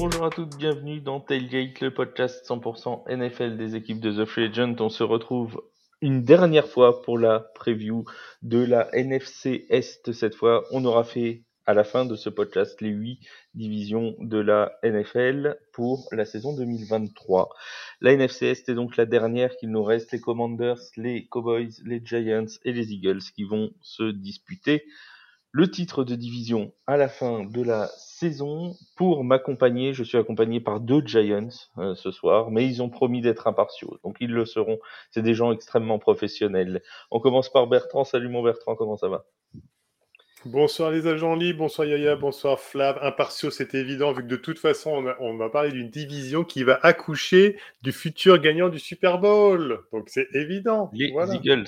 bonjour 0.00 0.24
à 0.24 0.30
toutes, 0.30 0.56
bienvenue 0.56 1.02
dans 1.02 1.20
Tailgate, 1.20 1.82
le 1.82 1.92
podcast 1.92 2.48
100% 2.48 3.14
NFL 3.14 3.58
des 3.58 3.76
équipes 3.76 4.00
de 4.00 4.10
The 4.10 4.26
Free 4.26 4.46
Agent. 4.46 4.76
On 4.80 4.88
se 4.88 5.02
retrouve 5.02 5.62
une 6.00 6.22
dernière 6.22 6.66
fois 6.66 7.02
pour 7.02 7.18
la 7.18 7.40
preview 7.54 8.06
de 8.40 8.64
la 8.64 8.88
NFC 8.94 9.66
Est. 9.68 10.10
Cette 10.12 10.34
fois, 10.34 10.64
on 10.70 10.86
aura 10.86 11.04
fait 11.04 11.42
à 11.66 11.74
la 11.74 11.84
fin 11.84 12.06
de 12.06 12.16
ce 12.16 12.30
podcast 12.30 12.80
les 12.80 12.88
huit 12.88 13.20
divisions 13.52 14.14
de 14.20 14.38
la 14.38 14.72
NFL 14.82 15.58
pour 15.74 16.08
la 16.12 16.24
saison 16.24 16.56
2023. 16.56 17.50
La 18.00 18.12
NFC 18.12 18.46
Est 18.46 18.70
est 18.70 18.74
donc 18.74 18.96
la 18.96 19.04
dernière 19.04 19.54
qu'il 19.58 19.70
nous 19.70 19.84
reste. 19.84 20.12
Les 20.12 20.20
Commanders, 20.20 20.80
les 20.96 21.26
Cowboys, 21.26 21.72
les 21.84 22.00
Giants 22.02 22.46
et 22.64 22.72
les 22.72 22.94
Eagles 22.94 23.20
qui 23.34 23.44
vont 23.44 23.70
se 23.82 24.04
disputer 24.04 24.82
le 25.52 25.70
titre 25.70 26.04
de 26.04 26.14
division 26.14 26.72
à 26.86 26.96
la 26.96 27.08
fin 27.08 27.44
de 27.44 27.62
la 27.62 27.88
saison. 27.96 28.76
Pour 28.96 29.24
m'accompagner, 29.24 29.92
je 29.92 30.04
suis 30.04 30.18
accompagné 30.18 30.60
par 30.60 30.80
deux 30.80 31.02
Giants 31.04 31.48
euh, 31.78 31.94
ce 31.94 32.10
soir, 32.10 32.50
mais 32.50 32.66
ils 32.66 32.82
ont 32.82 32.90
promis 32.90 33.20
d'être 33.20 33.46
impartiaux, 33.46 33.98
donc 34.04 34.16
ils 34.20 34.30
le 34.30 34.44
seront. 34.44 34.78
C'est 35.10 35.22
des 35.22 35.34
gens 35.34 35.52
extrêmement 35.52 35.98
professionnels. 35.98 36.82
On 37.10 37.20
commence 37.20 37.50
par 37.50 37.66
Bertrand. 37.66 38.04
Salut 38.04 38.28
mon 38.28 38.42
Bertrand, 38.42 38.76
comment 38.76 38.96
ça 38.96 39.08
va? 39.08 39.24
Bonsoir 40.46 40.90
les 40.90 41.06
agents 41.06 41.34
libres, 41.34 41.58
bonsoir 41.58 41.86
Yaya, 41.86 42.16
bonsoir 42.16 42.58
Flav. 42.58 42.98
Impartiaux, 43.02 43.50
c'est 43.50 43.74
évident, 43.74 44.12
vu 44.12 44.22
que 44.22 44.28
de 44.28 44.36
toute 44.36 44.58
façon, 44.58 45.04
on, 45.20 45.36
va 45.36 45.50
parler 45.50 45.70
d'une 45.70 45.90
division 45.90 46.44
qui 46.44 46.62
va 46.62 46.80
accoucher 46.82 47.58
du 47.82 47.92
futur 47.92 48.38
gagnant 48.38 48.70
du 48.70 48.78
Super 48.78 49.18
Bowl. 49.18 49.80
Donc 49.92 50.04
c'est 50.08 50.28
évident. 50.32 50.90
Les 50.94 51.12
Eagles. 51.34 51.66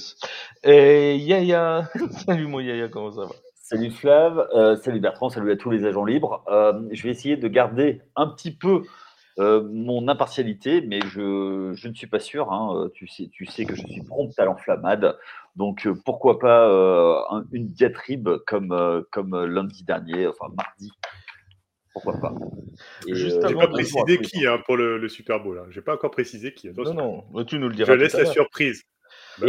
Et 0.65 1.19
Yaya, 1.19 1.91
salut 2.27 2.47
mon 2.47 2.61
Yaya, 2.61 2.89
comment 2.89 3.13
ça 3.13 3.27
va? 3.27 3.35
Salut 3.73 3.91
Flav, 3.91 4.49
euh, 4.55 4.77
salut 4.77 5.01
Bertrand, 5.01 5.31
salut 5.31 5.51
à 5.51 5.57
tous 5.57 5.71
les 5.71 5.87
agents 5.87 6.05
libres. 6.05 6.45
Euh, 6.49 6.79
je 6.91 7.03
vais 7.05 7.09
essayer 7.09 7.39
de 7.39 7.49
garder 7.49 8.03
un 8.17 8.27
petit 8.27 8.51
peu 8.55 8.83
euh, 9.39 9.67
mon 9.73 10.09
impartialité, 10.09 10.83
mais 10.83 11.01
je, 11.01 11.73
je, 11.75 11.89
ne 11.89 11.95
suis 11.95 12.07
pas 12.07 12.19
sûr. 12.19 12.53
Hein. 12.53 12.91
Tu, 12.93 13.09
sais, 13.09 13.31
tu 13.33 13.47
sais 13.47 13.65
que 13.65 13.75
je 13.75 13.81
suis 13.87 14.03
prompt 14.03 14.39
à 14.39 14.45
l'enflammade. 14.45 15.17
Donc 15.57 15.89
pourquoi 16.05 16.39
pas 16.39 16.69
une 17.53 17.69
diatribe 17.69 18.29
comme, 18.47 19.07
comme 19.11 19.43
lundi 19.43 19.85
dernier, 19.85 20.27
enfin 20.27 20.53
mardi. 20.55 20.93
Pourquoi 21.95 22.21
pas 22.21 22.35
Je 23.09 23.27
n'ai 23.27 23.55
pas 23.55 23.69
précisé 23.69 24.19
qui 24.19 24.47
hein, 24.47 24.61
pour 24.67 24.77
le, 24.77 25.09
Super 25.09 25.41
Bowl. 25.41 25.59
Hein. 25.59 25.69
Je 25.71 25.79
n'ai 25.79 25.83
pas 25.83 25.95
encore 25.95 26.11
précisé 26.11 26.53
qui. 26.53 26.69
Non, 26.69 27.25
non, 27.33 27.45
tu 27.47 27.59
nous 27.59 27.71
le 27.71 27.75
diras. 27.75 27.95
Je 27.95 27.99
laisse 27.99 28.19
la 28.19 28.27
surprise. 28.27 28.83
Bah 29.39 29.47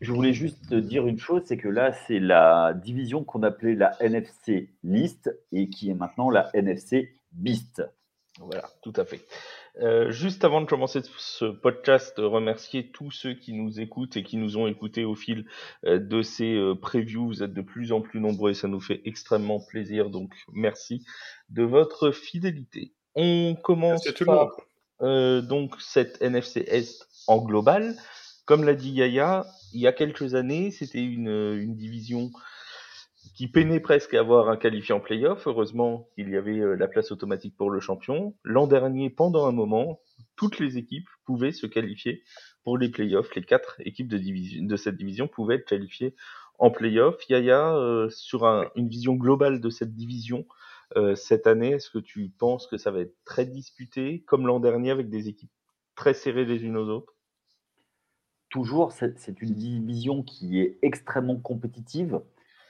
je, 0.00 0.12
voulais 0.12 0.32
juste 0.32 0.72
dire 0.72 1.06
une 1.06 1.18
chose, 1.18 1.42
c'est 1.44 1.56
que 1.56 1.68
là, 1.68 1.92
c'est 2.06 2.20
la 2.20 2.72
division 2.74 3.24
qu'on 3.24 3.42
appelait 3.42 3.74
la 3.74 3.92
NFC 4.00 4.70
List 4.82 5.30
et 5.52 5.68
qui 5.68 5.90
est 5.90 5.94
maintenant 5.94 6.30
la 6.30 6.48
NFC 6.54 7.14
Beast. 7.32 7.82
Voilà, 8.38 8.68
tout 8.82 8.92
à 8.96 9.04
fait. 9.04 9.20
Euh, 9.80 10.10
juste 10.10 10.44
avant 10.44 10.60
de 10.60 10.66
commencer 10.66 11.00
ce 11.18 11.44
podcast, 11.46 12.14
remercier 12.18 12.90
tous 12.90 13.10
ceux 13.10 13.34
qui 13.34 13.52
nous 13.52 13.80
écoutent 13.80 14.16
et 14.16 14.22
qui 14.22 14.36
nous 14.36 14.56
ont 14.56 14.66
écoutés 14.66 15.04
au 15.04 15.14
fil 15.14 15.46
euh, 15.84 15.98
de 15.98 16.22
ces 16.22 16.54
euh, 16.54 16.74
previews. 16.74 17.26
Vous 17.26 17.42
êtes 17.42 17.52
de 17.52 17.62
plus 17.62 17.92
en 17.92 18.00
plus 18.00 18.20
nombreux 18.20 18.50
et 18.50 18.54
ça 18.54 18.68
nous 18.68 18.80
fait 18.80 19.02
extrêmement 19.04 19.60
plaisir. 19.60 20.10
Donc 20.10 20.32
merci 20.52 21.04
de 21.50 21.62
votre 21.62 22.10
fidélité. 22.10 22.92
On 23.14 23.54
commence 23.54 24.06
par 24.24 24.50
donc 25.00 25.80
cette 25.80 26.20
NFC 26.22 26.64
Est 26.68 27.06
en 27.26 27.38
global. 27.38 27.96
Comme 28.46 28.62
l'a 28.62 28.74
dit 28.74 28.92
Yaya, 28.92 29.44
il 29.72 29.80
y 29.80 29.88
a 29.88 29.92
quelques 29.92 30.36
années, 30.36 30.70
c'était 30.70 31.02
une, 31.02 31.74
division 31.74 32.30
qui 33.34 33.48
peinait 33.48 33.80
presque 33.80 34.14
à 34.14 34.20
avoir 34.20 34.48
un 34.48 34.56
qualifié 34.56 34.94
en 34.94 35.00
playoff. 35.00 35.48
Heureusement 35.48 36.08
qu'il 36.14 36.30
y 36.30 36.36
avait 36.36 36.60
euh, 36.60 36.76
la 36.76 36.86
place 36.86 37.10
automatique 37.10 37.56
pour 37.56 37.70
le 37.70 37.80
champion. 37.80 38.36
L'an 38.44 38.68
dernier, 38.68 39.10
pendant 39.10 39.46
un 39.46 39.52
moment, 39.52 40.00
toutes 40.36 40.60
les 40.60 40.78
équipes 40.78 41.08
pouvaient 41.24 41.50
se 41.50 41.66
qualifier 41.66 42.22
pour 42.62 42.78
les 42.78 42.88
playoffs. 42.88 43.34
Les 43.34 43.42
quatre 43.42 43.80
équipes 43.80 44.08
de, 44.08 44.16
division, 44.16 44.64
de 44.64 44.76
cette 44.76 44.96
division 44.96 45.26
pouvaient 45.26 45.56
être 45.56 45.68
qualifiées 45.68 46.14
en 46.60 46.70
playoff. 46.70 47.16
Yaya, 47.28 47.74
euh, 47.74 48.08
sur 48.10 48.46
un, 48.46 48.70
une 48.76 48.88
vision 48.88 49.14
globale 49.14 49.60
de 49.60 49.70
cette 49.70 49.92
division, 49.92 50.46
euh, 50.96 51.16
cette 51.16 51.48
année, 51.48 51.72
est-ce 51.72 51.90
que 51.90 51.98
tu 51.98 52.32
penses 52.38 52.68
que 52.68 52.76
ça 52.76 52.92
va 52.92 53.00
être 53.00 53.16
très 53.24 53.44
disputé, 53.44 54.22
comme 54.28 54.46
l'an 54.46 54.60
dernier, 54.60 54.92
avec 54.92 55.10
des 55.10 55.26
équipes 55.28 55.50
très 55.96 56.14
serrées 56.14 56.44
les 56.44 56.62
unes 56.62 56.76
aux 56.76 56.88
autres? 56.88 57.15
Toujours, 58.56 58.92
c'est 58.92 59.42
une 59.42 59.52
division 59.52 60.22
qui 60.22 60.60
est 60.60 60.78
extrêmement 60.80 61.36
compétitive. 61.36 62.22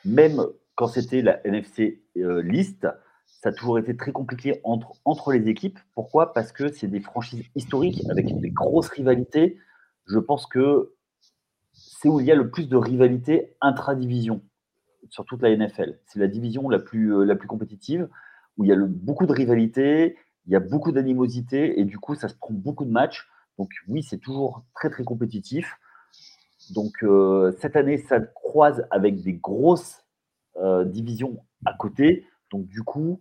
Même 0.04 0.44
quand 0.74 0.88
c'était 0.88 1.22
la 1.22 1.40
NFC 1.46 2.02
euh, 2.16 2.42
List, 2.42 2.88
ça 3.24 3.50
a 3.50 3.52
toujours 3.52 3.78
été 3.78 3.96
très 3.96 4.10
compliqué 4.10 4.60
entre, 4.64 4.94
entre 5.04 5.32
les 5.32 5.48
équipes. 5.48 5.78
Pourquoi? 5.94 6.32
Parce 6.32 6.50
que 6.50 6.72
c'est 6.72 6.88
des 6.88 6.98
franchises 6.98 7.44
historiques 7.54 8.02
avec 8.10 8.36
des 8.40 8.50
grosses 8.50 8.88
rivalités. 8.88 9.58
Je 10.06 10.18
pense 10.18 10.46
que 10.46 10.92
c'est 11.72 12.08
où 12.08 12.18
il 12.18 12.26
y 12.26 12.32
a 12.32 12.34
le 12.34 12.50
plus 12.50 12.68
de 12.68 12.76
rivalités 12.76 13.54
intra-division 13.60 14.42
sur 15.08 15.24
toute 15.24 15.40
la 15.40 15.56
NFL. 15.56 16.00
C'est 16.06 16.18
la 16.18 16.26
division 16.26 16.68
la 16.68 16.80
plus, 16.80 17.14
euh, 17.14 17.24
la 17.24 17.36
plus 17.36 17.46
compétitive, 17.46 18.08
où 18.56 18.64
il 18.64 18.70
y 18.70 18.72
a 18.72 18.76
beaucoup 18.76 19.26
de 19.26 19.32
rivalités, 19.32 20.16
il 20.46 20.52
y 20.52 20.56
a 20.56 20.60
beaucoup 20.60 20.90
d'animosité, 20.90 21.78
et 21.78 21.84
du 21.84 22.00
coup, 22.00 22.16
ça 22.16 22.26
se 22.26 22.34
prend 22.34 22.52
beaucoup 22.52 22.84
de 22.84 22.90
matchs. 22.90 23.28
Donc 23.58 23.70
oui, 23.88 24.02
c'est 24.02 24.18
toujours 24.18 24.64
très 24.74 24.90
très 24.90 25.04
compétitif. 25.04 25.78
Donc 26.70 27.02
euh, 27.02 27.52
cette 27.60 27.76
année, 27.76 27.98
ça 27.98 28.20
croise 28.20 28.86
avec 28.90 29.22
des 29.22 29.34
grosses 29.34 30.04
euh, 30.56 30.84
divisions 30.84 31.44
à 31.64 31.74
côté. 31.74 32.26
Donc 32.50 32.66
du 32.66 32.82
coup, 32.82 33.20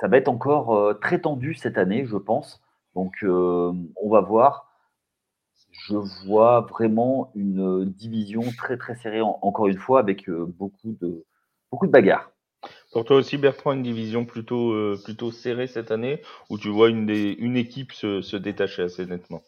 ça 0.00 0.08
va 0.08 0.16
être 0.16 0.28
encore 0.28 0.74
euh, 0.74 0.94
très 0.94 1.20
tendu 1.20 1.54
cette 1.54 1.78
année, 1.78 2.04
je 2.04 2.16
pense. 2.16 2.62
Donc 2.94 3.16
on 3.22 4.08
va 4.08 4.20
voir. 4.20 4.72
Je 5.70 5.96
vois 6.26 6.62
vraiment 6.62 7.30
une 7.34 7.84
division 7.84 8.40
très 8.56 8.78
très 8.78 8.96
serrée 8.96 9.20
encore 9.20 9.66
une 9.66 9.76
fois 9.76 10.00
avec 10.00 10.30
beaucoup 10.30 10.92
de 11.00 11.26
beaucoup 11.70 11.86
de 11.86 11.92
bagarres. 11.92 12.30
Pour 12.96 13.04
toi 13.04 13.18
aussi, 13.18 13.36
Bertrand, 13.36 13.74
une 13.74 13.82
division 13.82 14.24
plutôt, 14.24 14.72
euh, 14.72 14.98
serrée 15.30 15.66
cette 15.66 15.90
année, 15.90 16.22
où 16.48 16.56
tu 16.56 16.70
vois 16.70 16.88
une, 16.88 17.10
équipe 17.54 17.92
se, 17.92 18.36
détacher 18.36 18.84
assez 18.84 19.04
nettement? 19.04 19.42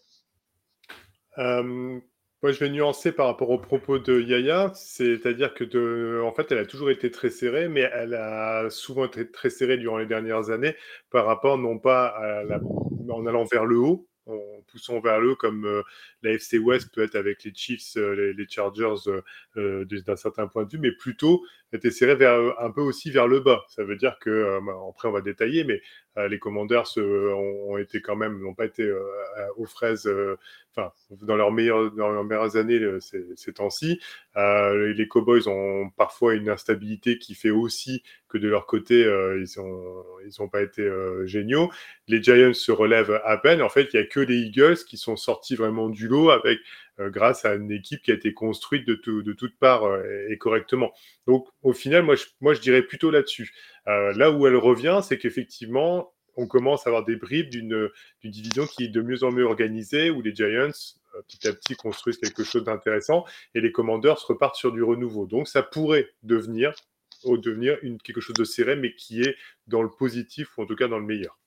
Euh, 1.39 1.63
Moi, 1.63 2.53
je 2.53 2.59
vais 2.59 2.69
nuancer 2.69 3.11
par 3.11 3.25
rapport 3.25 3.49
aux 3.49 3.57
propos 3.57 3.99
de 3.99 4.21
Yaya, 4.21 4.73
c'est-à-dire 4.75 5.55
que, 5.55 6.21
en 6.23 6.33
fait, 6.35 6.53
elle 6.53 6.59
a 6.59 6.67
toujours 6.67 6.91
été 6.91 7.11
très 7.11 7.31
serrée, 7.31 7.71
mais 7.71 7.89
elle 7.95 8.13
a 8.13 8.69
souvent 8.69 9.07
été 9.07 9.31
très 9.31 9.49
serrée 9.49 9.79
durant 9.79 9.97
les 9.97 10.05
dernières 10.05 10.51
années 10.51 10.77
par 11.11 11.25
rapport 11.25 11.57
non 11.57 11.79
pas 11.79 12.21
en 13.09 13.25
allant 13.25 13.45
vers 13.45 13.65
le 13.65 13.79
haut, 13.79 14.07
en 14.29 14.63
poussant 14.67 15.01
vers 15.01 15.21
le 15.21 15.33
haut, 15.33 15.37
comme 15.37 15.65
euh, 15.65 15.83
la 16.23 16.33
FC 16.33 16.59
West 16.59 16.95
peut 16.95 17.03
être 17.03 17.17
avec 17.17 17.45
les 17.45 17.53
Chiefs, 17.55 17.97
les, 17.97 18.33
les, 18.33 18.49
Chargers 18.49 18.95
d'un 19.57 20.17
certain 20.17 20.47
point 20.47 20.65
de 20.65 20.71
vue, 20.71 20.79
mais 20.79 20.93
plutôt 20.93 21.43
était 21.73 21.91
serré 21.91 22.15
vers, 22.15 22.39
un 22.61 22.71
peu 22.71 22.81
aussi 22.81 23.11
vers 23.11 23.27
le 23.27 23.41
bas. 23.41 23.65
Ça 23.69 23.85
veut 23.85 23.97
dire 23.97 24.19
que, 24.21 24.31
euh, 24.31 24.61
bah, 24.65 24.73
après 24.89 25.09
on 25.09 25.13
va 25.13 25.21
détailler, 25.21 25.65
mais 25.65 25.75
euh, 25.77 25.81
les 26.27 26.39
Commanders 26.39 26.89
ont, 26.97 27.77
été 27.77 28.01
quand 28.01 28.17
même, 28.17 28.41
n'ont 28.41 28.55
pas 28.55 28.65
été 28.65 28.83
euh, 28.83 28.99
aux 29.57 29.67
fraises, 29.67 30.11
enfin, 30.75 30.93
dans 31.23 31.37
leurs 31.37 31.53
meilleures, 31.53 32.57
années 32.57 32.81
ces, 33.01 33.25
ces 33.37 33.53
temps-ci. 33.53 34.01
les 34.37 35.09
Cowboys 35.09 35.47
ont 35.47 35.91
parfois 35.91 36.35
une 36.35 36.49
instabilité 36.49 37.19
qui 37.19 37.35
fait 37.35 37.51
aussi 37.51 38.03
que 38.29 38.39
de 38.39 38.49
leur 38.49 38.67
côté, 38.67 39.03
ils 39.03 39.61
n'ont 40.41 40.49
pas 40.49 40.63
été 40.63 40.91
géniaux. 41.25 41.71
Les 42.07 42.23
Giants 42.23 42.55
se 42.55 42.73
relèvent 42.73 43.21
à 43.25 43.37
peine. 43.37 43.63
En 43.63 43.69
fait, 43.69 43.89
il 43.93 43.97
y 43.97 44.01
a 44.01 44.07
que 44.07 44.21
les 44.21 44.37
Eagles 44.37 44.79
qui 44.87 44.97
sont 44.97 45.17
sortis 45.17 45.57
vraiment 45.57 45.89
du 45.89 46.09
lot 46.09 46.31
avec 46.31 46.59
euh, 47.01 47.11
grâce 47.11 47.45
à 47.45 47.55
une 47.55 47.71
équipe 47.71 48.03
qui 48.03 48.11
a 48.11 48.15
été 48.15 48.35
construite 48.35 48.87
de, 48.87 48.95
de 49.23 49.33
toutes 49.33 49.57
parts 49.57 49.85
euh, 49.85 50.27
et, 50.29 50.37
correctement. 50.37 50.93
Donc, 51.27 51.47
au 51.63 51.73
final, 51.73 52.03
moi, 52.03 52.17
je, 52.17 52.61
dirais 52.61 52.83
plutôt 52.83 53.11
là-dessus. 53.11 53.53
Euh, 53.87 54.13
là 54.15 54.33
où 54.33 54.47
elle 54.47 54.57
revient, 54.57 55.01
c'est 55.03 55.19
qu'effectivement, 55.19 56.13
on 56.39 56.47
commence 56.47 56.87
à 56.87 56.91
avoir 56.91 57.05
des 57.05 57.17
bribes 57.17 57.51
d'une 57.51 57.91
division 58.25 58.65
qui 58.65 58.85
est 58.85 58.89
de 58.89 59.03
mieux 59.03 59.25
en 59.25 59.33
mieux 59.33 59.45
organisée, 59.45 60.11
où 60.11 60.23
les 60.23 60.35
Giants, 60.35 60.71
petit 61.27 61.49
à 61.49 61.53
petit, 61.53 61.75
construisent 61.75 62.19
quelque 62.19 62.45
chose 62.45 62.65
d'intéressant, 62.65 63.25
et 63.55 63.61
les 63.61 63.73
Commanders 63.73 64.25
repartent 64.27 64.55
sur 64.55 64.73
du 64.73 64.83
renouveau. 64.83 65.27
Donc, 65.27 65.49
ça 65.49 65.63
pourrait 65.63 66.09
devenir, 66.23 66.73
devenir 67.25 67.77
une, 67.83 67.99
quelque 67.99 68.21
chose 68.21 68.37
de 68.37 68.45
serré, 68.45 68.77
mais 68.77 68.95
qui 68.95 69.21
est 69.23 69.35
dans 69.67 69.83
le 69.83 69.91
positif, 69.91 70.57
ou 70.57 70.63
en 70.63 70.67
tout 70.67 70.77
cas 70.77 70.87
dans 70.87 70.99
le 70.99 71.07
meilleur. 71.07 71.39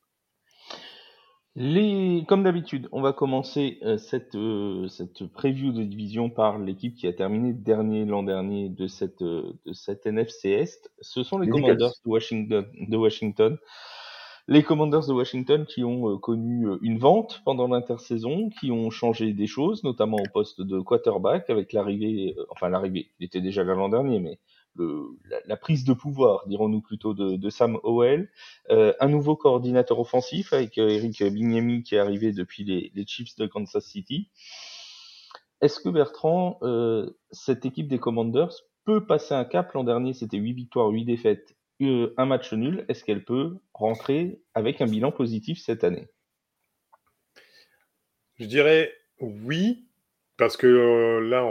Les, 1.56 2.24
comme 2.30 2.44
d'habitude, 2.44 2.88
on 2.94 3.02
va 3.02 3.12
commencer 3.12 3.78
euh, 3.84 3.98
cette, 3.98 4.36
euh, 4.36 4.88
cette 4.88 5.26
preview 5.28 5.74
de 5.74 5.84
division 5.84 6.30
par 6.30 6.58
l'équipe 6.58 6.96
qui 6.96 7.08
a 7.08 7.14
terminé 7.14 7.52
dernier 7.52 8.06
l'an 8.06 8.24
dernier 8.24 8.70
de 8.70 8.88
cette, 8.88 9.22
euh, 9.22 9.52
de 9.66 9.74
cette 9.74 10.06
NFC 10.06 10.50
Est. 10.50 10.90
Ce 11.02 11.24
sont 11.24 11.40
les, 11.40 11.50
Commanders 11.50 11.92
de 12.06 12.10
Washington, 12.10 12.66
de 12.74 12.98
Washington. 12.98 13.58
Les 14.48 14.64
Commanders 14.64 15.08
de 15.08 15.14
Washington 15.14 15.66
qui 15.66 15.84
ont 15.84 16.18
connu 16.18 16.68
une 16.82 16.98
vente 16.98 17.42
pendant 17.46 17.68
l'intersaison, 17.68 18.50
qui 18.60 18.72
ont 18.72 18.90
changé 18.90 19.34
des 19.34 19.48
choses, 19.48 19.84
notamment 19.84 20.18
au 20.18 20.30
poste 20.34 20.62
de 20.62 20.80
quarterback 20.80 21.50
avec 21.50 21.74
l'arrivée, 21.74 22.36
enfin 22.50 22.70
l'arrivée, 22.70 23.12
il 23.20 23.26
était 23.26 23.42
déjà 23.42 23.64
là 23.64 23.76
l'an 23.76 23.90
dernier, 23.90 24.20
mais 24.20 24.40
la, 25.46 25.58
prise 25.58 25.84
de 25.84 25.94
pouvoir, 25.94 26.48
dirons-nous 26.48 26.82
plutôt, 26.82 27.14
de, 27.14 27.50
Sam 27.50 27.78
Howell. 27.84 28.30
Euh, 28.70 28.94
un 29.00 29.08
nouveau 29.08 29.36
coordinateur 29.36 30.00
offensif 30.00 30.54
avec 30.54 30.78
euh, 30.78 30.90
Eric 30.90 31.24
Bignemi 31.24 31.84
qui 31.84 31.96
est 31.96 32.00
arrivé 32.00 32.32
depuis 32.32 32.64
les, 32.64 32.92
les 32.96 33.06
Chiefs 33.06 33.36
de 33.38 33.48
Kansas 33.48 33.86
City. 33.86 34.30
Est-ce 35.62 35.80
que 35.80 35.90
Bertrand, 35.90 36.58
euh, 36.64 37.12
cette 37.32 37.66
équipe 37.66 37.88
des 37.88 38.00
Commanders 38.00 38.54
peut 38.86 39.06
passer 39.06 39.34
un 39.34 39.46
cap? 39.46 39.72
L'an 39.74 39.84
dernier, 39.84 40.14
c'était 40.14 40.38
8 40.38 40.54
victoires, 40.54 40.88
8 40.88 41.06
défaites, 41.06 41.56
un 41.82 42.26
match 42.26 42.54
nul. 42.54 42.86
Est-ce 42.88 43.04
qu'elle 43.04 43.24
peut 43.24 43.58
rentrer 43.74 44.40
avec 44.54 44.82
un 44.82 44.86
bilan 44.86 45.12
positif 45.12 45.60
cette 45.60 45.84
année? 45.84 46.08
Je 48.40 48.46
dirais 48.46 48.94
oui, 49.20 49.86
parce 50.38 50.58
que 50.58 50.68
euh, 50.68 51.20
là, 51.22 51.48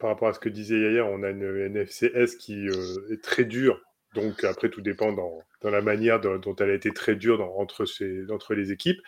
par 0.00 0.10
rapport 0.10 0.28
à 0.28 0.32
ce 0.32 0.40
que 0.40 0.48
disait 0.48 0.80
Yaya, 0.80 1.04
on 1.04 1.22
a 1.22 1.30
une 1.30 1.68
NFCS 1.68 2.36
qui 2.36 2.68
euh, 2.68 3.12
est 3.12 3.22
très 3.22 3.44
dure. 3.44 3.80
Donc 4.14 4.44
après, 4.44 4.68
tout 4.68 4.80
dépend 4.80 5.12
dans, 5.12 5.40
la 5.62 5.80
manière 5.80 6.20
dont, 6.20 6.56
elle 6.56 6.70
a 6.70 6.74
été 6.74 6.90
très 6.90 7.14
dure 7.14 7.40
entre, 7.56 7.84
les 8.54 8.72
équipes. 8.72 9.00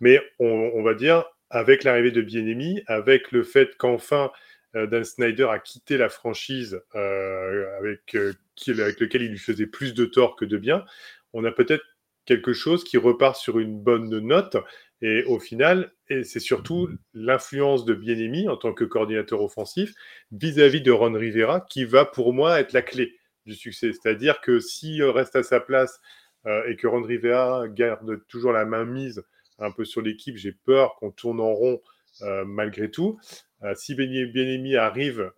Mais 0.00 0.20
on, 0.38 0.82
va 0.82 0.94
dire, 0.94 1.24
avec 1.50 1.84
l'arrivée 1.84 2.10
de 2.10 2.22
Bienemi, 2.22 2.82
avec 2.86 3.30
le 3.30 3.42
fait 3.42 3.76
qu'enfin 3.76 4.30
Dan 4.74 5.04
Snyder 5.04 5.48
a 5.50 5.58
quitté 5.58 5.96
la 5.96 6.08
franchise 6.08 6.82
avec, 6.94 8.14
avec 8.14 9.00
lequel 9.00 9.22
il 9.22 9.30
lui 9.30 9.38
faisait 9.38 9.66
plus 9.66 9.94
de 9.94 10.04
tort 10.04 10.36
que 10.36 10.44
de 10.44 10.58
bien, 10.58 10.84
on 11.32 11.44
a 11.44 11.52
peut-être 11.52 11.84
quelque 12.26 12.52
chose 12.52 12.84
qui 12.84 12.98
repart 12.98 13.36
sur 13.36 13.58
une 13.58 13.80
bonne 13.80 14.18
note 14.18 14.58
et 15.00 15.24
au 15.24 15.38
final, 15.38 15.92
et 16.08 16.24
c'est 16.24 16.40
surtout 16.40 16.88
l'influence 17.14 17.84
de 17.84 17.94
Bienemi 17.94 18.48
en 18.48 18.56
tant 18.56 18.72
que 18.72 18.84
coordinateur 18.84 19.42
offensif 19.42 19.94
vis-à-vis 20.32 20.80
de 20.80 20.90
Ron 20.90 21.12
Rivera 21.12 21.60
qui 21.60 21.84
va 21.84 22.04
pour 22.04 22.32
moi 22.32 22.60
être 22.60 22.72
la 22.72 22.82
clé 22.82 23.14
du 23.46 23.54
succès. 23.54 23.92
C'est-à-dire 23.92 24.40
que 24.40 24.58
s'il 24.58 25.02
reste 25.04 25.36
à 25.36 25.42
sa 25.42 25.60
place 25.60 26.00
euh, 26.46 26.68
et 26.68 26.76
que 26.76 26.88
Ron 26.88 27.02
Rivera 27.02 27.68
garde 27.68 28.26
toujours 28.26 28.52
la 28.52 28.64
main 28.64 28.84
mise 28.84 29.24
un 29.60 29.70
peu 29.70 29.84
sur 29.84 30.02
l'équipe, 30.02 30.36
j'ai 30.36 30.52
peur 30.52 30.96
qu'on 30.96 31.10
tourne 31.10 31.40
en 31.40 31.52
rond 31.52 31.80
euh, 32.22 32.44
malgré 32.44 32.90
tout. 32.90 33.20
Euh, 33.62 33.74
si 33.74 33.94
Bienemi 33.94 34.76
arrive 34.76 35.30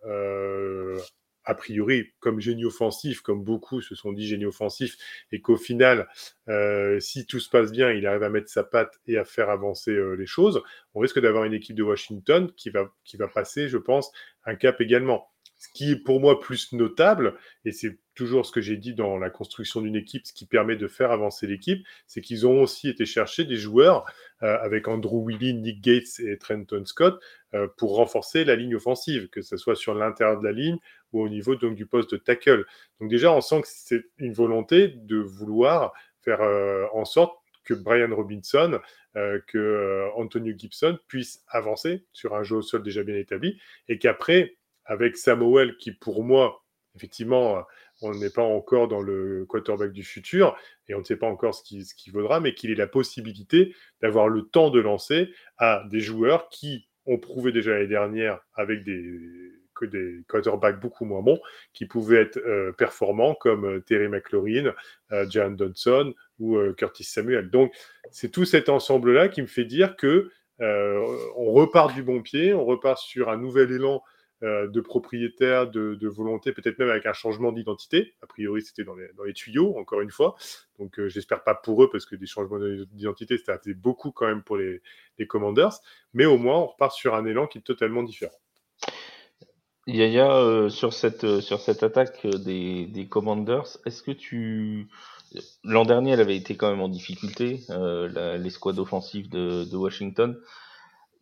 a 1.43 1.55
priori 1.55 2.13
comme 2.19 2.39
génie 2.39 2.65
offensif, 2.65 3.21
comme 3.21 3.43
beaucoup 3.43 3.81
se 3.81 3.95
sont 3.95 4.11
dit 4.11 4.27
génie 4.27 4.45
offensif, 4.45 4.97
et 5.31 5.41
qu'au 5.41 5.57
final, 5.57 6.07
euh, 6.47 6.99
si 6.99 7.25
tout 7.25 7.39
se 7.39 7.49
passe 7.49 7.71
bien, 7.71 7.91
il 7.91 8.05
arrive 8.05 8.23
à 8.23 8.29
mettre 8.29 8.49
sa 8.49 8.63
patte 8.63 8.99
et 9.07 9.17
à 9.17 9.25
faire 9.25 9.49
avancer 9.49 9.91
euh, 9.91 10.13
les 10.13 10.25
choses, 10.25 10.61
on 10.93 10.99
risque 10.99 11.19
d'avoir 11.19 11.45
une 11.45 11.53
équipe 11.53 11.75
de 11.75 11.83
Washington 11.83 12.51
qui 12.55 12.69
va, 12.69 12.91
qui 13.03 13.17
va 13.17 13.27
passer, 13.27 13.69
je 13.69 13.77
pense, 13.77 14.11
un 14.45 14.55
cap 14.55 14.79
également. 14.81 15.27
Ce 15.57 15.67
qui 15.73 15.91
est 15.91 16.03
pour 16.03 16.19
moi 16.19 16.39
plus 16.39 16.73
notable, 16.73 17.35
et 17.65 17.71
c'est 17.71 17.99
toujours 18.21 18.45
ce 18.45 18.51
que 18.51 18.61
j'ai 18.61 18.77
dit 18.77 18.93
dans 18.93 19.17
la 19.17 19.29
construction 19.29 19.81
d'une 19.81 19.95
équipe, 19.95 20.25
ce 20.25 20.33
qui 20.33 20.45
permet 20.45 20.75
de 20.75 20.87
faire 20.87 21.11
avancer 21.11 21.47
l'équipe, 21.47 21.85
c'est 22.07 22.21
qu'ils 22.21 22.45
ont 22.47 22.61
aussi 22.61 22.89
été 22.89 23.05
chercher 23.05 23.45
des 23.45 23.57
joueurs 23.57 24.05
euh, 24.43 24.57
avec 24.61 24.87
Andrew 24.87 25.25
Willie, 25.25 25.53
Nick 25.53 25.81
Gates 25.81 26.19
et 26.19 26.37
Trenton 26.37 26.85
Scott 26.85 27.21
pour 27.75 27.97
renforcer 27.97 28.45
la 28.45 28.55
ligne 28.55 28.75
offensive, 28.77 29.27
que 29.27 29.41
ce 29.41 29.57
soit 29.57 29.75
sur 29.75 29.93
l'intérieur 29.93 30.39
de 30.39 30.45
la 30.45 30.53
ligne 30.53 30.77
ou 31.11 31.21
au 31.21 31.27
niveau 31.27 31.55
donc, 31.55 31.75
du 31.75 31.85
poste 31.85 32.11
de 32.11 32.17
tackle. 32.17 32.65
Donc 32.99 33.09
déjà, 33.09 33.33
on 33.33 33.41
sent 33.41 33.61
que 33.61 33.67
c'est 33.67 34.05
une 34.17 34.33
volonté 34.33 34.87
de 34.87 35.17
vouloir 35.17 35.91
faire 36.21 36.41
euh, 36.41 36.85
en 36.93 37.05
sorte 37.05 37.37
que 37.63 37.73
Brian 37.73 38.13
Robinson, 38.15 38.79
euh, 39.15 39.39
que 39.47 39.57
euh, 39.57 40.09
Antonio 40.15 40.53
Gibson 40.57 40.97
puissent 41.07 41.43
avancer 41.47 42.05
sur 42.11 42.35
un 42.35 42.43
jeu 42.43 42.57
au 42.57 42.61
sol 42.61 42.83
déjà 42.83 43.03
bien 43.03 43.15
établi, 43.15 43.59
et 43.87 43.97
qu'après, 43.97 44.57
avec 44.85 45.17
Samuel, 45.17 45.77
qui 45.77 45.91
pour 45.91 46.23
moi, 46.23 46.63
effectivement, 46.95 47.63
on 48.01 48.13
n'est 48.15 48.29
pas 48.29 48.43
encore 48.43 48.87
dans 48.87 49.01
le 49.01 49.45
quarterback 49.47 49.91
du 49.91 50.03
futur, 50.03 50.57
et 50.87 50.95
on 50.95 50.99
ne 50.99 51.03
sait 51.03 51.17
pas 51.17 51.27
encore 51.27 51.55
ce 51.55 51.63
qu'il 51.63 51.85
ce 51.85 52.11
vaudra, 52.11 52.39
mais 52.39 52.53
qu'il 52.53 52.71
ait 52.71 52.75
la 52.75 52.87
possibilité 52.87 53.75
d'avoir 54.01 54.27
le 54.27 54.43
temps 54.43 54.69
de 54.69 54.79
lancer 54.79 55.29
à 55.57 55.83
des 55.89 55.99
joueurs 55.99 56.49
qui 56.49 56.87
ont 57.05 57.17
prouvé 57.17 57.51
déjà 57.51 57.71
l'année 57.71 57.87
dernière 57.87 58.39
avec 58.55 58.83
des 58.83 59.51
quarterbacks 60.27 60.79
beaucoup 60.79 61.05
moins 61.05 61.21
bons 61.21 61.39
qui 61.73 61.85
pouvaient 61.85 62.21
être 62.21 62.37
euh, 62.37 62.71
performants 62.71 63.35
comme 63.35 63.65
euh, 63.65 63.79
Terry 63.79 64.07
McLaurin, 64.07 64.73
euh, 65.11 65.29
Jan 65.29 65.55
Johnson 65.57 66.13
ou 66.39 66.57
Curtis 66.77 67.03
Samuel. 67.03 67.49
Donc 67.49 67.71
c'est 68.09 68.31
tout 68.31 68.45
cet 68.45 68.69
ensemble-là 68.69 69.27
qui 69.27 69.41
me 69.41 69.47
fait 69.47 69.65
dire 69.65 69.95
que 69.95 70.31
on 70.59 71.51
repart 71.53 71.91
du 71.93 72.03
bon 72.03 72.21
pied, 72.21 72.53
on 72.53 72.65
repart 72.65 72.99
sur 72.99 73.29
un 73.29 73.37
nouvel 73.37 73.71
élan 73.71 74.03
de 74.41 74.81
propriétaire, 74.81 75.69
de, 75.69 76.07
volonté, 76.07 76.51
peut-être 76.51 76.79
même 76.79 76.89
avec 76.89 77.05
un 77.05 77.13
changement 77.13 77.51
d'identité. 77.51 78.15
A 78.21 78.27
priori, 78.27 78.61
c'était 78.61 78.83
dans 78.83 78.95
les, 78.95 79.33
tuyaux, 79.33 79.77
encore 79.77 80.01
une 80.01 80.09
fois. 80.09 80.35
Donc, 80.79 80.99
j'espère 81.07 81.43
pas 81.43 81.53
pour 81.53 81.83
eux, 81.83 81.89
parce 81.91 82.05
que 82.05 82.15
des 82.15 82.25
changements 82.25 82.59
d'identité, 82.59 83.37
ça 83.37 83.59
faisait 83.59 83.75
beaucoup 83.75 84.11
quand 84.11 84.27
même 84.27 84.41
pour 84.41 84.57
les, 84.57 84.81
Commanders. 85.27 85.79
Mais 86.13 86.25
au 86.25 86.37
moins, 86.37 86.57
on 86.57 86.65
repart 86.67 86.93
sur 86.93 87.13
un 87.13 87.25
élan 87.25 87.45
qui 87.45 87.59
est 87.59 87.61
totalement 87.61 88.01
différent. 88.01 88.33
Yaya, 89.87 90.35
euh, 90.35 90.69
sur 90.69 90.93
cette 90.93 91.23
euh, 91.23 91.41
sur 91.41 91.59
cette 91.59 91.83
attaque 91.83 92.25
euh, 92.25 92.37
des, 92.37 93.07
Commanders, 93.09 93.77
est-ce 93.85 94.03
que 94.03 94.11
tu 94.11 94.87
l'an 95.63 95.85
dernier 95.85 96.11
elle 96.11 96.19
avait 96.19 96.35
été 96.35 96.55
quand 96.55 96.69
même 96.69 96.81
en 96.81 96.89
difficulté 96.89 97.61
l'escouade 98.37 98.79
offensive 98.79 99.29
de, 99.29 99.63
de 99.63 99.77
Washington. 99.77 100.37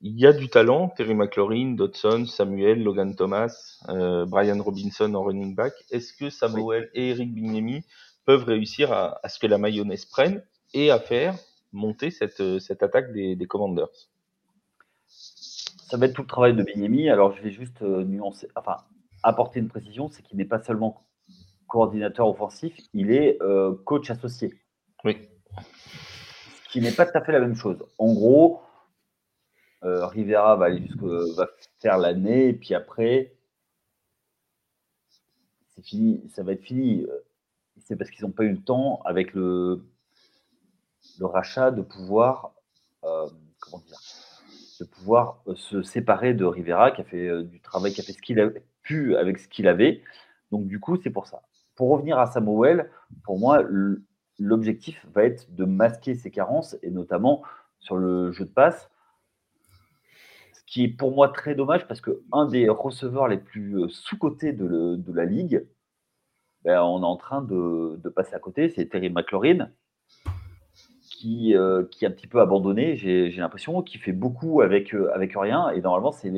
Il 0.02 0.20
y 0.20 0.26
a 0.26 0.34
du 0.34 0.48
talent, 0.50 0.90
Terry 0.90 1.14
McLaurin, 1.14 1.76
Dodson, 1.76 2.26
Samuel, 2.26 2.82
Logan 2.84 3.16
Thomas, 3.16 3.80
Brian 4.28 4.62
Robinson 4.64 5.14
en 5.14 5.24
running 5.24 5.56
back. 5.56 5.74
Est-ce 5.92 6.14
que 6.14 6.30
Samuel 6.30 6.90
et 6.94 7.10
Eric 7.10 7.34
Bignemi 7.34 7.84
peuvent 8.26 8.46
réussir 8.46 8.94
à, 8.94 9.20
à, 9.24 9.30
ce 9.30 9.40
que 9.40 9.48
la 9.48 9.58
mayonnaise 9.58 10.06
prenne 10.06 10.42
et 10.74 10.90
à 10.90 11.00
faire 11.00 11.36
monter 11.74 12.12
cette 12.12 12.60
cette 12.60 12.82
attaque 12.82 13.12
des, 13.12 13.36
des 13.36 13.46
Commanders? 13.46 13.90
ça 15.90 15.98
va 15.98 16.06
être 16.06 16.14
tout 16.14 16.22
le 16.22 16.28
travail 16.28 16.56
de 16.56 16.64
Benyemi. 16.64 17.10
Alors, 17.10 17.36
je 17.36 17.42
vais 17.42 17.52
juste 17.52 17.82
euh, 17.82 18.04
nuancer, 18.04 18.48
enfin, 18.56 18.78
apporter 19.24 19.60
une 19.60 19.70
précision 19.70 20.10
c'est 20.10 20.22
qu'il 20.22 20.38
n'est 20.38 20.46
pas 20.46 20.62
seulement 20.62 21.04
coordinateur 21.68 22.28
offensif, 22.28 22.76
il 22.94 23.12
est 23.12 23.42
euh, 23.42 23.76
coach 23.86 24.10
associé. 24.10 24.54
Oui. 25.04 25.18
Ce 26.64 26.72
qui 26.72 26.82
n'est 26.82 26.92
pas 26.92 27.06
tout 27.06 27.18
à 27.18 27.22
fait 27.22 27.32
la 27.32 27.40
même 27.40 27.56
chose. 27.56 27.84
En 27.98 28.14
gros, 28.14 28.62
euh, 29.84 30.06
Rivera 30.08 30.56
va, 30.56 30.66
aller 30.66 30.84
faire 31.80 31.98
l'année, 31.98 32.50
et 32.50 32.54
puis 32.54 32.74
après, 32.74 33.34
c'est 35.70 35.84
fini, 35.84 36.22
ça 36.30 36.44
va 36.44 36.54
être 36.54 36.64
fini. 36.64 37.06
C'est 37.86 37.96
parce 37.96 38.12
qu'ils 38.12 38.26
n'ont 38.26 38.32
pas 38.32 38.44
eu 38.44 38.52
le 38.52 38.62
temps, 38.62 39.02
avec 39.06 39.34
le, 39.34 39.82
le 41.20 41.26
rachat, 41.26 41.72
de 41.72 41.82
pouvoir, 41.82 42.54
dire, 43.86 43.98
de 44.80 44.86
pouvoir 44.86 45.42
euh, 45.48 45.56
se 45.56 45.82
séparer 45.82 46.34
de 46.34 46.46
Rivera, 46.46 46.92
qui 46.92 47.02
a 47.02 47.04
fait 47.04 47.28
euh, 47.28 47.44
du 47.44 47.62
travail, 47.62 47.94
qui 47.94 48.02
a 48.02 48.04
fait 48.04 48.14
ce 48.14 48.22
qu'il 48.22 48.40
a 48.40 48.50
pu 48.84 49.16
avec 49.16 49.40
ce 49.40 49.48
qu'il 49.48 49.68
avait. 49.68 50.02
Donc, 50.52 50.68
du 50.68 50.80
coup, 50.80 50.98
c'est 51.02 51.10
pour 51.10 51.28
ça. 51.28 51.42
Pour 51.76 51.90
revenir 51.90 52.20
à 52.20 52.28
Samuel, 52.28 52.90
pour 53.24 53.40
moi, 53.40 53.64
l'objectif 54.38 55.06
va 55.14 55.24
être 55.24 55.54
de 55.56 55.66
masquer 55.66 56.16
ses 56.16 56.32
carences, 56.32 56.76
et 56.82 56.90
notamment 56.90 57.44
sur 57.80 57.96
le 57.98 58.32
jeu 58.32 58.46
de 58.46 58.52
passe. 58.52 58.90
Qui 60.70 60.84
est 60.84 60.88
pour 60.88 61.12
moi 61.12 61.30
très 61.30 61.56
dommage, 61.56 61.88
parce 61.88 62.00
qu'un 62.00 62.46
des 62.46 62.70
receveurs 62.70 63.28
les 63.28 63.40
plus 63.40 63.80
euh, 63.80 63.88
sous-cotés 63.88 64.54
de, 64.54 65.02
la 65.12 65.26
ligue, 65.26 65.66
ben, 66.64 66.84
on 66.84 67.02
est 67.02 67.06
en 67.06 67.16
train 67.16 67.42
de, 67.42 67.98
passer 68.16 68.36
à 68.36 68.40
côté, 68.40 68.70
c'est 68.70 68.86
Terry 68.86 69.10
McLaurin, 69.10 69.72
qui, 71.10 71.56
euh, 71.56 71.86
qui 71.86 72.06
est 72.06 72.08
un 72.08 72.12
petit 72.12 72.28
peu 72.28 72.40
abandonné, 72.40 72.96
j'ai 72.98 73.32
l'impression, 73.32 73.82
qui 73.82 73.98
fait 73.98 74.12
beaucoup 74.12 74.62
avec, 74.62 74.94
euh, 74.94 75.12
avec 75.16 75.34
rien. 75.36 75.72
Et 75.72 75.82
normalement, 75.82 76.12
c'est 76.12 76.30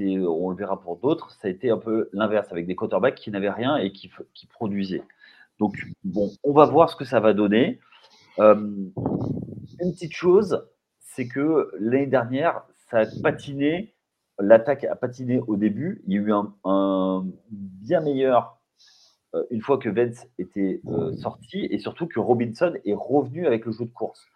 on 0.00 0.50
le 0.50 0.56
verra 0.56 0.80
pour 0.80 0.96
d'autres, 0.96 1.30
ça 1.32 1.48
a 1.48 1.50
été 1.50 1.70
un 1.70 1.76
peu 1.76 2.08
l'inverse, 2.14 2.50
avec 2.50 2.66
des 2.66 2.76
quarterbacks 2.76 3.16
qui 3.16 3.30
n'avaient 3.30 3.50
rien 3.50 3.76
et 3.76 3.92
qui, 3.92 4.10
qui, 4.32 4.46
produisaient. 4.46 5.02
Donc, 5.58 5.74
bon, 6.02 6.30
on 6.44 6.52
va 6.52 6.64
voir 6.64 6.88
ce 6.88 6.96
que 6.96 7.04
ça 7.04 7.20
va 7.20 7.34
donner. 7.34 7.78
Une 8.38 8.92
petite 9.92 10.14
chose, 10.14 10.66
c'est 11.00 11.26
que 11.26 11.70
l'année 11.78 12.06
dernière, 12.06 12.62
ça 12.90 13.00
a 13.00 13.06
patiné, 13.22 13.94
l'attaque 14.38 14.84
a 14.84 14.96
patiné 14.96 15.40
au 15.46 15.56
début. 15.56 16.02
Il 16.06 16.14
y 16.14 16.18
a 16.18 16.20
eu 16.20 16.32
un, 16.64 17.26
bien 17.50 18.00
meilleur 18.00 18.58
euh, 19.34 19.44
une 19.50 19.60
fois 19.60 19.78
que 19.78 19.88
Vence 19.88 20.26
était 20.38 20.80
euh, 20.86 21.14
sorti 21.16 21.66
et 21.70 21.78
surtout 21.78 22.06
que 22.06 22.18
Robinson 22.18 22.74
est 22.84 22.94
revenu 22.94 23.46
avec 23.46 23.66
le 23.66 23.72
jeu 23.72 23.84
de 23.84 23.90
course. 23.90 24.26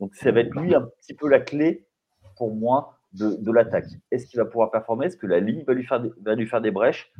Donc 0.00 0.14
ça 0.14 0.30
va 0.30 0.40
être 0.40 0.54
lui 0.54 0.74
un 0.74 0.82
petit 0.82 1.14
peu 1.14 1.28
la 1.28 1.40
clé 1.40 1.86
pour 2.36 2.54
moi 2.54 2.98
de, 3.12 3.50
l'attaque. 3.50 3.88
Est-ce 4.10 4.26
qu'il 4.26 4.38
va 4.38 4.44
pouvoir 4.44 4.70
performer? 4.70 5.06
Est-ce 5.06 5.16
que 5.16 5.26
la 5.26 5.40
ligne 5.40 5.64
va 5.64 5.72
lui 5.72 5.84
faire 5.84 6.00
des, 6.00 6.12
va 6.20 6.34
lui 6.34 6.46
faire 6.46 6.60
des 6.60 6.70
brèches? 6.70 7.12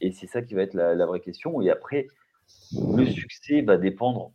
Et 0.00 0.12
c'est 0.12 0.26
ça 0.26 0.40
qui 0.40 0.54
va 0.54 0.62
être 0.62 0.74
la, 0.74 1.06
vraie 1.06 1.20
question. 1.20 1.60
Et 1.60 1.70
après, 1.70 2.06
le 2.72 3.04
succès 3.06 3.62
va 3.62 3.76
dépendre, 3.76 4.30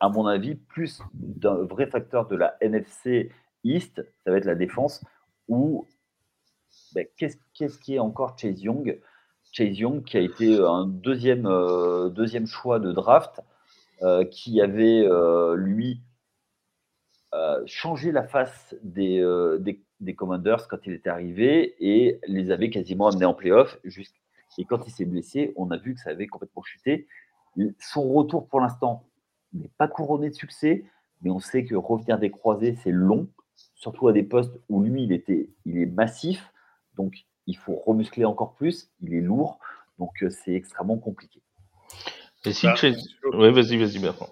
à 0.00 0.08
mon 0.08 0.26
avis, 0.26 0.56
plus 0.56 1.00
d'un 1.14 1.54
vrai 1.54 1.86
facteur 1.86 2.26
de 2.26 2.34
la 2.34 2.56
NFC 2.60 3.30
East, 3.64 4.02
ça 4.24 4.30
va 4.30 4.38
être 4.38 4.44
la 4.44 4.54
défense, 4.54 5.04
ou 5.48 5.86
ben, 6.94 7.06
qu'est-ce, 7.16 7.78
qui 7.78 7.94
est 7.94 7.98
encore 7.98 8.38
Chase 8.38 8.62
Young? 8.62 9.00
Chase 9.52 9.78
Young, 9.78 10.04
qui 10.04 10.16
a 10.16 10.20
été 10.20 10.58
un 10.58 10.86
deuxième, 10.86 11.48
deuxième 12.10 12.46
choix 12.46 12.78
de 12.78 12.92
draft, 12.92 13.40
qui 14.30 14.60
avait, 14.60 15.04
lui, 15.56 16.00
changé 17.66 18.12
la 18.12 18.22
face 18.22 18.76
des, 18.82 19.20
des, 19.58 19.82
des, 19.98 20.14
Commanders 20.14 20.68
quand 20.68 20.78
il 20.86 20.92
était 20.92 21.10
arrivé 21.10 21.74
et 21.80 22.20
les 22.26 22.52
avait 22.52 22.70
quasiment 22.70 23.08
amenés 23.08 23.24
en 23.24 23.34
playoff. 23.34 23.78
Et 24.58 24.64
quand 24.64 24.86
il 24.86 24.90
s'est 24.90 25.04
blessé, 25.04 25.52
on 25.56 25.70
a 25.70 25.76
vu 25.76 25.94
que 25.94 26.00
ça 26.00 26.10
avait 26.10 26.26
complètement 26.26 26.62
chuté. 26.62 27.06
Son 27.78 28.08
retour 28.12 28.48
pour 28.48 28.60
l'instant 28.60 29.04
n'est 29.52 29.70
pas 29.78 29.88
couronné 29.88 30.30
de 30.30 30.34
succès, 30.34 30.84
mais 31.22 31.30
on 31.30 31.40
sait 31.40 31.64
que 31.64 31.74
revenir 31.74 32.18
des 32.18 32.30
croisés, 32.30 32.76
c'est 32.82 32.90
long, 32.90 33.28
surtout 33.80 34.08
à 34.08 34.12
des 34.12 34.22
postes 34.22 34.52
où 34.68 34.82
lui, 34.82 35.04
il, 35.04 35.12
était, 35.12 35.48
il 35.64 35.78
est 35.78 35.86
massif, 35.86 36.52
donc 36.96 37.24
il 37.46 37.56
faut 37.56 37.82
remuscler 37.86 38.26
encore 38.26 38.54
plus, 38.54 38.90
il 39.00 39.14
est 39.14 39.22
lourd, 39.22 39.58
donc 39.98 40.22
euh, 40.22 40.28
c'est 40.30 40.54
extrêmement 40.54 40.98
compliqué. 40.98 41.40
Et 42.44 42.52
si 42.52 42.66
bah, 42.66 42.74
Oui, 43.32 43.50
vas-y, 43.50 43.78
vas-y, 43.78 43.98
Bertrand. 43.98 44.28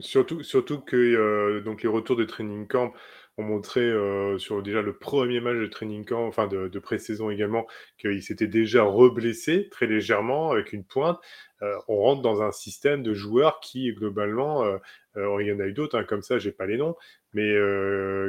Surtout, 0.00 0.42
surtout 0.42 0.80
que 0.80 0.96
euh, 0.96 1.60
donc 1.60 1.82
les 1.82 1.88
retours 1.88 2.16
de 2.16 2.24
training 2.24 2.66
camp 2.66 2.92
ont 3.38 3.44
montré 3.44 3.80
euh, 3.80 4.38
sur 4.38 4.62
déjà 4.62 4.82
le 4.82 4.96
premier 4.96 5.40
match 5.40 5.58
de 5.58 5.66
training 5.66 6.04
camp, 6.04 6.26
enfin 6.26 6.48
de, 6.48 6.68
de 6.68 6.78
pré-saison 6.78 7.30
également, 7.30 7.66
qu'il 7.98 8.22
s'était 8.22 8.46
déjà 8.46 8.82
reblessé 8.82 9.68
très 9.70 9.86
légèrement 9.86 10.50
avec 10.50 10.72
une 10.72 10.84
pointe. 10.84 11.20
Euh, 11.62 11.76
on 11.88 11.96
rentre 11.96 12.22
dans 12.22 12.42
un 12.42 12.52
système 12.52 13.02
de 13.02 13.14
joueurs 13.14 13.60
qui 13.60 13.92
globalement, 13.92 14.64
euh, 14.64 14.78
il 15.40 15.46
y 15.46 15.52
en 15.52 15.60
a 15.60 15.66
eu 15.66 15.72
d'autres 15.72 15.98
hein, 15.98 16.04
comme 16.04 16.22
ça, 16.22 16.38
j'ai 16.38 16.52
pas 16.52 16.66
les 16.66 16.76
noms, 16.76 16.96
mais 17.32 17.54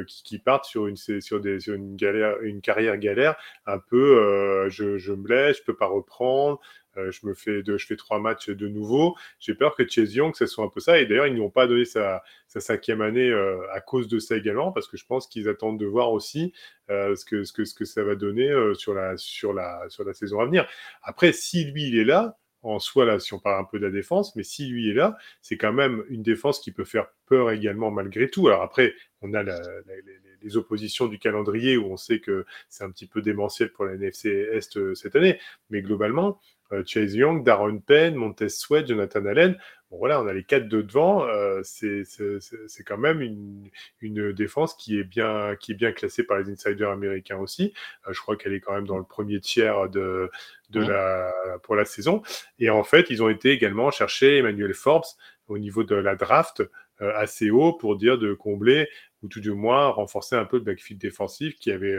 qui, 0.06 0.38
partent 0.38 0.64
sur 0.64 0.86
une 0.86 0.96
sur 0.96 1.40
des 1.40 1.68
une 1.68 1.96
galère, 1.96 2.40
une 2.42 2.60
carrière 2.60 2.96
galère, 2.98 3.36
un 3.66 3.78
peu, 3.78 4.68
je, 4.70 4.98
je 4.98 5.12
me 5.12 5.16
blesse, 5.16 5.58
je 5.58 5.62
peux 5.64 5.76
pas 5.76 5.86
reprendre. 5.86 6.60
Euh, 6.96 7.10
je 7.10 7.26
me 7.26 7.34
fais 7.34 7.62
je 7.64 7.86
fais 7.86 7.96
trois 7.96 8.20
matchs 8.20 8.50
de 8.50 8.68
nouveau. 8.68 9.16
J'ai 9.40 9.54
peur 9.54 9.74
que 9.74 9.86
Chase 9.88 10.14
Young, 10.14 10.34
ça 10.34 10.46
soit 10.46 10.64
un 10.64 10.68
peu 10.68 10.80
ça. 10.80 10.98
Et 10.98 11.06
d'ailleurs, 11.06 11.26
ils 11.26 11.34
n'ont 11.34 11.50
pas 11.50 11.66
donné 11.66 11.84
sa, 11.84 12.22
cinquième 12.48 13.00
année 13.00 13.30
euh, 13.30 13.60
à 13.72 13.80
cause 13.80 14.08
de 14.08 14.18
ça 14.18 14.36
également, 14.36 14.72
parce 14.72 14.88
que 14.88 14.96
je 14.96 15.04
pense 15.06 15.26
qu'ils 15.26 15.48
attendent 15.48 15.78
de 15.78 15.86
voir 15.86 16.12
aussi 16.12 16.52
euh, 16.90 17.14
ce, 17.16 17.24
que, 17.24 17.44
ce, 17.44 17.52
que, 17.52 17.64
ce 17.64 17.74
que 17.74 17.84
ça 17.84 18.04
va 18.04 18.14
donner 18.14 18.52
sur, 18.74 18.94
la, 18.94 19.16
sur, 19.16 19.52
la, 19.52 19.84
sur 19.88 20.04
la 20.04 20.14
saison 20.14 20.40
à 20.40 20.46
venir. 20.46 20.66
Après, 21.02 21.32
si 21.32 21.64
lui, 21.64 21.88
il 21.88 21.98
est 21.98 22.04
là, 22.04 22.36
en 22.64 22.78
soi, 22.78 23.04
là, 23.04 23.20
si 23.20 23.34
on 23.34 23.38
parle 23.38 23.60
un 23.60 23.64
peu 23.64 23.78
de 23.78 23.86
la 23.86 23.92
défense, 23.92 24.34
mais 24.36 24.42
si 24.42 24.66
lui 24.66 24.90
est 24.90 24.94
là, 24.94 25.16
c'est 25.42 25.56
quand 25.56 25.72
même 25.72 26.04
une 26.08 26.22
défense 26.22 26.60
qui 26.60 26.72
peut 26.72 26.84
faire 26.84 27.06
peur 27.26 27.50
également 27.50 27.90
malgré 27.90 28.28
tout. 28.28 28.48
Alors 28.48 28.62
après, 28.62 28.94
on 29.22 29.34
a 29.34 29.42
les, 29.42 30.56
oppositions 30.56 31.06
du 31.06 31.18
calendrier 31.18 31.78
où 31.78 31.86
on 31.86 31.96
sait 31.96 32.20
que 32.20 32.44
c'est 32.68 32.84
un 32.84 32.90
petit 32.90 33.06
peu 33.06 33.22
démentiel 33.22 33.72
pour 33.72 33.86
la 33.86 33.94
NFC 33.94 34.28
Est 34.28 34.94
cette 34.94 35.16
année, 35.16 35.38
mais 35.70 35.80
globalement, 35.80 36.28
euh, 36.28 36.53
Chase 36.86 37.14
Young, 37.14 37.44
Darren 37.44 37.78
Penn, 37.78 38.14
Montez 38.14 38.48
Sweat, 38.48 38.86
Jonathan 38.86 39.24
Allen. 39.26 39.56
Bon, 39.90 39.98
voilà, 39.98 40.20
on 40.20 40.26
a 40.26 40.32
les 40.32 40.44
quatre 40.44 40.68
de 40.68 40.82
devant. 40.82 41.26
Euh, 41.26 41.62
c'est 41.62 42.84
quand 42.84 42.98
même 42.98 43.20
une, 43.20 43.70
une, 44.00 44.32
défense 44.32 44.74
qui 44.74 44.98
est, 44.98 45.04
bien, 45.04 45.56
qui 45.56 45.72
est 45.72 45.74
bien 45.74 45.92
classée 45.92 46.24
par 46.24 46.38
les 46.38 46.50
insiders 46.50 46.90
américains 46.90 47.38
aussi. 47.38 47.72
Euh, 48.06 48.12
je 48.12 48.20
crois 48.20 48.36
qu'elle 48.36 48.54
est 48.54 48.60
quand 48.60 48.74
même 48.74 48.86
dans 48.86 48.98
le 48.98 49.04
premier 49.04 49.40
tiers 49.40 49.88
de, 49.88 50.30
de 50.70 50.80
la, 50.80 51.32
pour 51.62 51.76
la 51.76 51.84
saison. 51.84 52.22
Et 52.58 52.70
en 52.70 52.82
fait, 52.82 53.10
ils 53.10 53.22
ont 53.22 53.28
été 53.28 53.50
également 53.50 53.90
chercher 53.90 54.38
Emmanuel 54.38 54.74
Forbes 54.74 55.04
au 55.48 55.58
niveau 55.58 55.84
de 55.84 55.94
la 55.94 56.16
draft 56.16 56.62
assez 57.00 57.50
haut 57.50 57.72
pour 57.72 57.96
dire 57.96 58.18
de 58.18 58.34
combler 58.34 58.88
ou 59.22 59.28
tout 59.28 59.40
du 59.40 59.50
moins 59.50 59.88
renforcer 59.88 60.36
un 60.36 60.44
peu 60.44 60.58
le 60.58 60.62
backfield 60.62 61.00
défensif 61.00 61.56
qui 61.56 61.72
avait 61.72 61.98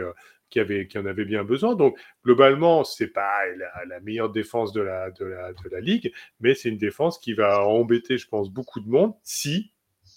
qui, 0.50 0.60
en 0.60 1.06
avait 1.06 1.24
bien 1.24 1.44
besoin. 1.44 1.74
Donc, 1.74 1.98
globalement, 2.24 2.84
c'est 2.84 3.08
pas 3.08 3.46
la, 3.86 4.00
meilleure 4.00 4.30
défense 4.30 4.72
de 4.72 4.80
la, 4.80 5.10
de, 5.10 5.24
la, 5.24 5.52
de 5.52 5.68
la 5.70 5.80
ligue, 5.80 6.12
mais 6.40 6.54
c'est 6.54 6.68
une 6.68 6.78
défense 6.78 7.18
qui 7.18 7.34
va 7.34 7.66
embêter, 7.66 8.18
je 8.18 8.28
pense, 8.28 8.50
beaucoup 8.50 8.80
de 8.80 8.88
monde 8.88 9.14
si, 9.22 9.72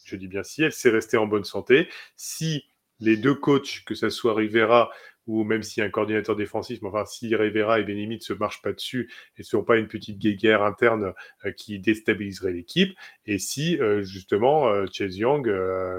je 0.05 0.15
dis 0.15 0.27
bien 0.27 0.43
si, 0.43 0.63
elle 0.63 0.71
s'est 0.71 0.89
restée 0.89 1.17
en 1.17 1.27
bonne 1.27 1.43
santé, 1.43 1.89
si 2.15 2.65
les 3.00 3.17
deux 3.17 3.36
coachs, 3.36 3.83
que 3.86 3.95
ce 3.95 4.09
soit 4.09 4.33
Rivera 4.33 4.91
ou 5.27 5.43
même 5.43 5.61
si 5.63 5.81
un 5.81 5.89
coordinateur 5.89 6.35
défensif, 6.35 6.81
mais 6.81 6.89
enfin, 6.89 7.05
si 7.05 7.35
Rivera 7.35 7.79
et 7.79 7.83
Benimi 7.83 8.15
ne 8.15 8.21
se 8.21 8.33
marchent 8.33 8.61
pas 8.61 8.73
dessus 8.73 9.11
et 9.38 9.41
ne 9.41 9.45
sont 9.45 9.63
pas 9.63 9.77
une 9.77 9.88
petite 9.88 10.17
guéguerre 10.17 10.63
interne 10.63 11.13
euh, 11.45 11.51
qui 11.51 11.79
déstabiliserait 11.79 12.53
l'équipe, 12.53 12.97
et 13.25 13.38
si 13.38 13.79
euh, 13.79 14.01
justement 14.01 14.67
euh, 14.67 14.85
Chase 14.91 15.17
Young 15.17 15.47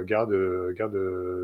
garde, 0.04 0.32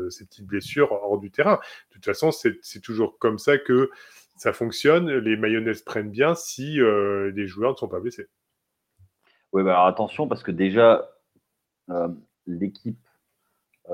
ses 0.09 0.25
petites 0.25 0.45
blessures 0.45 0.91
hors 0.91 1.17
du 1.17 1.31
terrain. 1.31 1.59
De 1.89 1.93
toute 1.93 2.05
façon, 2.05 2.31
c'est 2.31 2.81
toujours 2.81 3.17
comme 3.19 3.37
ça 3.37 3.57
que 3.57 3.89
ça 4.35 4.53
fonctionne. 4.53 5.09
Les 5.09 5.37
mayonnaises 5.37 5.81
prennent 5.81 6.11
bien 6.11 6.35
si 6.35 6.79
les 6.79 7.47
joueurs 7.47 7.71
ne 7.71 7.77
sont 7.77 7.87
pas 7.87 7.99
blessés. 7.99 8.27
Oui, 9.53 9.63
bah 9.63 9.71
alors 9.71 9.87
attention, 9.87 10.27
parce 10.27 10.43
que 10.43 10.51
déjà, 10.51 11.09
l'équipe 12.45 13.06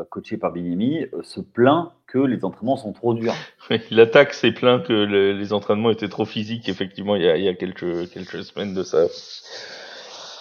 coaché 0.10 0.38
par 0.38 0.52
Binimi, 0.52 1.06
euh, 1.14 1.22
se 1.24 1.40
plaint 1.40 1.92
que 2.08 2.18
les 2.18 2.44
entraînements 2.46 2.78
sont 2.78 2.94
trop 2.94 3.14
durs. 3.14 3.34
L'attaque 3.92 4.34
s'est 4.34 4.52
plaint 4.52 4.86
que 4.86 4.94
les 4.94 5.54
entraînements 5.54 5.92
étaient 5.92 6.10
trop 6.10 6.26
physiques, 6.26 6.70
effectivement, 6.70 7.16
il 7.16 7.24
y 7.24 7.30
a, 7.30 7.38
il 7.38 7.44
y 7.44 7.48
a 7.48 7.54
quelques, 7.54 8.10
quelques 8.12 8.44
semaines 8.44 8.74
de 8.74 8.84
ça. 8.84 9.06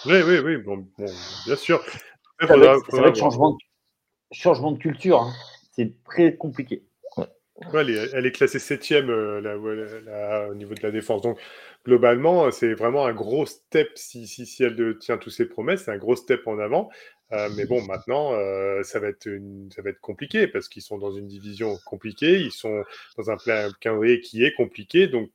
Oui, 0.05 0.21
oui, 0.25 0.39
oui, 0.39 0.57
bon, 0.57 0.85
bien 0.97 1.55
sûr. 1.55 1.81
Ça 2.41 2.57
va 2.57 2.75
être, 2.75 3.15
changement, 3.15 3.51
de, 3.51 3.57
changement 4.31 4.71
de 4.71 4.77
culture. 4.77 5.21
Hein. 5.21 5.31
C'est 5.71 5.93
très 6.03 6.35
compliqué. 6.35 6.83
elle, 7.73 7.89
est, 7.89 8.09
elle, 8.13 8.25
est, 8.25 8.31
classée 8.31 8.59
septième 8.59 9.09
euh, 9.09 10.49
au 10.49 10.55
niveau 10.55 10.73
de 10.73 10.83
la 10.83 10.91
défense. 10.91 11.21
Donc, 11.21 11.39
globalement, 11.85 12.51
c'est 12.51 12.73
vraiment 12.73 13.05
un 13.05 13.13
gros 13.13 13.45
step 13.45 13.91
si, 13.95 14.27
si, 14.27 14.45
si 14.45 14.63
elle 14.63 14.97
tient 14.99 15.17
toutes 15.17 15.33
ses 15.33 15.45
promesses. 15.45 15.83
C'est 15.85 15.91
un 15.91 15.97
gros 15.97 16.15
step 16.15 16.45
en 16.47 16.59
avant. 16.59 16.89
Euh, 17.33 17.49
mais 17.55 17.65
bon, 17.65 17.81
maintenant, 17.83 18.33
euh, 18.33 18.83
ça, 18.83 18.99
va 18.99 19.07
être 19.07 19.27
ça 19.73 19.81
va 19.81 19.89
être 19.89 19.99
compliqué 20.01 20.47
parce 20.47 20.67
qu'ils 20.69 20.83
sont 20.83 20.99
dans 20.99 21.11
une 21.11 21.27
division 21.27 21.77
compliquée, 21.85 22.39
ils 22.39 22.51
sont 22.51 22.83
dans 23.17 23.31
un 23.31 23.37
calendrier 23.81 24.21
qui 24.21 24.43
est 24.43 24.53
compliqué, 24.53 25.07
donc 25.07 25.31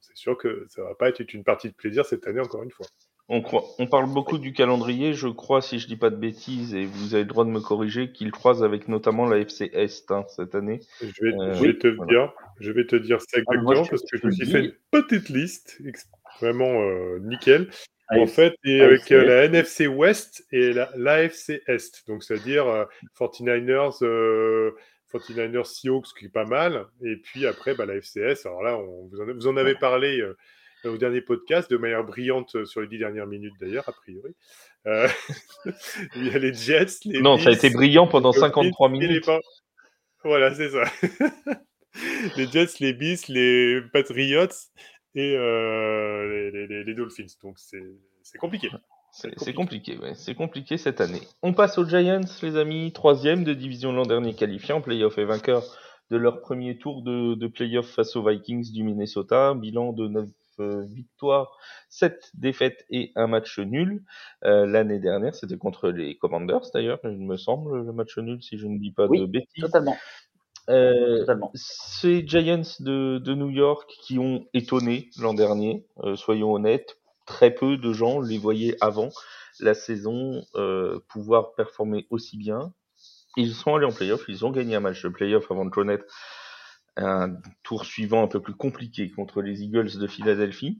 c'est 0.00 0.16
sûr 0.16 0.38
que 0.38 0.66
ça 0.68 0.82
va 0.82 0.94
pas 0.94 1.08
être 1.08 1.20
une 1.34 1.44
partie 1.44 1.68
de 1.68 1.74
plaisir 1.74 2.06
cette 2.06 2.26
année, 2.26 2.40
encore 2.40 2.62
une 2.62 2.70
fois. 2.70 2.86
On, 3.28 3.40
croit, 3.40 3.64
on 3.78 3.86
parle 3.86 4.12
beaucoup 4.12 4.38
du 4.38 4.52
calendrier, 4.52 5.14
je 5.14 5.28
crois, 5.28 5.62
si 5.62 5.78
je 5.78 5.86
dis 5.86 5.96
pas 5.96 6.10
de 6.10 6.16
bêtises, 6.16 6.74
et 6.74 6.86
vous 6.86 7.14
avez 7.14 7.24
le 7.24 7.28
droit 7.28 7.44
de 7.44 7.50
me 7.50 7.60
corriger, 7.60 8.12
qu'ils 8.12 8.30
croisent 8.30 8.64
avec 8.64 8.88
notamment 8.88 9.26
la 9.26 9.38
FC 9.38 9.70
Est 9.72 10.10
hein, 10.10 10.24
cette 10.28 10.54
année. 10.54 10.80
Je 11.00 11.06
vais, 11.24 11.32
euh, 11.34 11.72
te 11.74 12.06
dire, 12.08 12.32
je 12.60 12.72
vais 12.72 12.86
te 12.86 12.96
dire 12.96 13.20
ça 13.20 13.26
ah, 13.36 13.40
exactement 13.40 13.86
parce 13.86 14.02
que 14.02 14.18
je 14.18 14.26
me 14.26 14.32
suis 14.32 14.46
fait 14.46 14.60
une 14.60 14.74
petite 14.90 15.28
liste, 15.28 15.80
vraiment 16.40 16.80
nickel. 17.20 17.68
En 18.20 18.26
fait, 18.26 18.54
et 18.64 18.80
avec 18.80 19.10
euh, 19.10 19.24
la 19.24 19.44
NFC 19.44 19.86
West 19.86 20.46
et 20.52 20.72
l'AFC 20.96 21.62
Est. 21.66 22.06
Donc, 22.06 22.22
c'est-à-dire 22.22 22.86
49ers, 23.18 24.04
euh, 24.04 24.72
49ers 25.12 25.56
euh, 25.56 25.64
Seahawks, 25.64 26.08
qui 26.18 26.26
est 26.26 26.32
pas 26.32 26.44
mal. 26.44 26.86
Et 27.04 27.16
puis 27.16 27.46
après, 27.46 27.74
bah, 27.74 27.86
la 27.86 28.00
FCS. 28.00 28.46
Alors 28.46 28.62
là, 28.62 28.78
on, 28.78 29.08
vous, 29.08 29.46
en, 29.46 29.56
avez 29.56 29.74
parlé 29.74 30.22
au 30.84 30.96
dernier 30.96 31.20
podcast 31.20 31.70
de 31.70 31.76
manière 31.76 32.04
brillante 32.04 32.64
sur 32.64 32.80
les 32.80 32.88
dix 32.88 32.98
dernières 32.98 33.26
minutes, 33.26 33.54
d'ailleurs, 33.60 33.88
a 33.88 33.92
priori. 33.92 34.34
il 36.16 36.26
y 36.26 36.34
a 36.34 36.38
les 36.38 36.52
Jets. 36.52 36.98
Les 37.04 37.20
non, 37.20 37.38
ça 37.38 37.50
a 37.50 37.52
été 37.52 37.70
brillant 37.70 38.08
pendant 38.08 38.32
53 38.32 38.88
minutes. 38.88 39.30
Voilà, 40.24 40.54
c'est 40.54 40.70
ça. 40.70 40.84
les 42.36 42.46
Jets, 42.46 42.78
les 42.80 42.92
Beasts, 42.92 43.28
les 43.28 43.80
Patriots 43.92 44.48
et 45.14 45.36
euh, 45.36 46.84
les, 46.86 46.94
Dolphins. 46.94 47.26
Donc 47.42 47.58
c'est 47.58 48.38
compliqué. 48.38 48.68
C'est 49.12 49.52
compliqué, 49.52 49.98
ouais. 49.98 50.14
c'est 50.14 50.34
compliqué 50.34 50.78
cette 50.78 51.02
année. 51.02 51.20
On 51.42 51.52
passe 51.52 51.76
aux 51.76 51.86
Giants, 51.86 52.20
les 52.42 52.56
amis, 52.56 52.92
troisième 52.92 53.44
de 53.44 53.52
division 53.52 53.92
l'an 53.92 54.06
dernier 54.06 54.34
qualifié 54.34 54.72
en 54.72 54.80
playoff 54.80 55.18
et 55.18 55.24
vainqueur 55.24 55.62
de 56.10 56.16
leur 56.16 56.40
premier 56.40 56.78
tour 56.78 57.02
de, 57.02 57.34
de 57.34 57.46
playoff 57.46 57.86
face 57.86 58.16
aux 58.16 58.26
Vikings 58.26 58.72
du 58.72 58.82
Minnesota. 58.82 59.54
Bilan 59.54 59.92
de 59.92 60.08
9 60.08 60.28
euh, 60.60 60.84
victoires, 60.84 61.56
7 61.88 62.30
défaites 62.34 62.84
et 62.90 63.12
un 63.16 63.26
match 63.26 63.58
nul. 63.58 64.04
Euh, 64.44 64.66
l'année 64.66 64.98
dernière, 64.98 65.34
c'était 65.34 65.56
contre 65.56 65.88
les 65.88 66.18
Commanders 66.18 66.70
d'ailleurs, 66.74 67.00
il 67.04 67.18
me 67.18 67.36
semble, 67.36 67.84
le 67.84 67.92
match 67.92 68.18
nul, 68.18 68.42
si 68.42 68.58
je 68.58 68.66
ne 68.66 68.78
dis 68.78 68.92
pas 68.92 69.08
de 69.08 69.24
bêtises. 69.24 69.64
Totalement. 69.64 69.96
Euh, 70.68 71.26
ces 71.54 72.26
Giants 72.26 72.62
de, 72.80 73.18
de, 73.18 73.34
New 73.34 73.50
York 73.50 73.90
qui 74.02 74.18
ont 74.18 74.46
étonné 74.54 75.10
l'an 75.18 75.34
dernier, 75.34 75.86
euh, 76.04 76.14
soyons 76.14 76.52
honnêtes, 76.52 76.98
très 77.26 77.50
peu 77.50 77.76
de 77.76 77.92
gens 77.92 78.20
les 78.20 78.38
voyaient 78.38 78.76
avant 78.80 79.08
la 79.60 79.74
saison 79.74 80.44
euh, 80.54 81.00
pouvoir 81.08 81.54
performer 81.54 82.06
aussi 82.10 82.36
bien. 82.36 82.72
Ils 83.36 83.54
sont 83.54 83.74
allés 83.74 83.86
en 83.86 83.92
playoff, 83.92 84.24
ils 84.28 84.44
ont 84.44 84.50
gagné 84.50 84.76
un 84.76 84.80
match 84.80 85.02
de 85.02 85.08
playoff 85.08 85.50
avant 85.50 85.64
de 85.64 85.70
connaître 85.70 86.04
un 86.96 87.36
tour 87.62 87.84
suivant 87.84 88.22
un 88.22 88.28
peu 88.28 88.40
plus 88.40 88.54
compliqué 88.54 89.10
contre 89.10 89.42
les 89.42 89.62
Eagles 89.62 89.98
de 89.98 90.06
Philadelphie. 90.06 90.78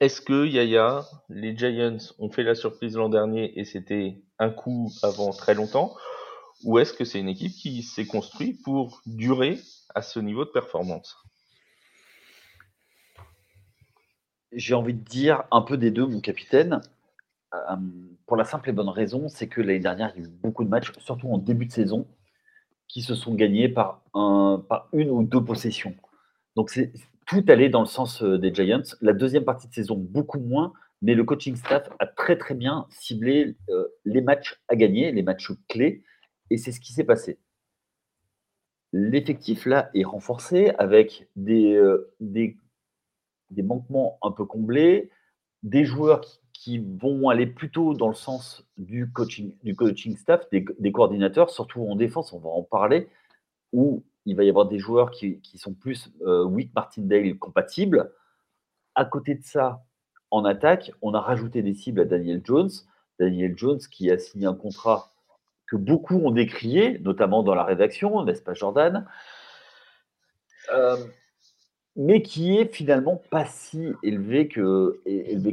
Est-ce 0.00 0.20
que 0.20 0.46
Yaya, 0.46 1.04
les 1.28 1.56
Giants 1.56 1.98
ont 2.18 2.30
fait 2.30 2.42
la 2.44 2.54
surprise 2.54 2.96
l'an 2.96 3.08
dernier 3.08 3.58
et 3.58 3.64
c'était 3.64 4.22
un 4.38 4.50
coup 4.50 4.90
avant 5.02 5.30
très 5.30 5.54
longtemps 5.54 5.96
ou 6.62 6.78
est-ce 6.78 6.92
que 6.92 7.04
c'est 7.04 7.18
une 7.18 7.28
équipe 7.28 7.52
qui 7.52 7.82
s'est 7.82 8.06
construite 8.06 8.62
pour 8.62 9.02
durer 9.06 9.58
à 9.94 10.02
ce 10.02 10.20
niveau 10.20 10.44
de 10.44 10.50
performance? 10.50 11.16
J'ai 14.52 14.74
envie 14.74 14.94
de 14.94 15.02
dire 15.02 15.44
un 15.50 15.62
peu 15.62 15.76
des 15.76 15.90
deux, 15.90 16.06
mon 16.06 16.20
capitaine. 16.20 16.80
Euh, 17.52 17.76
pour 18.26 18.36
la 18.36 18.44
simple 18.44 18.70
et 18.70 18.72
bonne 18.72 18.88
raison, 18.88 19.28
c'est 19.28 19.48
que 19.48 19.60
l'année 19.60 19.80
dernière, 19.80 20.12
il 20.16 20.22
y 20.22 20.24
a 20.24 20.28
eu 20.28 20.32
beaucoup 20.32 20.64
de 20.64 20.68
matchs, 20.68 20.92
surtout 20.98 21.28
en 21.28 21.38
début 21.38 21.66
de 21.66 21.72
saison, 21.72 22.06
qui 22.88 23.02
se 23.02 23.14
sont 23.14 23.34
gagnés 23.34 23.68
par, 23.68 24.02
un, 24.14 24.64
par 24.68 24.88
une 24.92 25.10
ou 25.10 25.24
deux 25.24 25.42
possessions. 25.42 25.96
Donc 26.56 26.70
c'est 26.70 26.92
tout 27.26 27.44
allait 27.48 27.68
dans 27.68 27.80
le 27.80 27.86
sens 27.86 28.22
euh, 28.22 28.38
des 28.38 28.54
Giants. 28.54 28.82
La 29.00 29.12
deuxième 29.12 29.44
partie 29.44 29.68
de 29.68 29.74
saison, 29.74 29.96
beaucoup 29.96 30.38
moins, 30.38 30.72
mais 31.02 31.14
le 31.14 31.24
coaching 31.24 31.56
staff 31.56 31.88
a 31.98 32.06
très 32.06 32.36
très 32.36 32.54
bien 32.54 32.86
ciblé 32.90 33.56
euh, 33.70 33.88
les 34.04 34.20
matchs 34.20 34.60
à 34.68 34.76
gagner, 34.76 35.10
les 35.12 35.22
matchs 35.22 35.50
clés, 35.68 36.02
et 36.50 36.58
c'est 36.58 36.72
ce 36.72 36.80
qui 36.80 36.92
s'est 36.92 37.04
passé. 37.04 37.38
L'effectif 38.92 39.66
là 39.66 39.90
est 39.94 40.04
renforcé 40.04 40.70
avec 40.78 41.28
des, 41.36 41.80
des, 42.20 42.56
des 43.50 43.62
manquements 43.62 44.18
un 44.22 44.30
peu 44.30 44.44
comblés, 44.44 45.10
des 45.62 45.84
joueurs 45.84 46.20
qui, 46.20 46.78
vont 46.78 47.28
aller 47.28 47.46
plutôt 47.46 47.92
dans 47.92 48.08
le 48.08 48.14
sens 48.14 48.66
du 48.78 49.10
coaching, 49.12 49.54
du 49.64 49.76
coaching 49.76 50.16
staff, 50.16 50.48
des, 50.50 50.92
coordinateurs, 50.92 51.50
surtout 51.50 51.82
en 51.82 51.94
défense, 51.94 52.32
on 52.32 52.38
va 52.38 52.48
en 52.48 52.62
parler, 52.62 53.08
où 53.72 54.02
il 54.24 54.34
va 54.34 54.44
y 54.44 54.48
avoir 54.48 54.66
des 54.66 54.78
joueurs 54.78 55.10
qui, 55.10 55.40
sont 55.56 55.74
plus 55.74 56.10
euh, 56.22 56.44
Wick 56.44 56.74
Martindale 56.74 57.36
compatibles. 57.38 58.12
À 58.94 59.04
côté 59.04 59.34
de 59.34 59.42
ça, 59.42 59.84
en 60.30 60.46
attaque, 60.46 60.92
on 61.02 61.12
a 61.12 61.20
rajouté 61.20 61.60
des 61.60 61.74
cibles 61.74 62.00
à 62.00 62.06
Daniel 62.06 62.40
Jones. 62.42 62.70
Daniel 63.18 63.58
Jones 63.58 63.80
qui 63.90 64.10
a 64.10 64.18
signé 64.18 64.46
un 64.46 64.54
contrat 64.54 65.12
que 65.66 65.76
beaucoup 65.76 66.16
ont 66.16 66.30
décrié, 66.30 66.98
notamment 67.00 67.42
dans 67.42 67.54
la 67.54 67.64
rédaction, 67.64 68.24
n'est-ce 68.24 68.42
pas 68.42 68.54
Jordan 68.54 69.06
euh, 70.72 70.96
mais 71.96 72.22
qui 72.22 72.56
est 72.58 72.72
finalement 72.72 73.22
pas 73.30 73.44
si 73.44 73.92
élevé 74.02 74.48
que, 74.48 75.00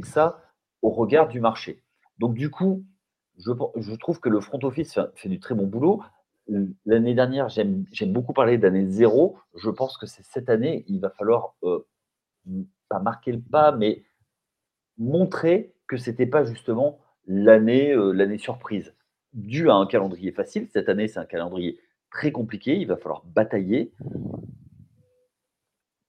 ça 0.05 0.41
au 0.81 0.89
regard 0.89 1.27
du 1.27 1.39
marché. 1.39 1.83
Donc 2.17 2.33
du 2.33 2.49
coup, 2.49 2.83
je, 3.37 3.95
trouve 3.95 4.19
que 4.19 4.29
le 4.29 4.41
front 4.41 4.59
office 4.63 4.99
fait, 5.15 5.29
du 5.29 5.39
très 5.39 5.53
bon 5.53 5.67
boulot. 5.67 6.01
L'année 6.85 7.13
dernière, 7.13 7.49
j'aime 7.49 7.85
beaucoup 8.07 8.33
parler 8.33 8.57
d'année 8.57 8.87
zéro. 8.89 9.37
Je 9.55 9.69
pense 9.69 9.97
que 9.97 10.05
c'est 10.05 10.23
cette 10.23 10.49
année, 10.49 10.83
il 10.87 10.99
va 10.99 11.11
falloir 11.11 11.55
euh, 11.63 11.85
pas 12.89 12.99
marquer 12.99 13.31
le 13.31 13.41
pas, 13.41 13.71
mais 13.71 14.03
montrer 14.97 15.75
que 15.87 15.97
c'était 15.97 16.25
pas 16.25 16.43
justement 16.43 16.99
l'année 17.27 17.93
euh, 17.93 18.11
l'année 18.11 18.39
surprise, 18.39 18.95
dû 19.33 19.69
à 19.69 19.75
un 19.75 19.85
calendrier 19.85 20.31
facile. 20.31 20.67
Cette 20.71 20.89
année, 20.89 21.07
c'est 21.07 21.19
un 21.19 21.25
calendrier 21.25 21.79
très 22.11 22.31
compliqué. 22.31 22.77
Il 22.77 22.87
va 22.87 22.97
falloir 22.97 23.23
batailler 23.25 23.91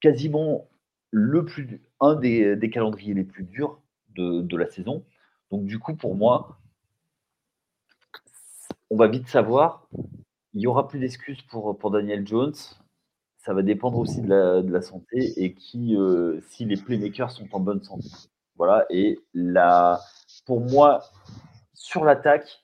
quasiment 0.00 0.68
le 1.10 1.44
plus, 1.44 1.80
un 2.00 2.16
des, 2.16 2.70
calendriers 2.70 3.14
les 3.14 3.24
plus 3.24 3.44
durs 3.44 3.80
de, 4.16 4.56
la 4.56 4.68
saison. 4.68 5.04
Donc 5.50 5.64
du 5.64 5.78
coup, 5.78 5.94
pour 5.94 6.14
moi, 6.14 6.58
on 8.90 8.96
va 8.96 9.06
vite 9.08 9.28
savoir, 9.28 9.88
il 10.54 10.58
n'y 10.58 10.66
aura 10.66 10.88
plus 10.88 10.98
d'excuses 10.98 11.42
pour, 11.42 11.78
pour 11.78 11.90
Daniel 11.90 12.26
Jones. 12.26 12.54
Ça 13.38 13.54
va 13.54 13.62
dépendre 13.62 13.98
aussi 13.98 14.20
de 14.20 14.28
la, 14.28 14.82
santé 14.82 15.32
et 15.36 15.54
qui, 15.54 15.96
euh, 15.96 16.40
si 16.48 16.64
les 16.64 16.76
playmakers 16.76 17.30
sont 17.30 17.48
en 17.52 17.60
bonne 17.60 17.82
santé. 17.82 18.08
Voilà, 18.56 18.86
et 18.90 19.18
là, 19.34 20.00
pour 20.46 20.60
moi, 20.60 21.00
sur 21.72 22.04
l'attaque, 22.04 22.61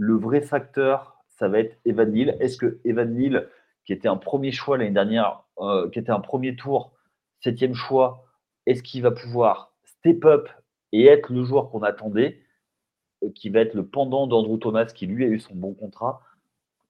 le 0.00 0.14
vrai 0.14 0.40
facteur, 0.40 1.18
ça 1.28 1.48
va 1.48 1.58
être 1.60 1.76
Evan 1.84 2.10
Neal. 2.10 2.34
Est-ce 2.40 2.56
que 2.56 2.80
Evan 2.84 3.14
Neal, 3.14 3.50
qui 3.84 3.92
était 3.92 4.08
un 4.08 4.16
premier 4.16 4.50
choix 4.50 4.78
l'année 4.78 4.90
dernière, 4.90 5.44
euh, 5.58 5.90
qui 5.90 5.98
était 5.98 6.10
un 6.10 6.20
premier 6.20 6.56
tour, 6.56 6.92
septième 7.40 7.74
choix, 7.74 8.24
est-ce 8.64 8.82
qu'il 8.82 9.02
va 9.02 9.10
pouvoir 9.10 9.74
step 9.84 10.24
up 10.24 10.48
et 10.92 11.04
être 11.04 11.30
le 11.30 11.44
joueur 11.44 11.70
qu'on 11.70 11.82
attendait, 11.82 12.40
euh, 13.22 13.28
qui 13.34 13.50
va 13.50 13.60
être 13.60 13.74
le 13.74 13.84
pendant 13.84 14.26
d'Andrew 14.26 14.58
Thomas, 14.58 14.86
qui 14.86 15.06
lui 15.06 15.22
a 15.24 15.28
eu 15.28 15.38
son 15.38 15.54
bon 15.54 15.74
contrat, 15.74 16.22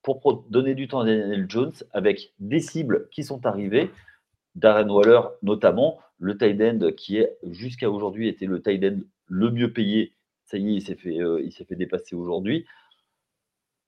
pour 0.02 0.44
donner 0.48 0.76
du 0.76 0.86
temps 0.86 1.00
à 1.00 1.04
Daniel 1.04 1.46
Jones 1.48 1.72
avec 1.92 2.32
des 2.38 2.60
cibles 2.60 3.08
qui 3.10 3.24
sont 3.24 3.44
arrivées, 3.44 3.90
Darren 4.54 4.88
Waller 4.88 5.20
notamment, 5.42 5.98
le 6.20 6.38
tight 6.38 6.60
end 6.60 6.92
qui 6.96 7.16
est 7.18 7.36
jusqu'à 7.42 7.90
aujourd'hui 7.90 8.28
était 8.28 8.46
le 8.46 8.62
tight 8.62 8.84
end 8.84 9.00
le 9.26 9.50
mieux 9.50 9.72
payé. 9.72 10.12
Ça 10.44 10.58
y 10.58 10.70
est, 10.70 10.74
il 10.74 10.82
s'est 10.82 10.94
fait, 10.94 11.20
euh, 11.20 11.42
il 11.44 11.52
s'est 11.52 11.64
fait 11.64 11.76
dépasser 11.76 12.14
aujourd'hui. 12.14 12.66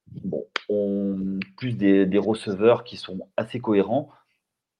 Bon, 0.06 0.44
on, 0.68 1.38
plus 1.56 1.76
des, 1.76 2.18
receveurs 2.18 2.84
qui 2.84 2.96
sont 2.96 3.28
assez 3.36 3.60
cohérents. 3.60 4.10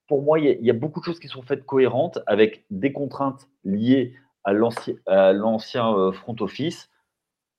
Pour 0.08 0.22
moi, 0.22 0.38
il 0.38 0.58
y, 0.60 0.70
a, 0.70 0.74
beaucoup 0.74 1.00
de 1.00 1.04
choses 1.04 1.20
qui 1.20 1.28
sont 1.28 1.42
faites 1.42 1.64
cohérentes 1.64 2.18
avec 2.26 2.64
des 2.70 2.92
contraintes 2.92 3.48
liées 3.64 4.14
à 4.44 4.52
l'ancien, 4.52 4.96
euh, 5.06 6.12
front 6.12 6.36
office. 6.40 6.90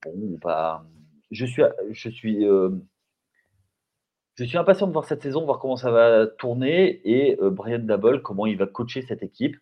Bon, 0.03 0.37
bah, 0.41 0.85
euh, 1.31 2.69
je 4.35 4.43
suis 4.43 4.57
impatient 4.57 4.87
de 4.87 4.91
voir 4.91 5.05
cette 5.05 5.21
saison, 5.23 5.45
voir 5.45 5.59
comment 5.59 5.77
ça 5.77 5.91
va 5.91 6.27
tourner 6.27 7.01
et 7.05 7.39
euh, 7.41 7.49
Brian 7.49 7.79
Dabble, 7.79 8.21
comment 8.21 8.45
il 8.45 8.57
va 8.57 8.67
coacher 8.67 9.01
cette 9.01 9.23
équipe. 9.23 9.57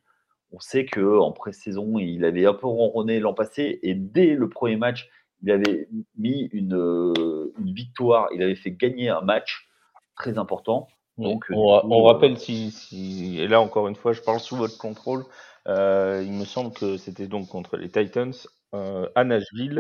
On 0.52 0.60
sait 0.60 0.86
qu'en 0.86 1.32
pré-saison, 1.32 1.98
il 1.98 2.26
avait 2.26 2.46
un 2.46 2.54
peu 2.54 2.68
ronronné 2.68 3.20
l'an 3.20 3.34
passé 3.34 3.80
et 3.84 3.94
dès 3.94 4.34
le 4.34 4.50
premier 4.50 4.76
match, 4.76 5.10
il 5.42 5.52
avait 5.52 5.88
mis 6.18 6.50
une, 6.52 7.54
victoire, 7.60 8.28
il 8.34 8.44
avait 8.44 8.56
fait 8.56 8.72
gagner 8.72 9.10
un 9.10 9.22
match 9.22 9.68
très 10.16 10.38
important. 10.38 10.88
Donc, 11.18 11.46
on, 11.52 12.04
rappelle 12.04 12.38
si, 12.38 12.72
si, 12.72 13.40
et 13.40 13.48
là 13.48 13.62
encore 13.62 13.88
une 13.88 13.96
fois, 13.96 14.14
je 14.14 14.22
parle 14.22 14.40
sous 14.40 14.56
votre 14.56 14.78
contrôle. 14.78 15.24
Euh, 15.68 16.24
il 16.26 16.32
me 16.32 16.46
semble 16.46 16.74
que 16.74 16.98
c'était 16.98 17.28
donc 17.28 17.48
contre 17.48 17.78
les 17.78 17.90
Titans 17.90 18.34
euh, 18.74 19.08
à 19.16 19.24
Nashville 19.26 19.78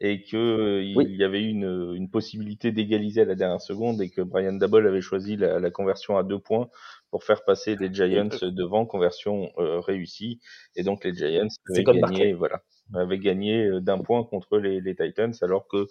et 0.00 0.22
que 0.22 0.36
euh, 0.36 0.82
il 0.82 1.16
y 1.16 1.22
avait 1.22 1.42
une, 1.42 1.92
une 1.94 2.10
possibilité 2.10 2.72
d'égaliser 2.72 3.20
à 3.20 3.24
la 3.26 3.34
dernière 3.34 3.60
seconde 3.60 4.00
et 4.00 4.08
que 4.08 4.22
Brian 4.22 4.54
Dabble 4.54 4.86
avait 4.86 5.02
choisi 5.02 5.36
la, 5.36 5.60
la, 5.60 5.70
conversion 5.70 6.16
à 6.16 6.22
deux 6.22 6.38
points 6.38 6.68
pour 7.10 7.22
faire 7.22 7.44
passer 7.44 7.76
les 7.76 7.92
Giants 7.92 8.30
devant, 8.42 8.86
conversion 8.86 9.50
euh, 9.58 9.80
réussie. 9.80 10.40
Et 10.74 10.82
donc 10.82 11.04
les 11.04 11.14
Giants 11.14 11.48
avaient 11.68 11.84
gagné, 11.84 12.32
voilà, 12.32 12.62
avaient 12.94 13.18
gagné 13.18 13.66
euh, 13.66 13.80
d'un 13.80 13.98
point 13.98 14.24
contre 14.24 14.58
les, 14.58 14.80
les 14.80 14.94
Titans 14.94 15.34
alors 15.42 15.66
que 15.68 15.86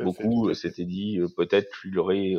beaucoup 0.00 0.52
s'étaient 0.52 0.84
dit 0.84 1.18
peut-être 1.36 1.68
qu'il 1.80 1.98
aurait, 1.98 2.34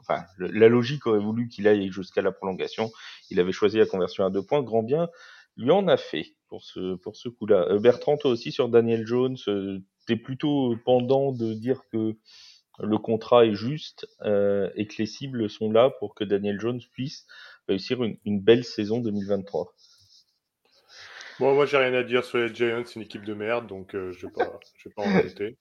enfin 0.00 0.22
la 0.38 0.68
logique 0.68 1.06
aurait 1.06 1.18
voulu 1.18 1.48
qu'il 1.48 1.68
aille 1.68 1.90
jusqu'à 1.92 2.22
la 2.22 2.32
prolongation. 2.32 2.90
Il 3.30 3.38
avait 3.38 3.52
choisi 3.52 3.76
la 3.76 3.86
conversion 3.86 4.24
à 4.24 4.30
deux 4.30 4.42
points, 4.42 4.62
grand 4.62 4.82
bien 4.82 5.08
lui 5.56 5.70
en 5.70 5.88
a 5.88 5.96
fait 5.96 6.34
pour 6.48 6.62
ce, 6.62 6.96
pour 6.96 7.16
ce 7.16 7.28
coup-là. 7.28 7.66
Euh, 7.70 7.78
Bertrand, 7.78 8.16
toi 8.16 8.30
aussi 8.30 8.52
sur 8.52 8.68
Daniel 8.68 9.06
Jones, 9.06 9.36
euh, 9.48 9.78
t'es 10.06 10.16
plutôt 10.16 10.76
pendant 10.84 11.32
de 11.32 11.54
dire 11.54 11.82
que 11.90 12.16
le 12.78 12.98
contrat 12.98 13.46
est 13.46 13.54
juste 13.54 14.06
euh, 14.22 14.70
et 14.76 14.86
que 14.86 14.94
les 14.98 15.06
cibles 15.06 15.48
sont 15.50 15.70
là 15.70 15.90
pour 15.98 16.14
que 16.14 16.24
Daniel 16.24 16.58
Jones 16.58 16.80
puisse 16.92 17.26
réussir 17.68 18.02
une, 18.02 18.16
une 18.24 18.40
belle 18.40 18.64
saison 18.64 18.98
2023. 19.00 19.72
Bon, 21.40 21.54
moi 21.54 21.66
j'ai 21.66 21.78
rien 21.78 21.94
à 21.94 22.02
dire 22.02 22.24
sur 22.24 22.38
les 22.38 22.54
Giants, 22.54 22.82
c'est 22.84 22.96
une 22.96 23.02
équipe 23.02 23.24
de 23.24 23.34
merde, 23.34 23.66
donc 23.66 23.94
euh, 23.94 24.12
je 24.12 24.26
ne 24.26 24.32
vais, 24.32 24.44
vais, 24.84 24.90
pas 24.94 25.02
en 25.02 25.12
rajouter. 25.12 25.56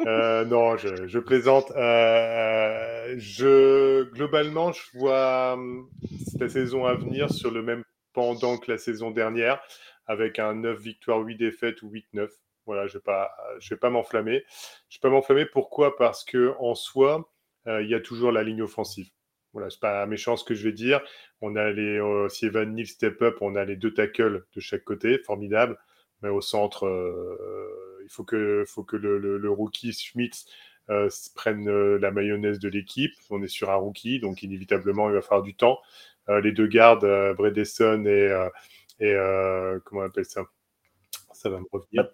Euh, 0.00 0.44
non, 0.44 0.76
je, 0.76 1.06
je 1.06 1.18
plaisante. 1.18 1.72
Euh, 1.72 3.14
je, 3.18 4.04
globalement, 4.12 4.72
je 4.72 4.82
vois 4.94 5.54
hum, 5.54 5.90
la 6.38 6.48
saison 6.48 6.86
à 6.86 6.94
venir 6.94 7.32
sur 7.32 7.50
le 7.50 7.62
même 7.62 7.82
pendant 8.12 8.58
que 8.58 8.70
la 8.70 8.78
saison 8.78 9.10
dernière, 9.10 9.60
avec 10.06 10.38
un 10.38 10.54
9 10.54 10.78
victoires, 10.78 11.20
8 11.20 11.36
défaites 11.36 11.82
ou 11.82 11.90
8-9. 11.90 12.28
Voilà, 12.66 12.86
je 12.86 12.94
ne 12.94 12.98
vais 12.98 13.04
pas, 13.04 13.30
je 13.60 13.70
vais 13.70 13.78
pas 13.78 13.90
m'enflammer. 13.90 14.44
Je 14.88 14.98
vais 14.98 15.00
pas 15.00 15.10
m'enflammer. 15.10 15.46
Pourquoi? 15.46 15.96
Parce 15.96 16.24
que 16.24 16.54
en 16.58 16.74
soi, 16.74 17.30
euh, 17.66 17.82
il 17.82 17.88
y 17.88 17.94
a 17.94 18.00
toujours 18.00 18.32
la 18.32 18.42
ligne 18.42 18.62
offensive. 18.62 19.08
Voilà, 19.52 19.70
c'est 19.70 19.80
pas 19.80 20.04
méchant 20.06 20.36
ce 20.36 20.44
que 20.44 20.54
je 20.54 20.64
vais 20.64 20.72
dire. 20.72 21.00
On 21.40 21.56
a 21.56 21.70
les, 21.70 21.98
euh, 21.98 22.28
si 22.28 22.46
Evan 22.46 22.74
Neal 22.74 22.86
step 22.86 23.22
up, 23.22 23.38
on 23.40 23.56
a 23.56 23.64
les 23.64 23.76
deux 23.76 23.94
tackles 23.94 24.44
de 24.54 24.60
chaque 24.60 24.84
côté, 24.84 25.18
formidable. 25.18 25.78
Mais 26.22 26.28
au 26.28 26.40
centre, 26.40 26.86
euh, 26.86 28.00
il 28.04 28.10
faut 28.10 28.24
que, 28.24 28.64
faut 28.66 28.84
que 28.84 28.96
le, 28.96 29.50
rookie 29.50 29.92
Schmitz 29.92 30.46
prenne 31.34 31.68
la 31.96 32.10
mayonnaise 32.10 32.58
de 32.58 32.68
l'équipe. 32.68 33.12
On 33.30 33.42
est 33.42 33.48
sur 33.48 33.70
un 33.70 33.76
rookie, 33.76 34.20
donc 34.20 34.42
inévitablement, 34.42 35.08
il 35.08 35.14
va 35.14 35.22
falloir 35.22 35.42
du 35.42 35.54
temps. 35.54 35.78
Euh, 36.28 36.40
les 36.40 36.52
deux 36.52 36.66
gardes, 36.66 37.04
euh, 37.04 37.32
Bredesson 37.34 38.04
et, 38.04 38.10
euh, 38.10 38.48
et 39.00 39.14
comment 39.84 40.02
on 40.02 40.06
appelle 40.06 40.26
ça? 40.26 40.42
Ça 41.32 41.48
va 41.48 41.58
me 41.58 41.66
revenir. 41.70 42.10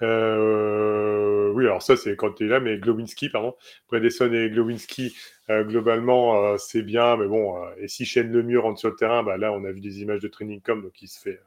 Oui, 0.00 1.64
alors 1.66 1.82
ça 1.82 1.96
c'est 1.96 2.16
quand 2.16 2.32
tu 2.32 2.46
es 2.46 2.48
là, 2.48 2.60
mais 2.60 2.78
Glowinski, 2.78 3.28
pardon. 3.28 3.54
Bredesson 3.88 4.32
et 4.32 4.50
Glowinski, 4.50 5.16
globalement, 5.48 6.56
c'est 6.58 6.82
bien, 6.82 7.16
mais 7.16 7.26
bon, 7.26 7.54
et 7.78 7.88
si 7.88 8.04
Shane 8.04 8.32
Lemieux 8.32 8.60
rentre 8.60 8.78
sur 8.78 8.90
le 8.90 8.96
terrain, 8.96 9.22
bah, 9.22 9.36
là 9.36 9.52
on 9.52 9.64
a 9.64 9.72
vu 9.72 9.80
des 9.80 10.00
images 10.02 10.20
de 10.20 10.28
training 10.28 10.60
com, 10.60 10.82
donc 10.82 11.02
il 11.02 11.08
se 11.08 11.20
fait, 11.20 11.40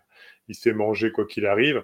il 0.47 0.55
se 0.55 0.61
fait 0.61 0.73
manger 0.73 1.11
quoi 1.11 1.25
qu'il 1.25 1.45
arrive. 1.45 1.83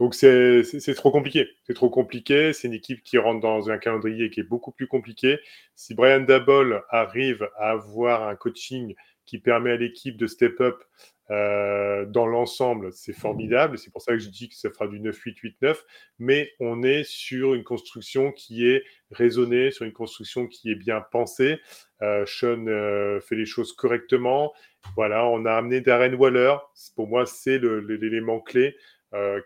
Donc 0.00 0.14
c'est 0.14 0.64
trop 0.96 1.12
compliqué. 1.12 1.48
C'est 1.62 1.74
trop 1.74 1.88
compliqué. 1.88 2.52
C'est 2.52 2.66
une 2.66 2.74
équipe 2.74 3.04
qui 3.04 3.16
rentre 3.16 3.40
dans 3.40 3.70
un 3.70 3.78
calendrier 3.78 4.28
qui 4.28 4.40
est 4.40 4.42
beaucoup 4.42 4.72
plus 4.72 4.88
compliqué. 4.88 5.38
Si 5.76 5.94
Brian 5.94 6.20
Dabol 6.20 6.82
arrive 6.90 7.48
à 7.56 7.70
avoir 7.70 8.26
un 8.26 8.34
coaching 8.34 8.96
qui 9.26 9.38
permet 9.38 9.72
à 9.72 9.76
l'équipe 9.76 10.16
de 10.16 10.26
step 10.26 10.60
up 10.60 10.82
euh, 11.30 12.04
dans 12.06 12.26
l'ensemble, 12.26 12.92
c'est 12.92 13.12
formidable. 13.12 13.78
C'est 13.78 13.90
pour 13.90 14.02
ça 14.02 14.12
que 14.12 14.18
je 14.18 14.28
dis 14.28 14.48
que 14.48 14.54
ça 14.54 14.70
fera 14.70 14.86
du 14.86 15.00
9-8-8-9. 15.00 15.76
Mais 16.18 16.52
on 16.60 16.82
est 16.82 17.04
sur 17.04 17.54
une 17.54 17.64
construction 17.64 18.32
qui 18.32 18.66
est 18.66 18.84
raisonnée, 19.10 19.70
sur 19.70 19.86
une 19.86 19.92
construction 19.92 20.46
qui 20.46 20.70
est 20.70 20.74
bien 20.74 21.00
pensée. 21.00 21.60
Euh, 22.02 22.24
Sean 22.26 22.66
euh, 22.66 23.20
fait 23.20 23.36
les 23.36 23.46
choses 23.46 23.72
correctement. 23.72 24.52
Voilà, 24.96 25.26
on 25.26 25.46
a 25.46 25.52
amené 25.52 25.80
Darren 25.80 26.14
Waller. 26.14 26.56
Pour 26.94 27.08
moi, 27.08 27.24
c'est 27.24 27.58
l'élément 27.58 28.40
clé 28.40 28.76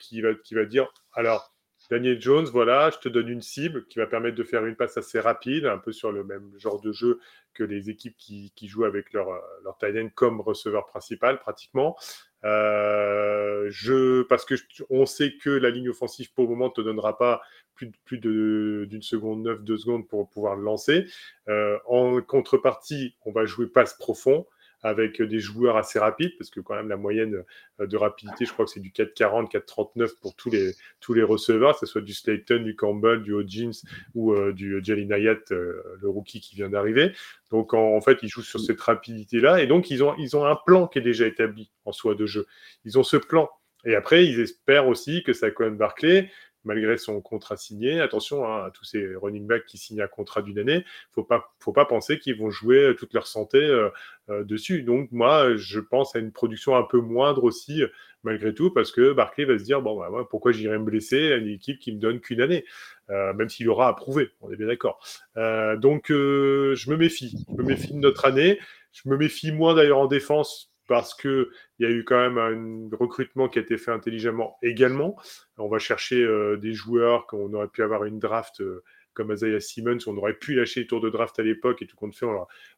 qui, 0.01 0.23
va, 0.23 0.33
qui 0.33 0.55
va 0.55 0.65
dire 0.65 0.91
alors, 1.13 1.53
Daniel 1.91 2.21
Jones, 2.21 2.47
voilà, 2.47 2.91
je 2.91 2.99
te 2.99 3.09
donne 3.09 3.29
une 3.29 3.41
cible 3.41 3.87
qui 3.87 3.99
va 3.99 4.07
permettre 4.07 4.37
de 4.37 4.45
faire 4.45 4.67
une 4.67 4.77
passe 4.77 4.97
assez 4.99 5.21
rapide, 5.21 5.65
un 5.65 5.79
peu 5.79 5.93
sur 5.93 6.13
le 6.13 6.23
même 6.23 6.53
genre 6.59 6.81
de 6.81 6.93
jeu 6.93 7.19
que 7.55 7.65
les 7.65 7.89
équipes 7.89 8.17
qui, 8.17 8.53
jouent 8.63 8.85
avec 8.85 9.13
leur, 9.13 9.29
leur 9.65 9.79
tight 9.79 10.15
comme 10.15 10.41
receveur 10.41 10.87
principal, 10.87 11.39
pratiquement. 11.39 11.97
Euh, 12.45 13.67
je, 13.71 14.23
parce 14.23 14.45
que 14.45 14.55
on 14.91 15.07
sait 15.07 15.35
que 15.43 15.51
la 15.51 15.71
ligne 15.71 15.89
offensive 15.89 16.33
pour 16.33 16.45
le 16.45 16.51
moment 16.51 16.67
ne 16.67 16.73
te 16.73 16.81
donnera 16.81 17.19
pas 17.19 17.41
plus, 17.75 17.91
plus 18.05 18.19
d'une 18.19 19.03
seconde 19.03 19.43
neuf, 19.43 19.63
deux 19.63 19.77
secondes 19.77 20.07
pour 20.07 20.29
pouvoir 20.29 20.57
le 20.57 20.63
lancer. 20.63 21.07
Euh, 21.49 21.79
en 21.87 22.21
contrepartie, 22.21 23.17
on 23.25 23.33
va 23.33 23.45
jouer 23.45 23.67
passe 23.67 23.95
profond 23.95 24.47
avec 24.83 25.21
des 25.21 25.41
joueurs 25.41 25.77
assez 25.77 25.99
rapides, 25.99 26.37
parce 26.39 26.51
que 26.51 26.61
quand 26.61 26.75
même 26.75 26.89
la 26.89 26.97
moyenne 26.97 27.43
euh, 27.81 27.87
de 27.87 27.97
rapidité, 27.97 28.45
je 28.45 28.53
crois 28.53 28.65
que 28.65 28.71
c'est 28.71 28.81
du 28.81 28.91
4,40, 28.91 29.51
4,39 29.51 30.21
pour 30.21 30.35
tous 30.35 30.51
les, 30.51 30.73
tous 31.01 31.15
les 31.15 31.23
receveurs, 31.23 31.75
que 31.75 31.81
ce 31.81 31.87
soit 31.87 32.01
du 32.01 32.15
Slayton, 32.15 32.63
du 32.63 32.77
Campbell, 32.77 33.23
du 33.23 33.33
Hodgins 33.33 33.73
ou 34.15 34.33
euh, 34.33 34.53
du 34.53 34.81
Jelly 34.83 35.07
Nayat, 35.07 35.39
euh, 35.51 35.83
le 36.01 36.09
rookie 36.09 36.41
qui 36.41 36.55
vient 36.55 36.69
d'arriver. 36.69 37.13
Donc 37.51 37.75
en, 37.75 38.01
fait, 38.01 38.19
ils 38.23 38.29
jouent 38.29 38.43
sur 38.43 38.61
cette 38.61 38.81
rapidité-là, 38.81 39.63
et 39.63 39.67
donc 39.67 39.91
ils 39.91 40.05
ont, 40.05 40.15
ils 40.19 40.37
ont 40.37 40.45
un 40.45 40.57
plan 40.67 40.87
qui 40.87 40.99
est 40.99 41.03
déjà 41.03 41.27
établi 41.27 41.71
en 41.85 41.93
soi 41.93 42.15
de 42.15 42.27
jeu. 42.27 42.47
Ils 42.85 42.99
ont 42.99 43.05
ce 43.05 43.17
plan. 43.17 43.49
Et 43.85 43.95
après, 43.95 44.27
ils 44.27 44.41
espèrent 44.41 44.89
aussi 44.89 45.23
que 45.23 45.33
ça 45.33 45.51
Cohen 45.51 45.73
Barclay 45.73 46.31
malgré 46.69 46.99
son 46.99 47.21
contrat 47.23 47.57
signé. 47.57 47.99
Attention 47.99 48.47
hein, 48.47 48.67
à 48.67 48.71
tous 48.71 48.85
ces 48.85 49.17
running 49.17 49.47
backs 49.47 49.65
qui 49.65 49.79
signent 49.79 50.03
un 50.03 50.07
contrat 50.07 50.43
d'une 50.43 50.59
année. 50.59 50.85
Faut 51.13 51.25
pas, 51.25 51.55
faut 51.59 51.73
pas 51.73 51.87
penser 51.87 52.19
qu'ils 52.19 52.39
vont 52.39 52.51
jouer 52.51 52.95
toute 52.97 53.15
leur 53.15 53.27
santé 53.27 53.59
euh, 53.59 53.89
euh, 54.29 54.45
dessus. 54.45 54.83
Donc 54.83 55.11
moi, 55.11 55.57
je 55.57 55.81
pense 55.81 56.15
à 56.15 56.19
une 56.19 56.31
production 56.31 56.77
un 56.77 56.83
peu 56.83 57.01
moindre 57.01 57.43
aussi, 57.43 57.83
malgré 58.23 58.53
tout, 58.53 58.71
parce 58.71 58.93
que 58.93 59.15
Barclay 59.15 59.47
va 59.47 59.59
se 59.59 59.65
dire 59.65 59.81
bon, 59.81 59.99
bah, 59.99 60.11
pourquoi 60.29 60.53
j'irais 60.53 60.79
me 60.79 60.85
blesser 60.85 61.33
à 61.33 61.37
une 61.37 61.49
équipe 61.49 61.79
qui 61.79 61.91
me 61.91 61.99
donne 61.99 62.21
qu'une 62.21 62.43
année, 62.43 62.67
euh, 63.09 63.33
même 63.33 63.49
s'il 63.49 63.69
aura 63.71 63.89
approuvé. 63.89 64.31
On 64.43 64.53
est 64.53 64.57
bien 64.57 64.67
d'accord. 64.67 65.01
donc 65.37 66.09
je 66.11 66.91
me 66.91 66.97
méfie. 66.97 67.35
Je 67.49 67.63
me 67.63 67.67
méfie 67.67 67.95
de 67.95 67.99
notre 67.99 68.27
année. 68.27 68.61
Je 68.93 69.09
me 69.09 69.17
méfie 69.17 69.53
moins 69.53 69.75
d'ailleurs 69.75 69.99
en 69.99 70.07
défense 70.07 70.68
parce 70.89 71.15
qu'il 71.15 71.47
y 71.79 71.85
a 71.85 71.91
eu 71.91 72.03
quand 72.03 72.19
même 72.19 72.39
un 72.39 72.97
recrutement 72.97 73.49
qui 73.49 73.61
a 73.61 73.63
été 73.63 73.77
fait 73.77 73.93
intelligemment 73.93 74.59
également. 74.63 75.17
On 75.59 75.69
va 75.69 75.79
chercher 75.79 76.25
euh, 76.25 76.57
des 76.57 76.73
joueurs 76.73 77.27
qu'on 77.27 77.53
aurait 77.53 77.69
pu 77.69 77.83
avoir 77.83 78.05
une 78.05 78.19
draft 78.19 78.61
euh, 78.61 78.83
comme 79.13 79.33
Isaiah 79.33 79.61
Simmons, 79.61 79.99
on 80.07 80.17
aurait 80.17 80.35
pu 80.35 80.55
lâcher 80.55 80.81
les 80.81 80.87
tours 80.87 81.01
de 81.01 81.11
draft 81.11 81.39
à 81.39 81.43
l'époque 81.43 81.83
et 81.83 81.87
tout 81.87 81.97
compte 81.97 82.15
fait, 82.15 82.27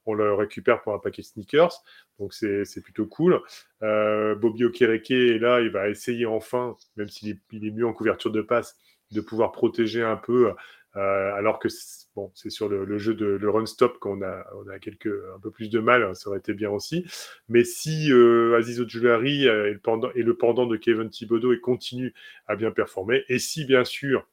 on, 0.06 0.14
le 0.14 0.32
récupère 0.32 0.80
pour 0.80 0.94
un 0.94 0.98
paquet 0.98 1.20
de 1.20 1.26
sneakers. 1.26 1.82
Donc 2.18 2.32
c'est 2.32 2.82
plutôt 2.82 3.06
cool. 3.06 3.40
Euh, 3.82 4.34
Bobby 4.34 4.64
Okereke 4.64 5.10
est 5.10 5.38
là, 5.38 5.60
il 5.60 5.68
va 5.68 5.90
essayer 5.90 6.24
enfin, 6.24 6.76
même 6.96 7.08
s'il 7.08 7.28
est, 7.28 7.40
est, 7.52 7.70
mieux 7.70 7.86
en 7.86 7.92
couverture 7.92 8.30
de 8.30 8.40
passe, 8.40 8.78
de 9.10 9.20
pouvoir 9.20 9.52
protéger 9.52 10.02
un 10.02 10.16
peu 10.16 10.52
alors 10.94 11.58
que 11.58 11.68
bon, 12.14 12.30
c'est 12.34 12.50
sur 12.50 12.68
le, 12.68 12.98
jeu 12.98 13.14
de 13.14 13.26
le 13.26 13.50
run 13.50 13.66
stop 13.66 13.98
qu'on 13.98 14.22
a, 14.22 14.44
on 14.54 14.68
un 14.68 15.40
peu 15.40 15.50
plus 15.50 15.70
de 15.70 15.78
mal, 15.78 16.02
hein, 16.02 16.14
ça 16.14 16.28
aurait 16.28 16.38
été 16.38 16.54
bien 16.54 16.70
aussi. 16.70 17.04
Mais 17.48 17.64
si 17.64 18.12
euh, 18.12 18.56
Aziz 18.58 18.80
Ojulari 18.80 19.48
euh, 19.48 19.70
est, 19.70 19.74
le 19.74 19.78
pendant, 19.78 20.10
est 20.12 20.22
le 20.22 20.36
pendant 20.36 20.66
de 20.66 20.76
Kevin 20.76 21.10
Thibodeau 21.10 21.52
et 21.52 21.60
continue 21.60 22.14
à 22.46 22.56
bien 22.56 22.70
performer, 22.70 23.24
et 23.28 23.38
si 23.38 23.64
bien 23.64 23.84
sûr 23.84 24.26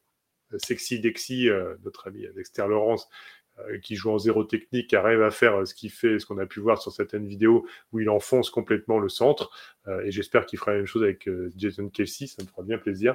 Sexy 0.56 0.98
Dexy, 0.98 1.50
notre 1.84 2.08
ami 2.08 2.26
Dexter 2.34 2.66
Laurence, 2.66 3.06
euh, 3.06 3.37
qui 3.82 3.96
joue 3.96 4.10
en 4.10 4.18
zéro 4.18 4.44
technique, 4.44 4.94
arrive 4.94 5.22
à 5.22 5.30
faire 5.30 5.60
euh, 5.60 5.64
ce 5.64 5.74
qu'il 5.74 5.90
fait, 5.90 6.18
ce 6.18 6.26
qu'on 6.26 6.38
a 6.38 6.46
pu 6.46 6.60
voir 6.60 6.80
sur 6.80 6.92
certaines 6.92 7.26
vidéos 7.26 7.66
où 7.92 8.00
il 8.00 8.10
enfonce 8.10 8.50
complètement 8.50 8.98
le 8.98 9.08
centre. 9.08 9.50
Euh, 9.86 10.02
et 10.04 10.10
j'espère 10.10 10.46
qu'il 10.46 10.58
fera 10.58 10.72
la 10.72 10.78
même 10.78 10.86
chose 10.86 11.02
avec 11.02 11.28
Jason 11.56 11.88
Kelsey, 11.88 12.26
ça 12.26 12.42
me 12.42 12.48
fera 12.48 12.62
bien 12.62 12.78
plaisir. 12.78 13.14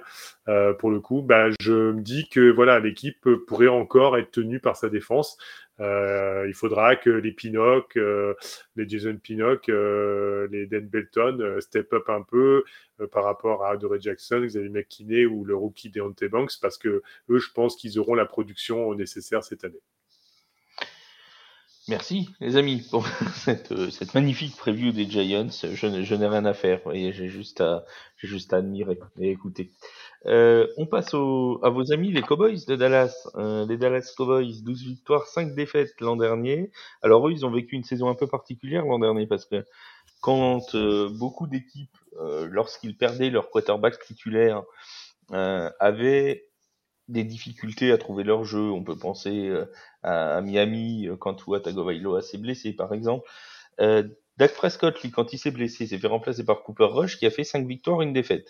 pour 0.79 0.91
le 0.91 0.99
coup, 0.99 1.21
bah, 1.21 1.49
je 1.60 1.91
me 1.91 2.01
dis 2.01 2.27
que 2.29 2.51
voilà, 2.51 2.79
l'équipe 2.79 3.27
pourrait 3.47 3.67
encore 3.67 4.17
être 4.17 4.32
tenue 4.32 4.60
par 4.60 4.75
sa 4.75 4.89
défense. 4.89 5.38
il 5.79 6.53
faudra 6.56 6.95
que 6.95 7.10
les 7.10 7.32
Pinock, 7.32 7.95
les 7.95 8.89
Jason 8.89 9.17
Pinock, 9.17 9.67
les 9.67 10.67
Dan 10.67 10.88
Belton 10.88 11.58
step 11.60 11.93
up 11.93 12.10
un 12.10 12.23
peu 12.23 12.63
par 13.12 13.23
rapport 13.23 13.65
à 13.65 13.71
Adore 13.71 13.99
Jackson, 13.99 14.41
Xavier 14.43 14.69
McKinney 14.69 15.25
ou 15.25 15.45
le 15.45 15.56
rookie 15.56 15.89
Deontay 15.89 16.29
Banks, 16.29 16.60
parce 16.62 16.77
que 16.77 17.01
eux, 17.29 17.39
je 17.39 17.51
pense 17.51 17.75
qu'ils 17.75 17.99
auront 17.99 18.15
la 18.15 18.25
production 18.25 18.93
nécessaire 18.95 19.43
cette 19.43 19.63
année. 19.63 19.82
Merci 21.89 22.30
les 22.39 22.56
amis 22.56 22.82
pour 22.89 23.06
cette, 23.36 23.74
euh, 23.74 23.89
cette 23.89 24.13
magnifique 24.13 24.56
preview 24.56 24.93
des 24.93 25.10
Giants. 25.10 25.50
Je, 25.50 26.04
je 26.04 26.15
n'ai 26.15 26.28
rien 26.28 26.46
à 26.46 26.54
faire, 26.54 26.80
j'ai 26.93 27.28
juste 27.28 27.60
à 27.60 27.84
j'ai 28.17 28.28
juste 28.30 28.54
à 28.54 28.58
admirer 28.58 28.98
et 29.19 29.32
écouter. 29.32 29.72
Euh, 30.26 30.65
on 30.78 30.86
passe 30.86 31.13
au, 31.13 31.60
à 31.62 31.69
vos 31.69 31.91
amis 31.91 32.13
les 32.13 32.22
Cowboys 32.22 32.65
de 32.65 32.78
Dallas. 32.78 33.28
Euh, 33.36 33.65
les 33.65 33.76
Dallas 33.76 34.13
Cowboys, 34.15 34.63
12 34.63 34.84
victoires, 34.84 35.28
5 35.28 35.56
défaites 35.56 36.00
l'an 36.00 36.15
dernier. 36.15 36.72
Alors 37.02 37.28
eux, 37.28 37.34
ils 37.34 37.46
ont 37.46 37.52
vécu 37.52 37.76
une 37.76 37.84
saison 37.84 38.08
un 38.08 38.15
peu 38.15 38.28
particulière 38.28 38.86
l'an 38.86 39.00
dernier 39.00 39.28
parce 39.28 39.46
que 39.46 39.65
quand 40.22 40.76
euh, 40.76 41.10
beaucoup 41.10 41.48
d'équipes, 41.48 41.98
euh, 42.22 42.48
lorsqu'ils 42.50 42.96
perdaient 42.96 43.30
leur 43.30 43.50
quarterback 43.50 44.00
titulaire, 44.00 44.63
avaient 45.32 46.46
des 47.08 47.24
difficultés 47.24 47.92
à 47.92 47.98
trouver 47.98 48.24
leur 48.24 48.44
jeu. 48.44 48.72
On 48.72 48.84
peut 48.84 48.98
penser 48.98 49.48
euh, 49.48 49.66
à, 50.04 50.42
Miami 50.42 51.08
euh, 51.08 51.16
quand 51.16 51.36
Tua 51.36 51.60
Tagovailoa 51.60 52.22
s'est 52.22 52.38
blessé, 52.38 52.74
par 52.74 52.94
exemple. 52.94 53.28
Euh, 53.80 54.04
Dak 54.38 54.54
Prescott, 54.54 55.00
lui, 55.02 55.12
quand 55.12 55.34
il 55.34 55.38
s'est 55.38 55.52
blessé, 55.52 55.86
s'est 55.86 56.00
fait 56.00 56.08
remplacer 56.08 56.44
par 56.44 56.63
Cooper 56.63 56.88
Rush, 56.89 57.18
qui 57.18 57.26
a 57.26 57.30
fait 57.30 57.44
5 57.44 57.68
victoires, 57.68 58.02
une 58.02 58.13
défaite. 58.13 58.50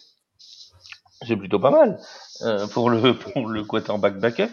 C'est 1.25 1.37
plutôt 1.37 1.59
pas 1.59 1.71
mal 1.71 1.99
euh, 2.41 2.67
pour 2.67 2.89
le 2.89 3.17
pour 3.33 3.47
le 3.47 3.63
quarterback 3.63 4.19
backup. 4.19 4.51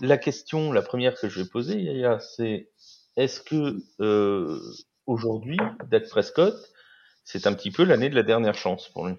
La 0.00 0.18
question, 0.18 0.72
la 0.72 0.82
première 0.82 1.18
que 1.18 1.28
je 1.28 1.42
vais 1.42 1.48
poser, 1.48 2.04
c'est 2.20 2.70
est-ce 3.16 3.40
que 3.40 3.78
euh, 4.00 4.60
aujourd'hui, 5.06 5.58
Dak 5.90 6.08
Prescott, 6.08 6.54
c'est 7.24 7.46
un 7.46 7.54
petit 7.54 7.70
peu 7.70 7.84
l'année 7.84 8.10
de 8.10 8.14
la 8.14 8.22
dernière 8.22 8.54
chance 8.54 8.88
pour 8.88 9.06
lui? 9.06 9.16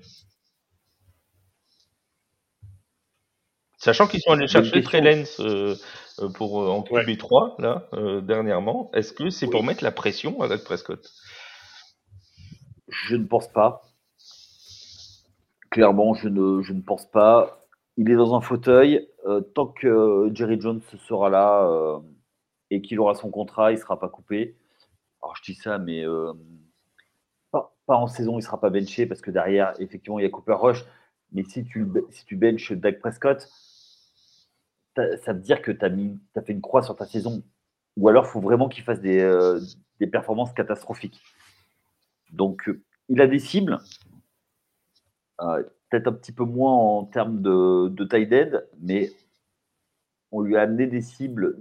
Sachant 3.88 4.06
qu'ils 4.06 4.20
sont 4.20 4.32
allés 4.32 4.50
chercher 4.50 4.84
Trellens 4.84 5.40
euh, 5.40 5.74
euh, 6.20 6.28
pour 6.28 6.62
euh, 6.62 6.68
en 6.68 6.82
QB3 6.82 7.62
là 7.62 7.88
dernièrement, 8.22 8.92
est-ce 8.94 9.14
que 9.14 9.30
c'est 9.30 9.48
pour 9.48 9.64
mettre 9.64 9.82
la 9.82 9.94
pression 9.94 10.42
à 10.42 10.50
Dak 10.50 10.66
Prescott? 10.66 11.10
Je 12.90 13.16
ne 13.16 13.24
pense 13.24 13.48
pas. 13.48 13.84
Clairement, 15.70 16.16
je 16.16 16.28
ne, 16.28 16.62
je 16.64 16.74
ne 16.74 16.82
pense 16.82 17.10
pas. 17.10 17.62
Il 17.96 18.12
est 18.12 18.16
dans 18.16 18.36
un 18.36 18.42
fauteuil. 18.42 19.08
tant 19.56 19.68
que 19.68 20.32
Jerry 20.34 20.60
Jones 20.60 20.82
sera 21.08 21.30
là 21.30 22.02
et 22.70 22.82
qu'il 22.82 23.00
aura 23.00 23.16
son 23.16 23.30
contrat, 23.30 23.72
il 23.72 23.76
ne 23.76 23.80
sera 23.80 23.98
pas 23.98 24.10
coupé. 24.10 24.58
Alors 25.24 25.38
je 25.38 25.44
dis 25.44 25.56
ça, 25.56 25.78
mais 25.78 26.04
pas, 27.52 27.72
en 27.88 28.08
saison, 28.08 28.34
il 28.34 28.40
ne 28.40 28.42
sera 28.42 28.60
pas 28.60 28.70
benché 28.70 29.06
parce 29.06 29.22
que 29.22 29.32
derrière, 29.32 29.76
effectivement, 29.80 30.20
il 30.20 30.24
y 30.24 30.26
a 30.26 30.30
Cooper 30.30 30.58
Rush. 30.60 30.84
Mais 31.32 31.44
si 31.46 31.64
tu, 31.64 31.88
si 32.10 32.26
tu 32.26 32.36
benches 32.36 32.74
Dak 32.74 33.00
Prescott, 33.00 33.48
ça 35.24 35.34
veut 35.34 35.40
dire 35.40 35.62
que 35.62 35.72
tu 35.72 35.86
as, 35.86 35.90
as, 36.36 36.42
fait 36.42 36.54
une 36.54 36.62
croix 36.62 36.82
sur 36.82 36.96
ta 36.96 37.06
saison. 37.06 37.44
Ou 37.98 38.10
alors, 38.10 38.26
il 38.26 38.30
faut 38.30 38.42
vraiment 38.42 38.70
qu'il 38.70 38.84
fasse 38.84 39.02
des, 39.02 39.20
euh, 39.20 39.60
des, 40.00 40.08
performances 40.08 40.54
catastrophiques. 40.54 41.22
Donc, 42.32 42.70
euh, 42.70 42.82
il 43.10 43.22
a 43.22 43.28
des 43.28 43.40
cibles, 43.40 43.80
euh, 45.42 45.64
peut-être 45.90 46.08
un 46.08 46.14
petit 46.14 46.32
peu 46.32 46.44
moins 46.44 46.74
en 46.74 47.06
termes 47.06 47.42
de, 47.42 47.88
de 47.90 48.04
taille 48.04 48.28
d'aide, 48.28 48.68
mais 48.80 49.12
on 50.32 50.42
lui 50.42 50.58
a 50.58 50.62
amené 50.62 50.88
des 50.88 51.02
cibles 51.02 51.56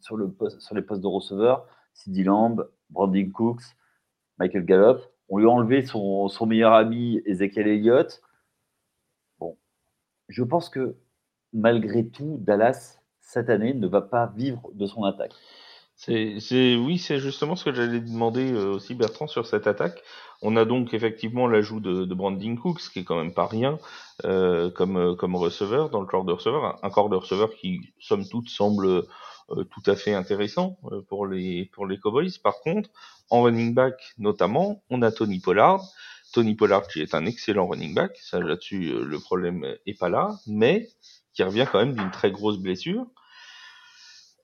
sur, 0.00 0.16
le 0.16 0.32
sur 0.58 0.74
les 0.74 0.82
postes 0.82 1.02
de 1.02 1.06
receveur, 1.06 1.66
Sidney 1.94 2.24
Lamb, 2.24 2.68
Brandon 2.90 3.30
Cooks, 3.30 3.62
Michael 4.38 4.64
Gallup. 4.64 5.00
On 5.28 5.38
lui 5.38 5.46
a 5.46 5.50
enlevé 5.50 5.84
son, 5.86 6.28
son 6.28 6.46
meilleur 6.46 6.74
ami 6.74 7.22
Ezekiel 7.24 7.66
Elliott. 7.66 8.20
Bon, 9.38 9.56
je 10.28 10.44
pense 10.44 10.68
que 10.68 10.96
malgré 11.54 12.06
tout, 12.06 12.36
Dallas, 12.40 12.98
cette 13.20 13.48
année, 13.48 13.72
ne 13.72 13.86
va 13.86 14.02
pas 14.02 14.26
vivre 14.36 14.70
de 14.74 14.86
son 14.86 15.04
attaque. 15.04 15.32
C'est, 15.96 16.76
oui, 16.76 16.98
c'est 16.98 17.20
justement 17.20 17.54
ce 17.54 17.64
que 17.64 17.72
j'allais 17.72 18.00
demander 18.00 18.52
euh, 18.52 18.74
aussi 18.74 18.94
Bertrand 18.94 19.28
sur 19.28 19.46
cette 19.46 19.68
attaque. 19.68 20.02
On 20.42 20.56
a 20.56 20.64
donc 20.64 20.92
effectivement 20.92 21.46
l'ajout 21.46 21.78
de, 21.80 22.04
de 22.04 22.14
Brandon 22.14 22.56
Cooks, 22.56 22.90
qui 22.92 22.98
est 22.98 23.04
quand 23.04 23.16
même 23.16 23.32
pas 23.32 23.46
rien 23.46 23.78
euh, 24.24 24.70
comme 24.70 24.96
euh, 24.96 25.14
comme 25.14 25.36
receveur 25.36 25.90
dans 25.90 26.00
le 26.00 26.06
corps 26.06 26.24
de 26.24 26.32
receveur, 26.32 26.78
un 26.82 26.90
corps 26.90 27.08
de 27.08 27.16
receveur 27.16 27.54
qui 27.54 27.94
somme 28.00 28.28
toute 28.28 28.48
semble 28.48 29.04
tout 29.48 29.82
à 29.86 29.94
fait 29.94 30.14
intéressant 30.14 30.78
pour 31.08 31.26
les 31.26 31.66
pour 31.72 31.86
les 31.86 31.98
Cowboys. 31.98 32.38
Par 32.42 32.60
contre, 32.60 32.90
en 33.30 33.42
running 33.42 33.74
back 33.74 34.14
notamment, 34.18 34.82
on 34.90 35.00
a 35.02 35.12
Tony 35.12 35.38
Pollard. 35.38 35.82
Tony 36.32 36.56
Pollard 36.56 36.88
qui 36.88 37.02
est 37.02 37.14
un 37.14 37.26
excellent 37.26 37.68
running 37.68 37.94
back, 37.94 38.16
ça 38.16 38.40
là-dessus 38.40 38.92
le 39.04 39.18
problème 39.20 39.64
est 39.86 39.98
pas 39.98 40.08
là, 40.08 40.30
mais 40.46 40.88
qui 41.34 41.42
revient 41.42 41.66
quand 41.70 41.78
même 41.78 41.94
d'une 41.94 42.10
très 42.10 42.30
grosse 42.30 42.58
blessure. 42.58 43.06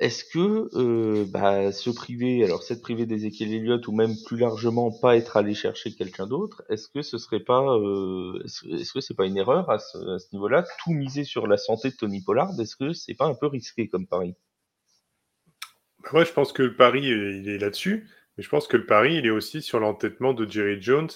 Est-ce 0.00 0.24
que 0.24 0.70
euh, 0.79 1.26
bah, 1.29 1.72
se 1.72 1.90
priver, 1.90 2.42
alors 2.42 2.62
cette 2.62 2.81
priver 2.81 3.05
d'Ezekiel 3.05 3.53
Elliott 3.53 3.87
ou 3.87 3.92
même 3.92 4.14
plus 4.24 4.38
largement 4.38 4.90
pas 4.90 5.14
être 5.18 5.37
allé 5.37 5.53
chercher 5.53 5.92
quelqu'un 5.92 6.26
d'autre, 6.26 6.62
est-ce 6.70 6.88
que 6.88 7.03
ce 7.03 7.18
serait 7.18 7.40
pas, 7.40 7.76
euh, 7.76 8.42
est-ce 8.42 8.94
que 8.94 9.00
c'est 9.00 9.14
pas 9.14 9.26
une 9.26 9.37
erreur 9.37 9.68
à 9.68 9.79
ce, 9.79 9.98
niveau-là, 10.33 10.64
tout 10.83 10.92
miser 10.92 11.24
sur 11.24 11.46
la 11.46 11.59
santé 11.59 11.90
de 11.90 11.96
Tony 11.96 12.22
Pollard 12.22 12.59
Est-ce 12.59 12.76
que 12.76 12.94
c'est 12.94 13.14
pas 13.14 13.26
un 13.26 13.35
peu 13.35 13.46
risqué 13.46 13.88
comme 13.88 14.07
pari? 14.07 14.35
Bah, 16.03 16.09
Moi, 16.14 16.24
je 16.24 16.33
pense 16.33 16.55
que 16.55 16.62
le 16.62 16.74
pari 16.74 17.03
il 17.03 17.46
est 17.50 17.59
là-dessus, 17.59 18.09
mais 18.38 18.42
je 18.42 18.48
pense 18.48 18.66
que 18.68 18.79
le 18.79 18.87
pari 18.87 19.16
il 19.16 19.26
est 19.26 19.31
aussi 19.31 19.61
sur 19.61 19.81
l'entêtement 19.81 20.33
de 20.33 20.50
Jerry 20.50 20.81
Jones 20.81 21.11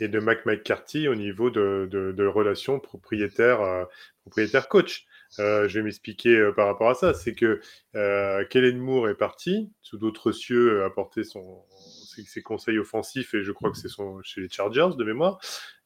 et 0.00 0.08
de 0.08 0.18
Mac 0.18 0.46
McCarthy 0.46 1.08
au 1.08 1.14
niveau 1.14 1.50
de, 1.50 1.86
de, 1.90 2.26
relations 2.26 2.80
propriétaire 2.80 3.60
euh, 3.60 3.84
propriétaire 4.22 4.66
coach. 4.68 5.06
Euh, 5.38 5.68
je 5.68 5.78
vais 5.78 5.84
m'expliquer 5.84 6.36
euh, 6.36 6.52
par 6.52 6.66
rapport 6.66 6.90
à 6.90 6.94
ça. 6.94 7.14
C'est 7.14 7.34
que 7.34 7.60
euh, 7.94 8.44
Kellen 8.46 8.78
Moore 8.78 9.08
est 9.08 9.14
parti, 9.14 9.70
sous 9.82 9.98
d'autres 9.98 10.32
cieux, 10.32 10.84
apporter 10.84 11.22
ses, 11.24 12.42
conseils 12.42 12.78
offensifs, 12.78 13.34
et 13.34 13.42
je 13.42 13.52
crois 13.52 13.70
que 13.70 13.78
c'est 13.78 13.88
chez 14.24 14.40
les 14.40 14.48
Chargers 14.48 14.90
de 14.96 15.04
mémoire, 15.04 15.38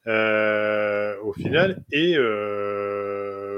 au 0.06 1.32
final. 1.32 1.84
Et 1.92 2.16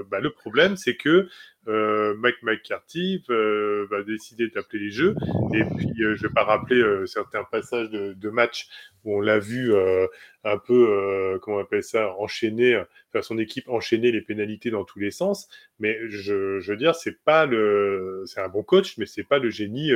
bah, 0.05 0.21
le 0.21 0.31
problème, 0.31 0.77
c'est 0.77 0.97
que 0.97 1.29
euh, 1.69 2.15
Mike 2.19 2.43
McCarthy 2.43 3.25
euh, 3.29 3.87
va 3.91 4.03
décider 4.03 4.49
d'appeler 4.49 4.85
les 4.85 4.91
jeux. 4.91 5.15
Et 5.53 5.65
puis, 5.65 6.05
euh, 6.05 6.15
je 6.15 6.27
vais 6.27 6.33
pas 6.33 6.45
rappeler 6.45 6.81
euh, 6.81 7.07
certains 7.07 7.45
passages 7.45 7.91
de, 7.91 8.13
de 8.13 8.31
match 8.31 8.69
où 9.05 9.17
on 9.17 9.21
l'a 9.21 9.39
vu 9.39 9.75
euh, 9.75 10.07
un 10.45 10.59
peu, 10.59 11.39
comment 11.43 11.59
on 11.59 11.61
appelle 11.61 11.83
ça, 11.83 12.15
enchaîner, 12.19 12.81
faire 13.13 13.25
son 13.25 13.39
équipe 13.39 13.69
enchaîner 13.69 14.13
les 14.13 14.21
pénalités 14.21 14.71
dans 14.71 14.85
tous 14.85 15.01
les 15.01 15.11
sens. 15.11 15.49
Mais 15.81 15.99
je, 16.09 16.61
veux 16.65 16.77
dire, 16.77 16.95
c'est 16.95 17.21
pas 17.25 17.47
le, 17.47 18.23
c'est 18.27 18.41
un 18.41 18.49
bon 18.49 18.63
coach, 18.63 18.97
mais 18.97 19.07
c'est 19.07 19.25
pas 19.25 19.39
le 19.39 19.51
génie. 19.51 19.93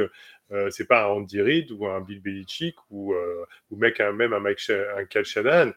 c'est 0.70 0.86
pas 0.86 1.04
un 1.04 1.08
Andy 1.08 1.40
Reid 1.40 1.70
ou 1.70 1.86
un 1.86 2.00
Bill 2.00 2.20
Belichick 2.20 2.76
ou, 2.90 3.14
ou 3.70 3.76
même 3.76 4.32
un 4.32 4.40
Mike, 4.40 4.70
un 4.70 5.04
Cal 5.04 5.24
Shanahan 5.24 5.72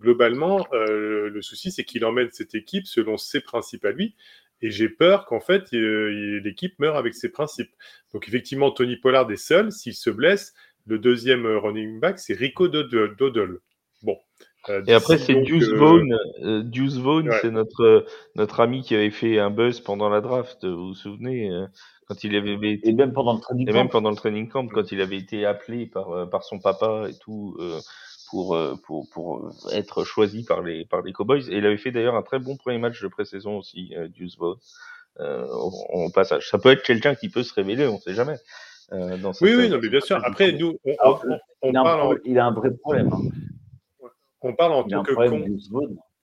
globalement, 0.00 0.66
euh, 0.72 1.28
le 1.28 1.42
souci, 1.42 1.70
c'est 1.70 1.84
qu'il 1.84 2.04
emmène 2.04 2.28
cette 2.32 2.54
équipe 2.54 2.86
selon 2.86 3.16
ses 3.16 3.40
principes 3.40 3.84
à 3.84 3.90
lui. 3.90 4.14
Et 4.60 4.70
j'ai 4.70 4.88
peur 4.88 5.24
qu'en 5.26 5.40
fait, 5.40 5.68
l'équipe 5.72 6.78
meure 6.80 6.96
avec 6.96 7.14
ses 7.14 7.28
principes. 7.30 7.70
Donc 8.12 8.26
effectivement, 8.26 8.72
Tony 8.72 8.96
Pollard 8.96 9.30
est 9.30 9.36
seul. 9.36 9.70
S'il 9.70 9.94
se 9.94 10.10
blesse, 10.10 10.52
le 10.86 10.98
deuxième 10.98 11.46
running 11.46 12.00
back, 12.00 12.18
c'est 12.18 12.34
Rico 12.34 12.66
Dodle. 12.66 13.60
Bon. 14.02 14.18
Euh, 14.68 14.82
et 14.88 14.94
après, 14.94 15.16
c'est 15.18 15.34
Deuce 15.42 15.68
Vaughn. 15.68 16.12
Euh, 16.42 16.62
Deuce 16.62 16.96
Vaughn, 16.96 17.30
c'est 17.40 17.52
notre, 17.52 18.04
notre 18.34 18.58
ami 18.58 18.82
qui 18.82 18.96
avait 18.96 19.10
fait 19.10 19.38
un 19.38 19.50
buzz 19.50 19.78
pendant 19.80 20.08
la 20.08 20.20
draft. 20.20 20.64
Vous 20.64 20.88
vous 20.88 20.94
souvenez 20.94 21.50
quand 22.06 22.24
il 22.24 22.34
avait 22.34 22.72
été... 22.72 22.88
Et 22.88 22.92
même 22.92 23.12
pendant 23.12 23.34
le 23.34 23.40
training 23.40 23.66
camp. 23.66 23.72
Et 23.72 23.74
même 23.76 23.88
pendant 23.88 24.10
le 24.10 24.16
training 24.16 24.48
camp, 24.48 24.66
quand 24.66 24.90
il 24.90 25.00
avait 25.00 25.18
été 25.18 25.46
appelé 25.46 25.86
par, 25.86 26.28
par 26.30 26.42
son 26.42 26.58
papa 26.58 27.06
et 27.08 27.14
tout 27.18 27.56
pour, 28.30 28.54
euh, 28.54 28.74
pour, 28.84 29.08
pour 29.10 29.50
être 29.72 30.04
choisi 30.04 30.44
par 30.44 30.62
les, 30.62 30.84
par 30.84 31.02
les 31.02 31.12
Cowboys. 31.12 31.48
Et 31.50 31.58
il 31.58 31.66
avait 31.66 31.78
fait 31.78 31.90
d'ailleurs 31.90 32.16
un 32.16 32.22
très 32.22 32.38
bon 32.38 32.56
premier 32.56 32.78
match 32.78 33.02
de 33.02 33.08
pré-saison 33.08 33.58
aussi, 33.58 33.94
euh, 33.96 34.08
Deuce 34.08 34.36
euh, 35.20 35.46
en, 35.90 36.10
passage. 36.10 36.48
Ça 36.48 36.58
peut 36.58 36.70
être 36.70 36.82
quelqu'un 36.82 37.14
qui 37.14 37.28
peut 37.28 37.42
se 37.42 37.52
révéler, 37.52 37.86
on 37.86 37.98
sait 37.98 38.14
jamais. 38.14 38.36
Euh, 38.92 39.16
dans 39.16 39.32
oui, 39.40 39.54
oui, 39.54 39.68
non, 39.68 39.78
mais 39.82 39.88
bien 39.88 40.00
sûr. 40.00 40.20
Après, 40.24 40.52
nous, 40.52 40.78
on, 40.84 40.94
Alors, 41.00 41.24
on, 41.28 41.68
on 41.68 41.70
il, 41.70 41.76
a 41.76 41.82
parle 41.82 42.00
en... 42.00 42.14
il, 42.24 42.38
a 42.38 42.46
un 42.46 42.52
vrai 42.52 42.70
problème. 42.70 43.10
Hein. 43.12 44.08
On 44.40 44.54
parle 44.54 44.72
en 44.72 44.84
tant 44.84 45.02
que, 45.02 45.12
con... 45.12 45.44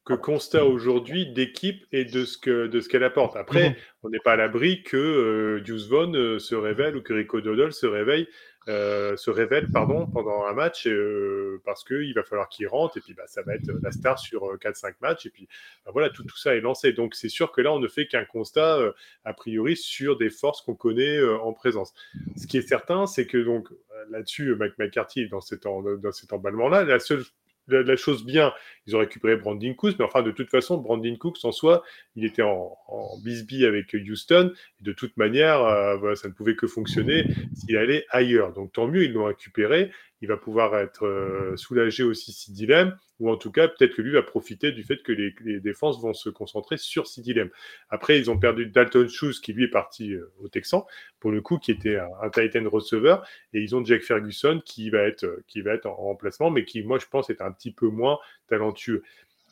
que 0.06 0.14
constat 0.14 0.64
aujourd'hui 0.64 1.32
d'équipe 1.34 1.86
et 1.92 2.06
de 2.06 2.24
ce 2.24 2.38
que 2.38 2.68
de 2.68 2.80
ce 2.80 2.88
qu'elle 2.88 3.04
apporte. 3.04 3.36
Après, 3.36 3.72
mmh. 3.72 3.76
on 4.04 4.10
n'est 4.10 4.20
pas 4.20 4.34
à 4.34 4.36
l'abri 4.38 4.82
que 4.84 4.96
euh, 4.96 5.62
Deuce 5.62 5.90
Vaughn 5.90 6.40
se 6.40 6.56
révèle 6.56 6.96
ou 6.96 7.02
que 7.02 7.14
Rico 7.14 7.42
Dodol 7.42 7.74
se 7.74 7.86
réveille 7.86 8.28
euh, 8.68 9.16
se 9.16 9.30
révèle 9.30 9.70
pardon, 9.72 10.08
pendant 10.08 10.46
un 10.46 10.54
match 10.54 10.88
euh, 10.88 11.62
parce 11.66 11.84
qu'il 11.84 12.14
va 12.14 12.24
falloir 12.24 12.50
qu'il 12.50 12.68
rentre 12.68 12.98
et 12.98 13.02
puis 13.02 13.14
bah, 13.14 13.28
ça 13.28 13.44
va 13.44 13.56
être 13.56 13.72
la 13.82 13.92
star 13.92 14.18
sur 14.18 14.56
4-5 14.58 14.88
euh, 14.88 14.92
matchs 15.02 15.26
et 15.28 15.30
puis 15.30 15.48
bah, 15.86 15.92
voilà 15.94 16.10
tout, 16.10 16.24
tout 16.24 16.38
ça 16.38 16.56
est 16.56 16.62
lancé. 16.62 16.92
Donc 16.94 17.16
c'est 17.16 17.30
sûr 17.30 17.52
que 17.52 17.62
là 17.62 17.72
on 17.72 17.80
ne 17.80 17.88
fait 17.88 18.08
qu'un 18.08 18.26
constat 18.26 18.78
euh, 18.78 18.92
a 19.24 19.34
priori 19.34 19.76
sur 19.76 20.18
des 20.18 20.30
forces 20.30 20.62
qu'on 20.62 20.76
connaît 20.76 21.18
euh, 21.18 21.38
en 21.40 21.54
présence. 21.54 21.94
Ce 22.38 22.48
qui 22.48 22.58
est 22.58 22.68
certain 22.68 23.06
c'est 23.06 23.28
que 23.28 23.38
donc 23.38 23.70
là-dessus 24.10 24.56
Mike 24.56 24.78
McCarthy 24.78 25.22
est 25.22 25.28
dans 25.28 25.42
cet, 25.42 25.64
dans 25.64 26.12
cet 26.12 26.34
emballement 26.34 26.70
là 26.70 26.84
la 26.84 27.00
seule 27.00 27.24
la, 27.68 27.84
la, 27.84 27.96
chose 27.96 28.26
bien, 28.26 28.54
ils 28.86 28.96
ont 28.96 29.00
récupéré 29.00 29.36
Brandon 29.36 29.74
Cooks, 29.74 29.96
mais 29.98 30.06
enfin, 30.06 30.22
de 30.22 30.32
toute 30.32 30.50
façon, 30.50 30.78
Brandon 30.78 31.16
Cooks, 31.16 31.44
en 31.44 31.52
soi, 31.52 31.84
il 32.16 32.26
était 32.26 32.42
en, 32.42 32.78
en 32.88 33.18
bisbee 33.24 33.66
avec 33.66 33.94
Houston, 33.94 34.54
et 34.80 34.84
de 34.84 34.94
toute 34.94 35.18
manière, 35.18 35.62
euh, 35.62 35.98
voilà, 35.98 36.16
ça 36.16 36.28
ne 36.28 36.34
pouvait 36.34 36.56
que 36.56 36.68
fonctionner 36.68 37.26
s'il 37.54 37.78
allait 37.78 38.06
ailleurs. 38.10 38.54
Donc, 38.54 38.74
tant 38.74 38.88
mieux, 38.88 39.04
ils 39.04 39.14
l'ont 39.14 39.26
récupéré, 39.26 39.92
il 40.22 40.28
va 40.28 40.38
pouvoir 40.38 40.78
être 40.78 41.06
euh, 41.06 41.56
soulagé 41.58 42.04
aussi 42.04 42.32
si 42.32 42.66
Lamb, 42.66 42.96
ou 43.20 43.30
en 43.30 43.38
tout 43.38 43.52
cas, 43.52 43.68
peut-être 43.68 43.96
que 43.96 44.02
lui 44.02 44.12
va 44.12 44.24
profiter 44.24 44.72
du 44.72 44.84
fait 44.84 45.02
que 45.04 45.12
les, 45.12 45.60
défenses 45.60 46.02
vont 46.02 46.14
se 46.14 46.30
concentrer 46.30 46.78
sur 46.78 47.08
Sidi 47.08 47.34
Lamb. 47.34 47.50
Après, 47.90 48.18
ils 48.18 48.30
ont 48.30 48.38
perdu 48.38 48.66
Dalton 48.66 49.08
Schultz, 49.08 49.40
qui 49.40 49.54
lui 49.54 49.66
est 49.66 49.70
parti 49.70 50.14
euh, 50.14 50.32
au 50.40 50.48
Texan, 50.48 50.86
pour 51.20 51.32
le 51.32 51.42
coup, 51.42 51.58
qui 51.58 51.72
était 51.72 51.98
un, 51.98 52.10
un 52.22 52.30
Titan 52.30 52.70
receveur, 52.70 53.26
et 53.54 53.62
ils 53.62 53.76
ont 53.76 53.84
Jack 53.84 54.02
Ferguson 54.02 54.62
qui 54.66 54.90
va 54.90 55.04
être, 55.04 55.26
euh, 55.26 55.44
qui 55.48 55.62
va 55.62 55.74
être 55.74 55.86
en 55.86 55.96
remplacement, 55.96 56.50
mais 56.50 56.66
qui, 56.66 56.84
moi, 56.84 56.98
je 57.00 57.06
pense, 57.06 57.30
est 57.30 57.42
un 57.42 57.52
petit 57.52 57.72
peu 57.72 57.88
moins 57.88 58.18
talentueux. 58.48 59.04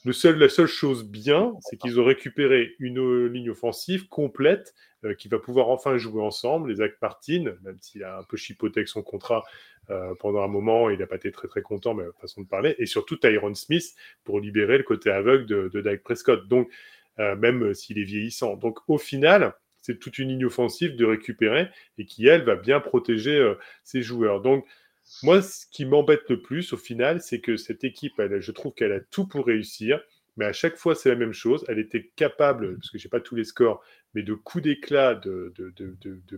Le 0.05 0.11
seul, 0.11 0.37
la 0.37 0.49
seule 0.49 0.67
chose 0.67 1.05
bien, 1.05 1.53
c'est 1.61 1.77
qu'ils 1.77 1.97
ont 1.97 2.03
récupéré 2.03 2.75
une 2.79 3.27
ligne 3.27 3.51
offensive 3.51 4.07
complète 4.09 4.73
euh, 5.05 5.13
qui 5.13 5.29
va 5.29 5.39
pouvoir 5.39 5.69
enfin 5.69 5.97
jouer 5.97 6.21
ensemble. 6.21 6.69
Les 6.69 6.75
Zach 6.75 6.95
Martin, 7.01 7.53
même 7.63 7.77
s'il 7.79 8.03
a 8.03 8.19
un 8.19 8.23
peu 8.23 8.35
chipoté 8.35 8.81
avec 8.81 8.89
son 8.89 9.01
contrat 9.01 9.43
euh, 9.89 10.13
pendant 10.19 10.41
un 10.41 10.47
moment, 10.49 10.89
il 10.89 10.99
n'a 10.99 11.07
pas 11.07 11.15
été 11.15 11.31
très 11.31 11.47
très 11.47 11.61
content, 11.61 11.93
mais 11.93 12.03
façon 12.19 12.41
de 12.41 12.47
parler. 12.47 12.75
Et 12.79 12.85
surtout 12.85 13.15
Tyron 13.15 13.55
Smith 13.55 13.95
pour 14.25 14.41
libérer 14.41 14.77
le 14.77 14.83
côté 14.83 15.09
aveugle 15.09 15.45
de, 15.45 15.69
de 15.73 15.81
Dak 15.81 16.03
Prescott. 16.03 16.49
Donc, 16.49 16.69
euh, 17.19 17.37
même 17.37 17.73
s'il 17.73 17.97
est 17.97 18.03
vieillissant. 18.03 18.57
Donc, 18.57 18.79
au 18.89 18.97
final, 18.97 19.53
c'est 19.81 19.99
toute 19.99 20.19
une 20.19 20.29
ligne 20.29 20.45
offensive 20.45 20.97
de 20.97 21.05
récupérer 21.05 21.69
et 21.97 22.05
qui, 22.05 22.27
elle, 22.27 22.43
va 22.43 22.55
bien 22.55 22.81
protéger 22.81 23.53
ses 23.83 24.01
joueurs. 24.01 24.41
Donc, 24.41 24.65
moi, 25.21 25.41
ce 25.41 25.65
qui 25.71 25.85
m'embête 25.85 26.29
le 26.29 26.41
plus 26.41 26.73
au 26.73 26.77
final, 26.77 27.21
c'est 27.21 27.39
que 27.39 27.57
cette 27.57 27.83
équipe, 27.83 28.13
je 28.17 28.51
trouve 28.51 28.73
qu'elle 28.73 28.91
a 28.91 28.99
tout 28.99 29.27
pour 29.27 29.45
réussir, 29.45 30.01
mais 30.35 30.45
à 30.45 30.53
chaque 30.53 30.77
fois, 30.77 30.95
c'est 30.95 31.09
la 31.09 31.15
même 31.15 31.33
chose. 31.33 31.63
Elle 31.67 31.79
était 31.79 32.11
capable, 32.15 32.75
parce 32.75 32.89
que 32.89 32.97
je 32.97 33.05
n'ai 33.05 33.09
pas 33.09 33.19
tous 33.19 33.35
les 33.35 33.43
scores, 33.43 33.83
mais 34.13 34.23
de 34.23 34.33
coups 34.33 34.63
d'éclat, 34.63 35.15
de, 35.15 35.53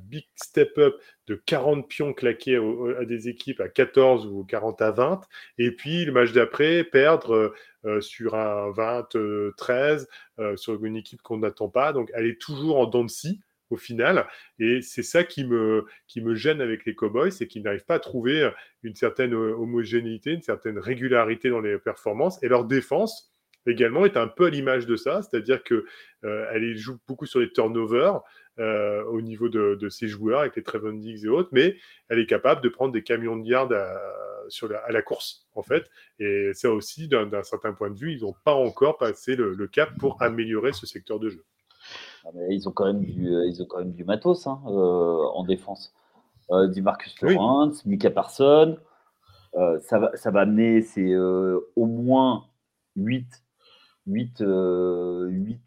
big 0.03 0.25
step-up, 0.35 0.95
de 1.27 1.35
40 1.35 1.87
pions 1.87 2.13
claqués 2.13 2.59
à 2.99 3.05
des 3.05 3.29
équipes 3.29 3.61
à 3.61 3.69
14 3.69 4.27
ou 4.27 4.43
40 4.43 4.81
à 4.81 4.91
20, 4.91 5.21
et 5.57 5.71
puis 5.71 6.05
le 6.05 6.11
match 6.11 6.33
d'après, 6.33 6.83
perdre 6.83 7.53
euh, 7.85 8.01
sur 8.01 8.35
un 8.35 8.71
20-13, 8.71 10.07
euh, 10.39 10.57
sur 10.57 10.83
une 10.83 10.97
équipe 10.97 11.21
qu'on 11.21 11.37
n'attend 11.37 11.69
pas. 11.69 11.93
Donc, 11.93 12.11
elle 12.13 12.25
est 12.25 12.41
toujours 12.41 12.79
en 12.79 12.87
dents 12.87 13.05
de 13.05 13.09
scie 13.09 13.41
au 13.75 13.77
final. 13.77 14.27
Et 14.57 14.81
c'est 14.81 15.03
ça 15.03 15.23
qui 15.23 15.45
me, 15.45 15.85
qui 16.07 16.21
me 16.21 16.33
gêne 16.33 16.61
avec 16.61 16.85
les 16.85 16.95
Cowboys, 16.95 17.31
c'est 17.31 17.47
qu'ils 17.47 17.63
n'arrivent 17.63 17.85
pas 17.85 17.95
à 17.95 17.99
trouver 17.99 18.49
une 18.83 18.95
certaine 18.95 19.33
homogénéité, 19.33 20.31
une 20.31 20.41
certaine 20.41 20.79
régularité 20.79 21.49
dans 21.49 21.61
les 21.61 21.77
performances. 21.77 22.41
Et 22.41 22.47
leur 22.47 22.65
défense 22.65 23.35
également 23.67 24.05
est 24.05 24.17
un 24.17 24.27
peu 24.27 24.45
à 24.45 24.49
l'image 24.49 24.85
de 24.85 24.95
ça, 24.95 25.21
c'est-à-dire 25.21 25.63
que 25.63 25.85
euh, 26.23 26.47
elle 26.51 26.75
joue 26.77 26.97
beaucoup 27.07 27.25
sur 27.25 27.39
les 27.39 27.51
turnovers 27.51 28.21
euh, 28.59 29.03
au 29.05 29.21
niveau 29.21 29.49
de, 29.49 29.89
ses 29.89 30.07
joueurs 30.07 30.41
avec 30.41 30.55
les 30.55 30.63
Trevon 30.63 30.99
et 31.01 31.27
autres, 31.27 31.49
mais 31.51 31.77
elle 32.09 32.19
est 32.19 32.27
capable 32.27 32.61
de 32.61 32.69
prendre 32.69 32.93
des 32.93 33.03
camions 33.03 33.37
de 33.37 33.45
yards 33.45 33.71
à, 33.71 34.91
la, 34.91 35.01
course 35.01 35.47
en 35.53 35.63
fait. 35.63 35.89
Et 36.19 36.51
ça 36.53 36.71
aussi, 36.71 37.07
d'un 37.07 37.43
certain 37.43 37.73
point 37.73 37.89
de 37.89 37.97
vue, 37.97 38.13
ils 38.13 38.21
n'ont 38.21 38.35
pas 38.43 38.53
encore 38.53 38.97
passé 38.97 39.35
le 39.35 39.67
cap 39.67 39.89
pour 39.99 40.21
améliorer 40.21 40.71
ce 40.71 40.85
secteur 40.85 41.19
de 41.19 41.29
jeu. 41.29 41.43
Ah, 42.25 42.29
ils, 42.49 42.67
ont 42.67 42.71
quand 42.71 42.85
même 42.85 43.03
du, 43.03 43.27
euh, 43.27 43.47
ils 43.47 43.61
ont 43.61 43.65
quand 43.65 43.79
même 43.79 43.93
du 43.93 44.03
matos 44.03 44.47
hein, 44.47 44.61
euh, 44.67 45.25
en 45.33 45.43
défense. 45.43 45.93
Euh, 46.51 46.67
du 46.67 46.81
Marcus 46.81 47.19
Lawrence, 47.21 47.83
oui. 47.85 47.91
Mika 47.91 48.09
Parson. 48.09 48.77
Ça, 49.79 49.99
va, 49.99 50.11
ça 50.15 50.31
va 50.31 50.41
amener 50.41 50.81
c'est 50.81 51.15
au 51.15 51.85
moins 51.85 52.47
8, 52.97 53.25
8, 54.05 54.43
8 54.43 55.59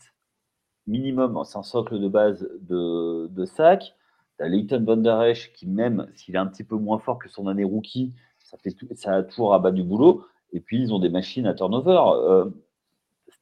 minimum, 0.86 1.40
c'est 1.44 1.56
un 1.56 1.62
socle 1.62 1.98
de 1.98 2.08
base 2.08 2.46
de, 2.60 3.28
de 3.28 3.44
sac. 3.46 3.94
Tu 4.38 4.44
as 4.44 4.48
Leighton 4.48 4.82
Van 4.84 4.96
Der 4.96 5.22
Esch 5.22 5.52
qui, 5.52 5.66
même 5.66 6.06
s'il 6.14 6.34
est 6.34 6.38
un 6.38 6.46
petit 6.46 6.64
peu 6.64 6.76
moins 6.76 6.98
fort 6.98 7.18
que 7.18 7.28
son 7.28 7.46
année 7.46 7.64
rookie, 7.64 8.14
ça, 8.38 8.56
fait 8.58 8.74
ça 8.94 9.14
a 9.14 9.22
toujours 9.22 9.54
à 9.54 9.58
bas 9.58 9.70
du 9.70 9.82
boulot. 9.82 10.24
Et 10.52 10.60
puis, 10.60 10.80
ils 10.80 10.92
ont 10.94 10.98
des 10.98 11.10
machines 11.10 11.46
à 11.46 11.54
turnover. 11.54 11.98
Euh, 11.98 12.46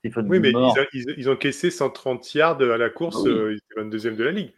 oui, 0.04 0.40
mais 0.40 0.52
ils, 0.92 1.30
ont 1.30 1.36
caissé 1.36 1.70
130 1.70 2.34
yards 2.34 2.60
à 2.60 2.76
la 2.76 2.90
course, 2.90 3.22
ah 3.24 3.28
euh, 3.28 3.52
ils 3.52 3.56
étaient 3.56 3.96
22e 3.96 4.16
de 4.16 4.24
la 4.24 4.30
ligue, 4.30 4.54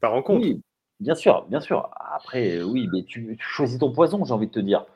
par 0.00 0.12
rencontre. 0.12 0.44
Oui, 0.46 0.60
bien 1.00 1.14
sûr, 1.14 1.46
bien 1.48 1.60
sûr. 1.60 1.90
Après, 2.14 2.62
oui, 2.62 2.88
mais 2.92 3.04
tu 3.04 3.36
choisis 3.40 3.78
ton 3.78 3.92
poison, 3.92 4.24
j'ai 4.24 4.32
envie 4.32 4.48
de 4.48 4.52
te 4.52 4.60
dire. 4.60 4.86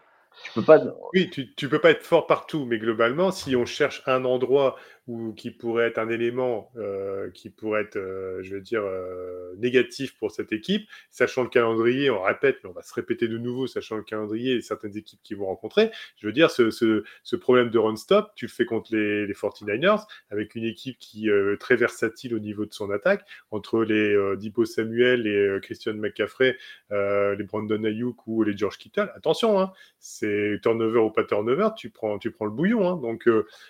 Tu 0.45 0.53
peux 0.53 0.63
pas. 0.63 0.81
Oui, 1.15 1.31
tu, 1.31 1.55
tu 1.55 1.69
peux 1.69 1.81
pas 1.81 1.91
être 1.91 2.03
fort 2.03 2.27
partout, 2.27 2.67
mais 2.67 2.79
globalement, 2.79 3.31
si 3.31 3.57
on 3.57 3.65
cherche 3.65 4.03
un 4.07 4.25
endroit 4.25 4.77
ou 5.07 5.33
qui 5.35 5.53
pourrait 5.53 5.87
être 5.87 5.99
un 5.99 6.09
élément 6.09 6.73
euh, 6.77 7.31
qui 7.31 7.49
pourrait 7.49 7.83
être, 7.83 7.97
euh, 7.97 8.43
je 8.43 8.57
veux 8.57 8.61
dire, 8.61 8.83
euh, 8.83 9.55
négatif 9.57 10.19
pour 10.19 10.33
cette 10.33 10.53
équipe, 10.53 10.89
sachant 11.11 11.45
le 11.45 11.49
calendrier, 11.49 12.11
on 12.11 12.23
répète, 12.23 12.59
mais 12.65 12.71
on 12.71 12.73
va 12.73 12.83
se 12.83 12.93
répéter 12.93 13.29
de 13.29 13.39
nouveau, 13.39 13.69
sachant 13.69 13.97
le 13.97 14.03
calendrier 14.03 14.57
et 14.57 14.61
certaines 14.61 14.97
équipes 14.97 15.21
qui 15.23 15.35
vont 15.35 15.47
rencontrer. 15.47 15.93
Je 16.17 16.27
veux 16.27 16.33
dire, 16.33 16.51
ce, 16.51 17.37
problème 17.37 17.71
de 17.71 17.79
run-stop, 17.79 18.33
tu 18.35 18.47
le 18.47 18.51
fais 18.51 18.65
contre 18.65 18.95
les, 18.95 19.27
les 19.27 19.35
49ers, 19.35 20.05
avec 20.31 20.57
une 20.57 20.65
équipe 20.65 20.99
qui 20.99 21.29
est 21.29 21.57
très 21.59 21.77
versatile 21.77 22.35
au 22.35 22.41
niveau 22.41 22.67
de 22.67 22.73
son 22.73 22.91
attaque, 22.91 23.25
entre 23.53 23.85
les 23.85 24.37
Dipo 24.37 24.65
Samuel, 24.65 25.23
les 25.23 25.61
Christian 25.61 25.95
McCaffrey, 25.95 26.57
les 26.91 27.45
Brandon 27.45 27.85
Ayuk 27.85 28.27
ou 28.27 28.43
les 28.43 28.57
George 28.57 28.79
Kittle. 28.79 29.13
Attention, 29.15 29.61
hein, 29.61 29.73
c'est 30.01 30.59
turnover 30.63 30.99
ou 30.99 31.11
pas 31.11 31.25
turnover, 31.25 31.69
tu 31.77 31.91
prends, 31.91 32.19
tu 32.19 32.31
prends 32.31 32.47
le 32.47 32.51
bouillon. 32.51 32.89
Hein, 32.89 32.97
donc 32.97 33.29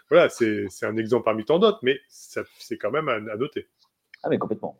voilà, 0.09 0.29
c'est 0.29 0.68
un 0.83 0.96
exemple 0.96 1.26
parmi 1.27 1.45
tant 1.45 1.59
d'autres, 1.59 1.81
mais 1.83 1.99
c'est 2.09 2.79
quand 2.79 2.93
même 2.93 3.09
à, 3.09 3.19
noter. 3.37 3.67
Ah, 4.23 4.29
mais 4.29 4.39
complètement. 4.39 4.79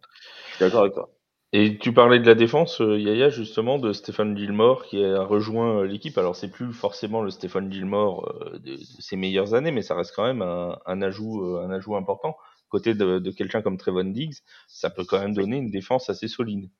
Je 0.51 0.55
suis 0.55 0.65
d'accord 0.65 0.83
avec 0.83 0.95
toi. 0.95 1.11
Et 1.53 1.77
tu 1.77 1.93
parlais 1.93 2.21
de 2.21 2.27
la 2.27 2.37
défense, 2.37 2.81
euh, 2.81 2.99
Yaya, 2.99 3.31
justement, 3.31 3.79
de 3.79 3.93
Stéphane 3.93 4.37
Gilmore 4.37 4.85
qui 4.85 5.05
a 5.05 5.23
rejoint 5.25 5.81
euh, 5.81 5.87
l'équipe. 5.87 6.17
Alors, 6.19 6.37
c'est 6.37 6.51
plus 6.51 6.73
forcément 6.73 7.21
le 7.23 7.31
Stéphane 7.31 7.73
Gilmore 7.73 8.33
euh, 8.43 8.59
de, 8.61 8.77
ses 8.77 9.17
meilleures 9.17 9.55
années, 9.55 9.73
mais 9.73 9.83
ça 9.83 9.97
reste 9.97 10.13
quand 10.15 10.25
même 10.25 10.43
un, 10.43 11.03
ajout, 11.03 11.57
un 11.57 11.71
ajout 11.71 11.97
important. 11.97 12.37
Côté 12.69 12.95
de, 12.95 13.31
quelqu'un 13.31 13.61
comme 13.61 13.77
Trevon 13.77 14.05
Diggs, 14.05 14.37
ça 14.69 14.89
peut 14.89 15.05
quand 15.05 15.19
même 15.19 15.35
donner 15.35 15.57
une 15.57 15.71
défense 15.71 16.09
assez 16.11 16.29
solide. 16.29 16.71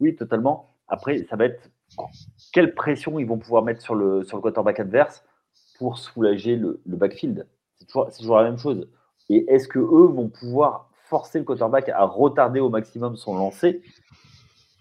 Oui, 0.00 0.16
totalement. 0.16 0.74
Après, 0.86 1.26
ça 1.28 1.36
va 1.36 1.44
être 1.44 1.70
quelle 2.54 2.74
pression 2.74 3.18
ils 3.18 3.26
vont 3.26 3.38
pouvoir 3.38 3.62
mettre 3.62 3.82
sur 3.82 3.94
le, 3.94 4.24
sur 4.24 4.38
le 4.38 4.42
quarterback 4.42 4.80
adverse 4.80 5.24
pour 5.78 5.98
soulager 5.98 6.56
le 6.56 6.80
backfield? 6.86 7.46
C'est 7.78 7.86
toujours, 8.18 8.36
la 8.36 8.44
même 8.44 8.58
chose. 8.58 8.88
Et 9.28 9.44
est-ce 9.52 9.68
que 9.68 9.78
eux 9.78 10.06
vont 10.06 10.28
pouvoir 10.28 10.90
forcer 11.08 11.38
le 11.38 11.44
quarterback 11.44 11.88
à 11.88 12.04
retarder 12.04 12.60
au 12.60 12.68
maximum 12.68 13.16
son 13.16 13.36
lancer 13.36 13.82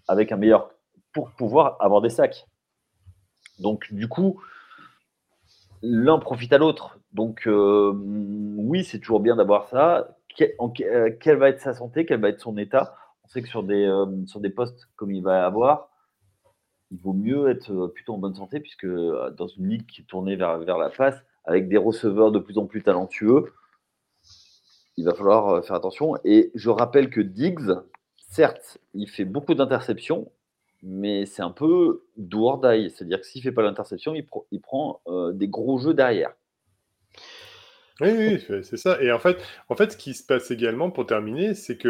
avec 0.07 0.31
un 0.31 0.37
meilleur 0.37 0.71
pour 1.13 1.31
pouvoir 1.31 1.77
avoir 1.79 2.01
des 2.01 2.09
sacs? 2.09 2.47
Donc 3.59 3.93
du 3.93 4.07
coup, 4.07 4.41
l'un 5.81 6.19
profite 6.19 6.53
à 6.53 6.57
l'autre. 6.57 6.99
Donc 7.13 7.47
euh, 7.47 7.93
oui, 7.95 8.83
c'est 8.83 8.99
toujours 8.99 9.19
bien 9.19 9.35
d'avoir 9.35 9.67
ça. 9.69 10.15
Euh, 10.41 11.11
quelle 11.19 11.37
va 11.37 11.49
être 11.49 11.61
sa 11.61 11.73
santé? 11.73 12.05
Quel 12.05 12.19
va 12.19 12.29
être 12.29 12.41
son 12.41 12.57
état? 12.57 12.95
On 13.23 13.27
sait 13.27 13.41
que 13.41 13.47
sur 13.47 13.63
des, 13.63 13.85
euh, 13.85 14.25
sur 14.25 14.39
des 14.39 14.49
postes 14.49 14.87
comme 14.95 15.11
il 15.11 15.23
va 15.23 15.45
avoir, 15.45 15.89
il 16.91 16.99
vaut 16.99 17.13
mieux 17.13 17.49
être 17.49 17.87
plutôt 17.87 18.13
en 18.13 18.17
bonne 18.17 18.35
santé 18.35 18.59
puisque 18.59 18.87
dans 18.87 19.47
une 19.47 19.67
ligue 19.67 19.85
qui 19.87 20.01
est 20.01 20.05
tournée 20.05 20.35
vers, 20.35 20.59
vers 20.59 20.77
la 20.77 20.89
face, 20.89 21.21
avec 21.47 21.69
des 21.69 21.77
receveurs 21.77 22.31
de 22.31 22.39
plus 22.39 22.57
en 22.57 22.67
plus 22.67 22.83
talentueux. 22.83 23.45
Il 24.97 25.05
va 25.05 25.13
falloir 25.13 25.49
euh, 25.49 25.61
faire 25.61 25.75
attention. 25.75 26.15
Et 26.23 26.51
je 26.53 26.69
rappelle 26.69 27.09
que 27.09 27.21
Diggs, 27.21 27.71
certes, 28.29 28.77
il 28.93 29.09
fait 29.09 29.25
beaucoup 29.25 29.55
d'interceptions, 29.55 30.31
mais 30.83 31.25
c'est 31.25 31.41
un 31.41 31.51
peu 31.51 32.03
do 32.17 32.61
C'est-à-dire 32.61 33.21
que 33.21 33.25
s'il 33.25 33.39
ne 33.39 33.43
fait 33.43 33.51
pas 33.51 33.63
l'interception, 33.63 34.13
il, 34.13 34.61
prend 34.61 35.01
euh, 35.07 35.31
des 35.31 35.47
gros 35.47 35.79
jeux 35.79 35.93
derrière. 35.93 36.33
Oui, 38.01 38.09
oui 38.11 38.63
c'est 38.63 38.77
ça. 38.77 39.01
Et 39.01 39.11
en 39.11 39.19
fait, 39.19 39.41
en 39.69 39.75
fait, 39.75 39.93
ce 39.93 39.97
qui 39.97 40.13
se 40.13 40.23
passe 40.23 40.51
également, 40.51 40.91
pour 40.91 41.05
terminer, 41.05 41.55
c'est 41.55 41.77
que 41.77 41.87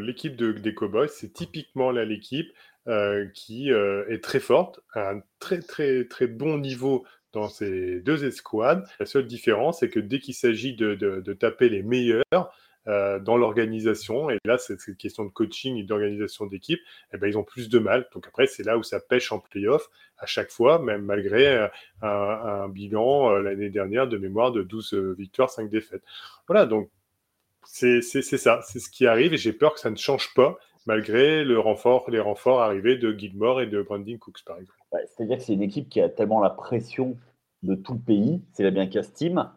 l'équipe 0.00 0.34
de, 0.34 0.52
des 0.52 0.74
Cowboys, 0.74 1.08
c'est 1.08 1.32
typiquement 1.32 1.92
l'équipe 1.92 2.50
euh, 2.88 3.26
qui 3.34 3.70
est 3.70 4.22
très 4.22 4.40
forte, 4.40 4.80
à 4.94 5.10
un 5.10 5.20
très, 5.38 5.60
très, 5.60 6.06
très 6.06 6.26
bon 6.26 6.58
niveau 6.58 7.04
dans 7.34 7.48
ces 7.48 8.00
deux 8.00 8.24
escouades. 8.24 8.86
La 8.98 9.06
seule 9.06 9.26
différence, 9.26 9.80
c'est 9.80 9.90
que 9.90 10.00
dès 10.00 10.18
qu'il 10.18 10.34
s'agit 10.34 10.74
de, 10.74 11.32
taper 11.38 11.68
les 11.68 11.82
meilleurs 11.82 12.24
euh, 12.86 13.18
dans 13.18 13.36
l'organisation, 13.36 14.30
et 14.30 14.38
là, 14.44 14.58
c'est 14.58 14.86
une 14.86 14.96
question 14.96 15.24
de 15.24 15.30
coaching 15.30 15.76
et 15.76 15.82
d'organisation 15.82 16.46
d'équipe, 16.46 16.80
eh 17.12 17.18
ben, 17.18 17.28
ils 17.28 17.38
ont 17.38 17.44
plus 17.44 17.68
de 17.68 17.78
mal. 17.78 18.08
Donc 18.14 18.26
après, 18.26 18.46
c'est 18.46 18.62
là 18.62 18.78
où 18.78 18.82
ça 18.82 19.00
pêche 19.00 19.32
en 19.32 19.38
playoff 19.38 19.88
à 20.18 20.26
chaque 20.26 20.50
fois, 20.50 20.78
même 20.78 21.02
malgré 21.02 21.46
euh, 21.46 21.68
un, 22.02 22.68
bilan 22.68 23.30
euh, 23.30 23.40
l'année 23.40 23.70
dernière 23.70 24.06
de 24.06 24.16
mémoire 24.16 24.52
de 24.52 24.62
12 24.62 24.94
victoires, 25.18 25.50
5 25.50 25.68
défaites. 25.68 26.02
Voilà, 26.46 26.66
donc 26.66 26.90
c'est 27.66 28.02
ça, 28.02 28.60
c'est 28.62 28.78
ce 28.78 28.90
qui 28.90 29.06
arrive, 29.06 29.32
et 29.34 29.38
j'ai 29.38 29.52
peur 29.52 29.74
que 29.74 29.80
ça 29.80 29.90
ne 29.90 29.96
change 29.96 30.32
pas 30.34 30.58
malgré 30.86 31.44
les 31.44 31.56
renforts 31.56 32.62
arrivés 32.62 32.96
de 32.96 33.12
Gilmore 33.12 33.60
et 33.60 33.66
de 33.66 33.82
Brandon 33.82 34.18
Cooks, 34.18 34.44
par 34.44 34.58
exemple. 34.58 34.78
C'est-à-dire 35.06 35.38
que 35.38 35.42
c'est 35.42 35.54
une 35.54 35.62
équipe 35.62 35.88
qui 35.88 36.00
a 36.00 36.08
tellement 36.08 36.40
la 36.40 36.50
pression 36.50 37.16
de 37.62 37.74
tout 37.74 37.94
le 37.94 38.00
pays, 38.00 38.42
c'est 38.52 38.62
la 38.62 38.70
bien 38.70 38.88
Steam. 39.02 39.50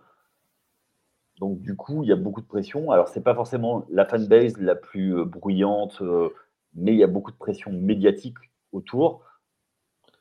Donc 1.39 1.61
du 1.61 1.75
coup, 1.75 2.03
il 2.03 2.09
y 2.09 2.11
a 2.11 2.15
beaucoup 2.15 2.41
de 2.41 2.47
pression. 2.47 2.91
Alors, 2.91 3.09
c'est 3.09 3.21
pas 3.21 3.35
forcément 3.35 3.85
la 3.89 4.05
fanbase 4.05 4.57
la 4.57 4.75
plus 4.75 5.15
euh, 5.15 5.25
bruyante, 5.25 6.01
euh, 6.01 6.29
mais 6.73 6.93
il 6.93 6.97
y 6.97 7.03
a 7.03 7.07
beaucoup 7.07 7.31
de 7.31 7.37
pression 7.37 7.71
médiatique 7.71 8.37
autour. 8.71 9.23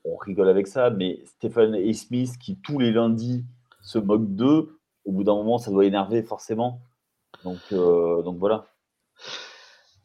On 0.05 0.17
rigole 0.17 0.49
avec 0.49 0.67
ça, 0.67 0.91
mais 0.91 1.21
Stephen 1.25 1.75
A. 1.75 1.93
Smith, 1.95 2.37
qui 2.39 2.59
tous 2.59 2.79
les 2.79 2.93
lundis 2.93 3.45
se 3.81 3.99
moque 3.99 4.35
d'eux, 4.35 4.79
au 5.05 5.13
bout 5.13 5.25
d'un 5.25 5.35
moment, 5.35 5.59
ça 5.59 5.71
doit 5.71 5.85
énerver 5.85 6.23
forcément. 6.23 6.81
Donc, 7.45 7.61
euh, 7.73 8.23
donc 8.23 8.37
voilà. 8.39 8.67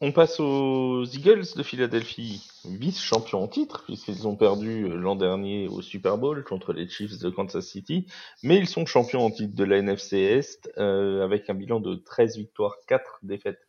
On 0.04 0.10
passe 0.10 0.40
aux 0.40 1.04
Eagles 1.04 1.44
de 1.54 1.62
Philadelphie, 1.62 2.44
vice-champions 2.64 3.44
en 3.44 3.46
titre, 3.46 3.84
puisqu'ils 3.84 4.26
ont 4.26 4.34
perdu 4.34 4.88
l'an 4.88 5.14
dernier 5.14 5.68
au 5.68 5.80
Super 5.80 6.18
Bowl 6.18 6.42
contre 6.42 6.72
les 6.72 6.88
Chiefs 6.88 7.20
de 7.20 7.30
Kansas 7.30 7.64
City, 7.64 8.08
mais 8.42 8.58
ils 8.58 8.66
sont 8.66 8.84
champions 8.84 9.24
en 9.24 9.30
titre 9.30 9.54
de 9.54 9.62
la 9.62 9.78
NFC 9.78 10.16
Est, 10.18 10.68
euh, 10.76 11.22
avec 11.22 11.48
un 11.50 11.54
bilan 11.54 11.78
de 11.78 11.94
13 11.94 12.36
victoires, 12.36 12.74
4 12.88 13.20
défaites. 13.22 13.60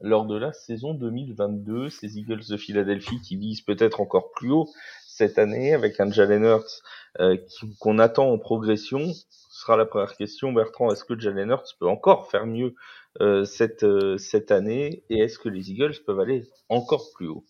Lors 0.00 0.26
de 0.26 0.38
la 0.38 0.52
saison 0.52 0.94
2022, 0.94 1.90
ces 1.90 2.18
Eagles 2.18 2.44
de 2.48 2.56
Philadelphie 2.56 3.20
qui 3.20 3.34
visent 3.34 3.62
peut-être 3.62 4.00
encore 4.00 4.30
plus 4.30 4.52
haut 4.52 4.68
cette 5.08 5.40
année, 5.40 5.74
avec 5.74 5.98
un 5.98 6.08
Jalen 6.08 6.44
Hurts 6.44 6.82
euh, 7.18 7.36
qu'on 7.80 7.98
attend 7.98 8.30
en 8.30 8.38
progression, 8.38 9.12
sera 9.50 9.76
la 9.76 9.86
première 9.86 10.16
question. 10.16 10.52
Bertrand, 10.52 10.92
est-ce 10.92 11.04
que 11.04 11.18
Jalen 11.18 11.50
Hurts 11.50 11.76
peut 11.80 11.88
encore 11.88 12.30
faire 12.30 12.46
mieux 12.46 12.76
euh, 13.20 13.44
cette, 13.44 13.84
euh, 13.84 14.18
cette 14.18 14.50
année 14.50 15.04
et 15.10 15.20
est-ce 15.20 15.38
que 15.38 15.48
les 15.48 15.70
Eagles 15.70 15.94
peuvent 16.04 16.20
aller 16.20 16.44
encore 16.68 17.10
plus 17.14 17.28
haut? 17.28 17.44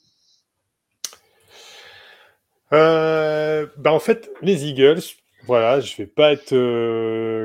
Euh, 2.72 3.66
bah 3.76 3.92
en 3.92 4.00
fait, 4.00 4.30
les 4.42 4.66
Eagles, 4.66 5.00
voilà, 5.46 5.80
je 5.80 5.96
vais 5.96 6.06
pas 6.06 6.32
être, 6.32 6.50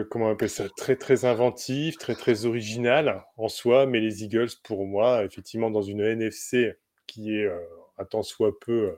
comment 0.10 0.28
on 0.28 0.32
appelle 0.32 0.50
ça, 0.50 0.68
très 0.70 0.96
très 0.96 1.26
inventif, 1.26 1.98
très 1.98 2.16
très 2.16 2.46
original 2.46 3.26
en 3.38 3.48
soi, 3.48 3.86
mais 3.86 4.00
les 4.00 4.24
Eagles, 4.24 4.50
pour 4.64 4.86
moi, 4.86 5.24
effectivement, 5.24 5.70
dans 5.70 5.82
une 5.82 6.02
NFC 6.02 6.74
qui 7.06 7.36
est 7.36 7.50
un 7.98 8.06
tant 8.06 8.24
soit 8.24 8.58
peu 8.60 8.96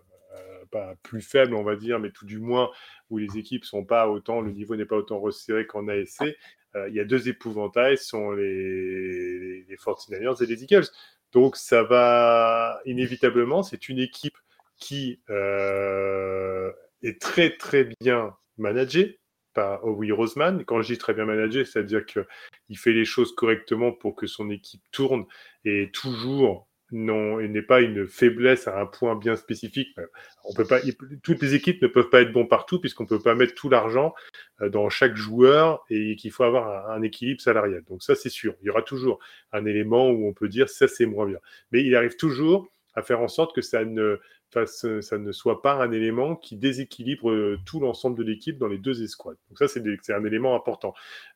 pas 0.72 0.96
plus 1.04 1.22
faible, 1.22 1.54
on 1.54 1.64
va 1.64 1.76
dire, 1.76 2.00
mais 2.00 2.12
tout 2.12 2.26
du 2.26 2.40
moins 2.40 2.72
où 3.10 3.18
les 3.18 3.38
équipes 3.38 3.66
sont 3.66 3.84
pas 3.84 4.08
autant, 4.08 4.42
le 4.42 4.52
niveau 4.52 4.76
n'est 4.76 4.86
pas 4.86 4.96
autant 4.96 5.20
resserré 5.20 5.68
qu'en 5.68 5.88
ASC, 5.88 6.22
euh, 6.24 6.34
il 6.76 6.94
y 6.94 7.00
a 7.00 7.06
deux 7.06 7.28
épouvantails, 7.28 7.98
sont 7.98 8.32
les, 8.32 9.66
les 9.68 9.76
49ers 9.76 10.42
et 10.44 10.46
les 10.46 10.64
Eagles. 10.64 10.88
Donc 11.32 11.56
ça 11.56 11.84
va 11.84 12.82
inévitablement, 12.86 13.64
c'est 13.64 13.90
une 13.90 14.00
équipe 14.00 14.38
qui 14.78 15.22
euh, 15.30 16.72
est 17.04 17.22
très 17.22 17.56
très 17.56 17.90
bien 18.02 18.36
managée 18.58 19.20
par 19.54 19.86
Howie 19.86 20.12
Roseman. 20.12 20.66
Quand 20.66 20.82
je 20.82 20.94
dis 20.94 20.98
très 20.98 21.14
bien 21.14 21.26
managée, 21.26 21.64
c'est-à-dire 21.64 22.06
qu'il 22.06 22.78
fait 22.78 22.92
les 22.92 23.06
choses 23.06 23.34
correctement 23.34 23.92
pour 23.92 24.16
que 24.16 24.28
son 24.28 24.50
équipe 24.50 24.84
tourne 24.92 25.26
et 25.64 25.90
toujours 25.94 26.68
non, 26.92 27.40
il 27.40 27.52
n'est 27.52 27.62
pas 27.62 27.82
une 27.82 28.06
faiblesse 28.06 28.68
à 28.68 28.80
un 28.80 28.86
point 28.86 29.16
bien 29.16 29.36
spécifique. 29.38 29.96
On 30.44 30.54
peut 30.54 30.66
pas, 30.66 30.80
toutes 31.24 31.42
les 31.42 31.56
équipes 31.56 31.82
ne 31.82 31.88
peuvent 31.88 32.10
pas 32.10 32.22
être 32.22 32.34
bons 32.34 32.46
partout 32.46 32.82
puisqu'on 32.82 33.04
ne 33.04 33.10
peut 33.10 33.22
pas 33.22 33.34
mettre 33.34 33.56
tout 33.56 33.70
l'argent 33.70 34.14
euh, 34.62 34.70
dans 34.70 34.90
chaque 34.90 35.16
joueur 35.16 35.86
et 35.90 36.16
qu'il 36.18 36.32
faut 36.32 36.44
avoir 36.44 36.90
un, 36.90 37.02
équilibre 37.02 37.42
salarial. 37.42 37.84
Donc 37.88 38.04
ça, 38.04 38.16
c'est 38.16 38.30
sûr. 38.30 38.56
Il 38.62 38.68
y 38.68 38.70
aura 38.70 38.82
toujours 38.82 39.20
un 39.54 39.66
élément 39.66 40.10
où 40.10 40.28
on 40.28 40.34
peut 40.34 40.50
dire 40.50 40.68
ça, 40.68 40.88
c'est 40.88 41.06
moins 41.06 41.26
bien. 41.26 41.40
Mais 41.72 41.84
il 41.84 41.96
arrive 41.96 42.18
toujours 42.18 42.68
à 42.94 43.02
faire 43.02 43.22
en 43.22 43.30
sorte 43.30 43.56
que 43.56 43.62
ça 43.62 43.86
ne, 43.86 44.20
ça 44.50 45.18
ne 45.18 45.32
soit 45.32 45.62
pas 45.62 45.76
un 45.76 45.92
élément 45.92 46.36
qui 46.36 46.58
déséquilibre 46.58 47.32
euh, 47.32 47.58
tout 47.66 47.80
l'ensemble 47.80 48.18
de 48.18 48.24
l'équipe 48.24 48.58
dans 48.58 48.68
les 48.68 48.78
deux 48.78 49.02
escouades. 49.02 49.38
Donc 49.50 49.60
ça, 49.60 49.70
c'est 49.70 50.14
un 50.14 50.26
élément 50.26 50.56
important. 50.56 50.94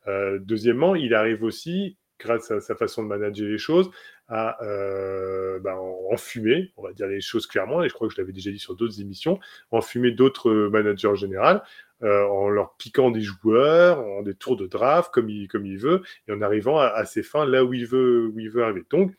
Euh, 0.08 0.38
deuxièmement, 0.40 0.96
il 0.96 1.14
arrive 1.14 1.44
aussi 1.44 1.98
grâce 2.20 2.52
à 2.52 2.60
sa 2.60 2.76
façon 2.76 3.04
de 3.04 3.08
manager 3.08 3.48
les 3.48 3.58
choses, 3.58 3.90
à 4.28 4.62
euh, 4.64 5.60
ben, 5.60 5.76
enfumer, 6.12 6.72
on 6.78 6.84
va 6.84 6.94
dire 6.94 7.08
les 7.08 7.22
choses 7.22 7.48
clairement, 7.48 7.84
et 7.84 7.90
je 7.90 7.94
crois 7.94 8.08
que 8.08 8.14
je 8.14 8.22
l'avais 8.22 8.34
déjà 8.34 8.52
dit 8.52 8.60
sur 8.60 8.76
d'autres 8.76 9.00
émissions, 9.02 9.40
enfumer 9.72 10.12
d'autres 10.12 10.52
managers 10.72 11.16
généraux 11.16 11.60
euh, 12.04 12.26
en 12.26 12.50
leur 12.50 12.76
piquant 12.76 13.12
des 13.12 13.22
joueurs, 13.22 14.00
en 14.00 14.22
des 14.22 14.36
tours 14.36 14.58
de 14.58 14.68
draft 14.68 15.14
comme 15.14 15.30
il, 15.30 15.48
comme 15.48 15.66
il 15.66 15.78
veut, 15.78 16.04
et 16.28 16.32
en 16.32 16.42
arrivant 16.42 16.78
à, 16.78 17.06
ses 17.06 17.24
fins 17.24 17.46
là 17.46 17.64
où 17.64 17.74
il 17.74 17.86
veut, 17.86 18.28
où 18.28 18.40
il 18.40 18.50
veut 18.50 18.64
arriver. 18.64 18.84
Donc, 18.90 19.14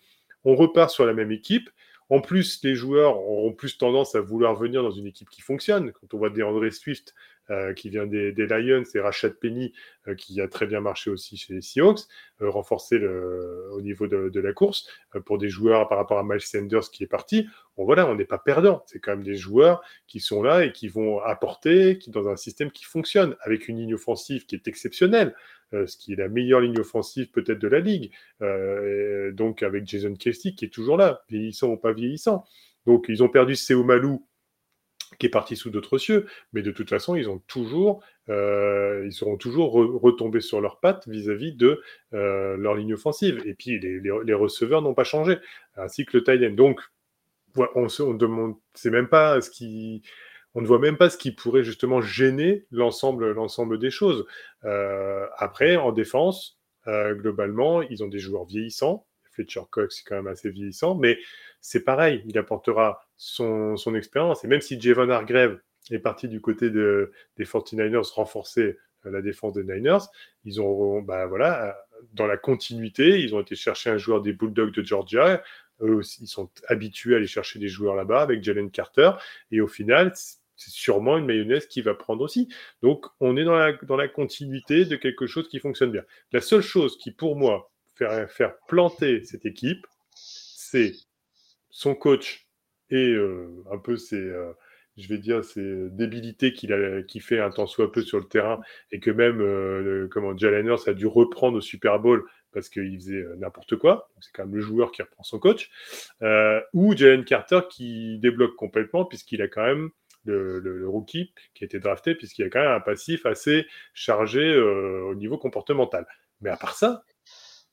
on 0.45 0.55
repart 0.55 0.91
sur 0.91 1.07
la 1.07 1.15
même 1.15 1.33
équipe. 1.33 1.71
En 2.09 2.21
plus, 2.21 2.61
les 2.63 2.75
joueurs 2.75 3.19
auront 3.19 3.53
plus 3.53 3.79
tendance 3.79 4.15
à 4.15 4.21
vouloir 4.21 4.55
venir 4.55 4.83
dans 4.83 4.93
une 4.93 5.07
équipe 5.07 5.29
qui 5.29 5.41
fonctionne. 5.41 5.93
Quand 5.93 6.15
on 6.15 6.19
voit 6.19 6.31
des 6.31 6.43
André 6.43 6.71
Swift 6.71 7.15
euh, 7.53 7.75
qui 7.75 7.91
vient 7.91 8.07
des, 8.07 8.33
Lions, 8.33 8.83
et 8.93 8.99
Rashad 8.99 9.35
Penny 9.35 9.73
euh, 10.09 10.17
qui 10.17 10.41
a 10.41 10.49
très 10.49 10.67
bien 10.67 10.81
marché 10.81 11.11
aussi 11.11 11.37
chez 11.37 11.55
les 11.55 11.61
Seahawks, 11.61 12.01
euh, 12.43 12.51
renforcé 12.51 12.99
au 12.99 13.81
niveau 13.83 14.09
de, 14.09 14.41
la 14.41 14.53
course 14.53 14.89
pour 15.25 15.39
des 15.39 15.49
joueurs 15.49 15.89
par 15.89 15.97
rapport 15.99 16.19
à 16.19 16.25
Miles 16.25 16.41
Sanders 16.41 16.91
qui 16.91 17.05
est 17.05 17.09
parti. 17.09 17.47
Bon 17.77 17.85
voilà, 17.85 18.09
on 18.09 18.17
n'est 18.17 18.25
pas 18.25 18.39
perdant. 18.39 18.83
C'est 18.87 18.99
quand 18.99 19.13
même 19.13 19.23
des 19.23 19.37
joueurs 19.37 19.81
qui 20.09 20.19
sont 20.19 20.43
là 20.43 20.65
et 20.65 20.73
qui 20.73 20.89
vont 20.89 21.21
apporter, 21.21 21.99
qui 21.99 22.11
dans 22.11 22.29
un 22.29 22.35
système 22.35 22.73
qui 22.73 22.85
fonctionne 22.85 23.37
avec 23.43 23.69
une 23.69 23.79
ligne 23.79 23.95
offensive 23.95 24.45
qui 24.47 24.57
est 24.57 24.67
exceptionnelle. 24.67 25.33
ce 25.73 25.97
qui 25.97 26.15
est 26.15 26.17
la 26.17 26.29
meilleure 26.29 26.61
ligne 26.61 26.81
offensive 26.81 27.31
peut-être 27.31 27.61
de 27.61 27.69
la 27.69 27.79
ligue. 27.79 28.11
donc 29.35 29.63
avec 29.63 29.87
Jason 29.87 30.15
Kelsey 30.15 30.53
qui 30.55 30.65
est 30.65 30.75
toujours 30.75 30.97
là, 30.97 31.23
vieillissant 31.29 31.69
ou 31.69 31.77
pas 31.77 31.93
vieillissant. 31.93 32.45
Donc 32.87 33.07
ils 33.09 33.23
ont 33.23 33.29
perdu 33.29 33.55
Seo 33.55 33.85
Malou 33.85 34.27
qui 35.19 35.27
est 35.27 35.31
parti 35.31 35.57
sous 35.57 35.71
d'autres 35.71 35.99
cieux, 35.99 36.27
mais 36.53 36.63
de 36.63 36.71
toute 36.71 36.89
façon, 36.89 37.15
ils 37.15 37.29
ont 37.29 37.39
toujours, 37.47 38.03
euh, 38.29 39.05
ils 39.07 39.13
seront 39.13 39.37
toujours 39.37 39.73
retombés 39.73 40.41
sur 40.41 40.61
leurs 40.61 40.81
pattes 40.81 41.07
vis-à-vis 41.09 41.55
de 41.55 41.81
euh, 42.13 42.57
leur 42.57 42.75
ligne 42.75 42.95
offensive. 42.95 43.43
Et 43.47 43.55
puis 43.55 43.79
les, 43.79 44.35
receveurs 44.35 44.83
n'ont 44.83 44.95
pas 44.95 45.05
changé, 45.05 45.39
ainsi 45.77 46.05
que 46.05 46.17
le 46.17 46.25
tight 46.25 46.55
Donc, 46.55 46.81
on, 47.57 47.87
on 48.01 48.15
demande, 48.15 48.57
c'est 48.75 48.91
même 48.91 49.09
pas 49.09 49.41
ce 49.41 49.51
qui, 49.51 50.03
on 50.55 50.61
ne 50.61 50.67
voit 50.67 50.79
même 50.79 50.97
pas 50.97 51.11
ce 51.11 51.17
qui 51.17 51.33
pourrait 51.33 51.65
justement 51.65 52.01
gêner 52.01 52.67
l'ensemble, 52.71 53.33
l'ensemble 53.33 53.79
des 53.79 53.91
choses. 53.91 54.27
Euh, 54.65 55.27
après, 55.39 55.77
en 55.77 55.93
défense, 55.93 56.59
globalement, 56.87 57.83
ils 57.83 58.05
ont 58.05 58.09
des 58.09 58.21
joueurs 58.21 58.45
vieillissants. 58.45 59.07
Fletcher 59.33 59.63
Cox, 59.71 59.97
c'est 59.97 60.09
quand 60.09 60.15
même 60.15 60.29
assez 60.29 60.51
vieillissant, 60.51 60.95
mais 60.95 61.19
c'est 61.61 61.85
pareil, 61.85 62.23
il 62.27 62.39
apportera 62.39 63.06
son, 63.17 63.95
expérience. 63.95 64.45
Et 64.45 64.49
même 64.49 64.61
si 64.61 64.81
Javon 64.81 65.09
Hargrave 65.11 65.59
est 65.91 65.99
parti 65.99 66.29
du 66.29 66.41
côté 66.41 66.71
de, 66.71 67.13
des 67.37 67.45
49ers 67.45 68.13
renforcer 68.13 68.77
euh, 69.07 69.11
la 69.11 69.23
défense 69.23 69.55
des 69.55 69.65
Niners, 69.65 70.05
ils 70.45 70.61
ont, 70.61 71.01
bah 71.01 71.27
voilà, 71.27 71.77
dans 72.13 72.27
la 72.27 72.37
continuité, 72.37 73.21
ils 73.21 73.35
ont 73.35 73.41
été 73.41 73.55
chercher 73.55 73.91
un 73.91 73.99
joueur 73.99 74.21
des 74.21 74.33
Bulldogs 74.33 74.73
de 74.73 74.83
Georgia. 74.83 75.43
Eux 75.81 75.95
aussi, 75.95 76.25
ils 76.25 76.29
sont 76.29 76.51
habitués 76.69 77.15
à 77.15 77.17
aller 77.19 77.27
chercher 77.27 77.59
des 77.59 77.69
joueurs 77.69 77.95
là-bas 77.95 78.23
avec 78.23 78.43
Jalen 78.43 78.71
Carter. 78.71 79.13
Et 79.51 79.61
au 79.61 79.69
final, 79.69 80.13
c'est 80.15 80.71
sûrement 80.71 81.19
une 81.19 81.27
mayonnaise 81.27 81.67
qui 81.67 81.83
va 81.83 81.95
prendre 81.95 82.23
aussi. 82.23 82.49
Donc, 82.83 83.07
on 83.21 83.37
est 83.37 83.45
dans 83.45 83.57
la, 83.57 83.73
dans 83.83 83.97
la 83.97 84.09
continuité 84.09 84.85
de 84.85 84.97
quelque 84.97 85.27
chose 85.27 85.49
qui 85.49 85.59
fonctionne 85.59 85.93
bien. 85.93 86.05
La 86.33 86.41
seule 86.41 86.63
chose 86.63 86.97
qui, 86.99 87.11
pour 87.11 87.37
moi, 87.37 87.71
faire, 87.95 88.31
faire 88.31 88.57
planter 88.67 89.23
cette 89.25 89.45
équipe, 89.45 89.87
c'est 90.15 90.95
son 91.71 91.95
coach 91.95 92.46
et 92.91 93.13
euh, 93.13 93.65
un 93.71 93.79
peu 93.79 93.97
ses, 93.97 94.17
euh, 94.17 94.53
je 94.97 95.09
vais 95.09 95.19
dire, 95.19 95.45
ses 95.45 95.91
débilités 95.91 96.53
qu'il 96.53 97.23
fait 97.23 97.41
un 97.41 97.51
temps 97.51 97.67
soit 97.67 97.93
peu 97.93 98.03
sur 98.03 98.19
le 98.19 98.27
terrain 98.27 98.61
et 98.93 99.01
que 99.01 99.11
même, 99.11 99.41
euh, 99.41 100.09
comment, 100.11 100.37
Jalen 100.37 100.67
Hurts 100.67 100.89
a 100.89 100.95
dû 100.95 101.07
reprendre 101.07 101.59
au 101.59 101.61
Super 101.61 101.99
Bowl 101.99 102.25
parce 102.53 102.69
qu'il 102.69 102.95
faisait 102.99 103.25
n'importe 103.39 103.77
quoi. 103.77 104.11
C'est 104.21 104.33
quand 104.33 104.45
même 104.45 104.55
le 104.55 104.63
joueur 104.63 104.91
qui 104.91 105.03
reprend 105.03 105.23
son 105.23 105.39
coach. 105.39 105.71
ou 106.73 106.97
Jalen 106.97 107.25
Carter 107.25 107.61
qui 107.69 108.19
débloque 108.19 108.57
complètement 108.57 109.05
puisqu'il 109.05 109.43
a 109.43 109.49
quand 109.49 109.67
même 109.67 109.91
le, 110.25 110.89
rookie 110.89 111.33
qui 111.55 111.65
a 111.65 111.67
été 111.67 111.79
drafté 111.81 112.15
puisqu'il 112.15 112.45
a 112.45 112.49
quand 112.49 112.61
même 112.61 112.71
un 112.71 112.81
passif 112.81 113.27
assez 113.27 113.67
chargé 113.93 114.57
au 114.57 115.15
niveau 115.15 115.37
comportemental. 115.37 116.07
Mais 116.41 116.49
à 116.49 116.57
part 116.57 116.75
ça, 116.75 117.05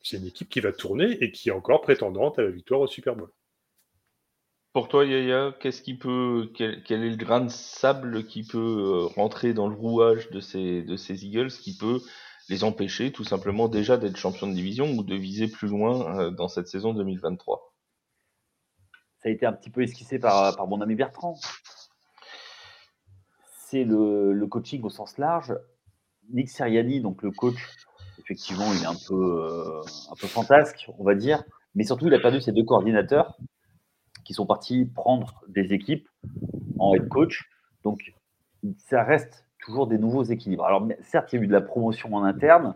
c'est 0.01 0.17
une 0.17 0.27
équipe 0.27 0.49
qui 0.49 0.59
va 0.59 0.73
tourner 0.73 1.17
et 1.23 1.31
qui 1.31 1.49
est 1.49 1.53
encore 1.53 1.81
prétendante 1.81 2.37
à 2.37 2.43
la 2.43 2.51
victoire 2.51 2.81
au 2.81 2.87
Super 2.87 3.15
Bowl. 3.15 3.29
Pour 4.73 4.87
toi, 4.87 5.05
Yaya, 5.05 5.53
quel, 5.59 5.71
est 5.71 7.09
le 7.09 7.15
grain 7.15 7.41
de 7.41 7.49
sable 7.49 8.25
qui 8.25 8.43
peut 8.43 8.57
euh, 8.57 9.05
rentrer 9.05 9.53
dans 9.53 9.67
le 9.67 9.75
rouage 9.75 10.31
de 10.31 10.39
ces, 10.39 10.83
Eagles, 11.23 11.51
qui 11.51 11.77
peut 11.77 12.01
les 12.49 12.63
empêcher 12.63 13.11
tout 13.11 13.23
simplement 13.23 13.67
déjà 13.67 13.97
d'être 13.97 14.17
champion 14.17 14.47
de 14.47 14.53
division 14.53 14.91
ou 14.93 15.03
de 15.03 15.13
viser 15.13 15.47
plus 15.47 15.67
loin 15.67 16.17
euh, 16.17 16.31
dans 16.31 16.47
cette 16.47 16.67
saison 16.67 16.95
2023 16.95 17.71
Ça 19.19 19.29
a 19.29 19.31
été 19.31 19.45
un 19.45 19.53
petit 19.53 19.69
peu 19.69 19.83
esquissé 19.83 20.17
par, 20.17 20.67
mon 20.67 20.81
ami 20.81 20.95
Bertrand. 20.95 21.35
C'est 23.67 23.83
le, 23.83 24.47
coaching 24.47 24.81
au 24.81 24.89
sens 24.89 25.19
large. 25.19 25.53
Nick 26.31 26.49
Siriani, 26.49 26.99
donc 26.99 27.21
le 27.21 27.29
coach 27.29 27.59
effectivement, 28.17 28.73
il 28.73 28.81
est 28.81 28.87
un 28.87 28.97
peu, 29.07 29.13
euh, 29.13 29.81
un 30.09 30.15
peu 30.15 30.25
fantasque, 30.25 30.89
on 30.97 31.03
va 31.03 31.13
dire. 31.13 31.43
Mais 31.75 31.83
surtout, 31.83 32.07
il 32.07 32.13
a 32.15 32.19
perdu 32.19 32.41
ses 32.41 32.53
deux 32.53 32.63
coordinateurs 32.63 33.37
qui 34.23 34.33
sont 34.33 34.45
partis 34.45 34.85
prendre 34.85 35.43
des 35.47 35.73
équipes 35.73 36.07
en 36.79 36.93
head 36.93 37.07
coach. 37.07 37.49
Donc, 37.83 38.13
ça 38.77 39.03
reste 39.03 39.45
toujours 39.59 39.87
des 39.87 39.97
nouveaux 39.97 40.23
équilibres. 40.23 40.65
Alors, 40.65 40.87
certes, 41.01 41.33
il 41.33 41.37
y 41.37 41.39
a 41.39 41.43
eu 41.43 41.47
de 41.47 41.53
la 41.53 41.61
promotion 41.61 42.13
en 42.13 42.23
interne. 42.23 42.75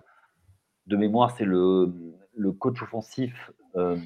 De 0.85 0.95
mémoire, 0.95 1.31
c'est 1.37 1.45
le, 1.45 1.91
coach 2.59 2.81
offensif, 2.81 3.51
euh, 3.75 3.97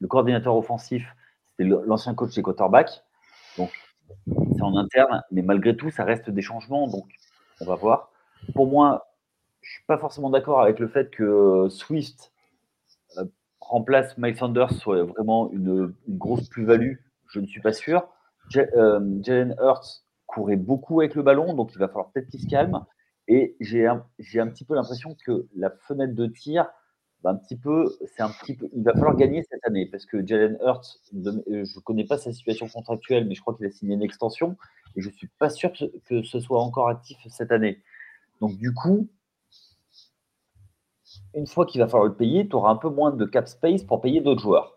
le 0.00 0.08
coordinateur 0.08 0.56
offensif, 0.56 1.06
c'était 1.50 1.64
l'ancien 1.64 2.14
coach 2.14 2.34
des 2.34 2.42
quarterbacks. 2.42 3.04
Donc, 3.58 3.70
c'est 4.26 4.62
en 4.62 4.76
interne, 4.76 5.22
mais 5.30 5.42
malgré 5.42 5.76
tout, 5.76 5.90
ça 5.90 6.04
reste 6.04 6.30
des 6.30 6.42
changements. 6.42 6.88
Donc, 6.88 7.06
on 7.60 7.66
va 7.66 7.74
voir. 7.74 8.10
Pour 8.54 8.66
moi, 8.66 9.10
je 9.60 9.70
suis 9.72 9.84
pas 9.84 9.98
forcément 9.98 10.30
d'accord 10.30 10.60
avec 10.60 10.78
le 10.78 10.88
fait 10.88 11.10
que 11.10 11.68
Swift 11.68 12.32
euh, 13.18 13.24
remplace 13.70 14.18
Mike 14.18 14.36
Sanders 14.36 14.72
soit 14.72 15.04
vraiment 15.04 15.50
une, 15.52 15.94
grosse 16.08 16.48
plus-value. 16.48 16.94
Je 17.28 17.40
ne 17.40 17.46
suis 17.46 17.60
pas 17.60 17.72
sûr. 17.72 18.08
Euh, 18.56 19.00
Jalen 19.22 19.54
Hurts 19.60 20.04
courait 20.26 20.56
beaucoup 20.56 21.00
avec 21.00 21.14
le 21.14 21.22
ballon, 21.22 21.54
donc 21.54 21.72
il 21.72 21.78
va 21.78 21.86
falloir 21.86 22.10
peut-être 22.10 22.28
qu'il 22.28 22.40
se 22.40 22.48
calme. 22.48 22.84
Et 23.28 23.56
j'ai 23.60 23.86
un, 23.86 24.04
petit 24.26 24.64
peu 24.64 24.74
l'impression 24.74 25.16
que 25.24 25.46
la 25.54 25.70
fenêtre 25.70 26.14
de 26.14 26.26
tir, 26.26 26.68
bah, 27.22 27.30
un 27.30 27.36
petit 27.36 27.56
peu, 27.56 27.96
c'est 28.06 28.22
un 28.22 28.30
petit 28.30 28.56
peu, 28.56 28.68
il 28.72 28.82
va 28.82 28.92
falloir 28.92 29.14
gagner 29.14 29.44
cette 29.48 29.64
année 29.64 29.86
parce 29.86 30.04
que 30.04 30.26
Jalen 30.26 30.58
Hurts, 30.64 30.98
je 31.12 31.18
ne 31.20 31.80
connais 31.82 32.04
pas 32.04 32.18
sa 32.18 32.32
situation 32.32 32.66
contractuelle, 32.66 33.28
mais 33.28 33.36
je 33.36 33.40
crois 33.40 33.54
qu'il 33.54 33.66
a 33.66 33.70
signé 33.70 33.94
une 33.94 34.02
extension 34.02 34.56
et 34.96 35.00
je 35.00 35.08
ne 35.08 35.12
suis 35.12 35.28
pas 35.38 35.48
sûr 35.48 35.70
que 36.06 36.22
ce 36.24 36.40
soit 36.40 36.60
encore 36.60 36.88
actif 36.88 37.18
cette 37.28 37.52
année. 37.52 37.80
Donc 38.40 38.56
du 38.56 38.74
coup, 38.74 39.08
une 41.34 41.46
fois 41.46 41.66
qu'il 41.66 41.80
va 41.80 41.88
falloir 41.88 42.08
le 42.08 42.14
payer, 42.14 42.48
tu 42.48 42.56
auras 42.56 42.70
un 42.70 42.76
peu 42.76 42.88
moins 42.88 43.10
de 43.10 43.24
cap 43.24 43.48
space 43.48 43.82
pour 43.82 44.00
payer 44.00 44.20
d'autres 44.20 44.42
joueurs. 44.42 44.76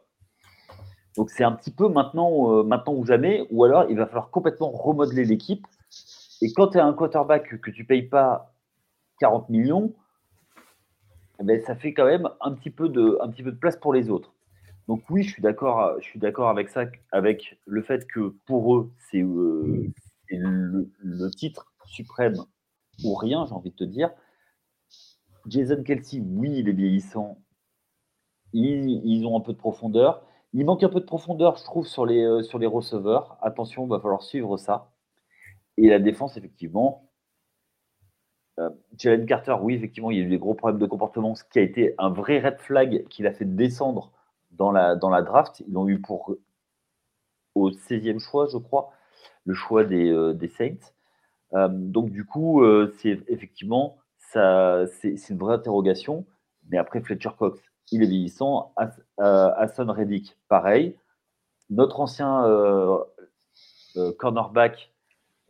Donc 1.15 1.29
c'est 1.29 1.43
un 1.43 1.51
petit 1.51 1.71
peu 1.71 1.89
maintenant, 1.89 2.51
euh, 2.51 2.63
maintenant 2.63 2.93
ou 2.93 3.05
jamais, 3.05 3.45
ou 3.51 3.63
alors 3.63 3.85
il 3.89 3.97
va 3.97 4.07
falloir 4.07 4.29
complètement 4.29 4.71
remodeler 4.71 5.25
l'équipe. 5.25 5.65
Et 6.41 6.51
quand 6.51 6.69
tu 6.69 6.79
as 6.79 6.85
un 6.85 6.93
quarterback 6.93 7.59
que 7.61 7.69
tu 7.69 7.83
ne 7.83 7.87
payes 7.87 8.03
pas 8.03 8.53
40 9.19 9.49
millions, 9.49 9.93
eh 11.39 11.43
ben, 11.43 11.61
ça 11.61 11.75
fait 11.75 11.93
quand 11.93 12.05
même 12.05 12.29
un 12.41 12.53
petit, 12.53 12.69
peu 12.69 12.89
de, 12.89 13.17
un 13.21 13.29
petit 13.29 13.43
peu 13.43 13.51
de 13.51 13.57
place 13.57 13.77
pour 13.77 13.93
les 13.93 14.09
autres. 14.09 14.33
Donc 14.87 15.03
oui, 15.09 15.23
je 15.23 15.31
suis 15.31 15.41
d'accord, 15.41 15.95
je 15.99 16.05
suis 16.05 16.19
d'accord 16.19 16.49
avec 16.49 16.69
ça, 16.69 16.85
avec 17.11 17.57
le 17.65 17.81
fait 17.81 18.05
que 18.07 18.35
pour 18.45 18.75
eux, 18.75 18.91
c'est 19.09 19.21
euh, 19.21 19.87
le, 20.29 21.29
titre 21.31 21.71
suprême 21.85 22.35
ou 23.03 23.15
rien, 23.15 23.45
j'ai 23.45 23.53
envie 23.53 23.71
de 23.71 23.75
te 23.75 23.83
dire. 23.83 24.11
Jason 25.47 25.83
Kelsey, 25.83 26.21
oui, 26.21 26.59
il 26.59 26.69
est 26.69 26.73
vieillissant. 26.73 27.37
Ils, 28.53 29.25
ont 29.25 29.37
un 29.37 29.41
peu 29.41 29.53
de 29.53 29.57
profondeur. 29.57 30.25
Il 30.53 30.65
manque 30.65 30.83
un 30.83 30.89
peu 30.89 30.99
de 30.99 31.05
profondeur, 31.05 31.57
je 31.57 31.63
trouve, 31.63 31.87
sur 31.87 32.05
les, 32.05 32.23
euh, 32.23 32.43
sur 32.43 32.59
les 32.59 32.67
receveurs. 32.67 33.37
Attention, 33.41 33.85
il 33.85 33.89
va 33.89 33.99
falloir 33.99 34.21
suivre 34.21 34.57
ça. 34.57 34.91
Et 35.77 35.89
la 35.89 35.99
défense, 35.99 36.37
effectivement. 36.37 37.09
Euh, 38.59 38.69
Jalen 38.97 39.25
Carter, 39.25 39.55
oui, 39.59 39.73
effectivement, 39.73 40.11
il 40.11 40.19
y 40.19 40.21
a 40.21 40.23
eu 40.23 40.29
des 40.29 40.37
gros 40.37 40.53
problèmes 40.53 40.79
de 40.79 40.85
comportement, 40.85 41.33
ce 41.33 41.43
qui 41.43 41.57
a 41.57 41.63
été 41.63 41.95
un 41.97 42.09
vrai 42.09 42.39
red 42.39 42.59
flag 42.59 43.07
qu'il 43.07 43.25
a 43.25 43.33
fait 43.33 43.45
descendre 43.45 44.11
dans 44.51 44.71
la, 44.71 44.95
dans 44.95 45.09
la 45.09 45.23
draft. 45.23 45.63
Ils 45.67 45.73
l'ont 45.73 45.87
eu 45.87 45.99
pour 45.99 46.35
au 47.55 47.71
16e 47.71 48.19
choix, 48.19 48.47
je 48.51 48.57
crois, 48.57 48.91
le 49.45 49.55
choix 49.55 49.83
des, 49.83 50.11
euh, 50.11 50.33
des 50.33 50.47
Saints. 50.47 50.93
donc, 51.69 52.11
du 52.11 52.25
coup, 52.25 52.63
c'est 52.97 53.19
effectivement 53.27 53.97
c'est 54.33 55.29
une 55.29 55.37
vraie 55.37 55.55
interrogation. 55.55 56.25
Mais 56.69 56.77
après, 56.77 57.01
Fletcher 57.01 57.31
Cox, 57.37 57.59
il 57.91 58.03
est 58.03 58.07
vieillissant. 58.07 58.73
Euh, 59.19 59.51
Hassan 59.55 59.89
Reddick, 59.89 60.37
pareil. 60.47 60.95
Notre 61.69 61.99
ancien 61.99 62.45
euh, 62.45 62.97
euh, 63.97 64.11
cornerback, 64.17 64.91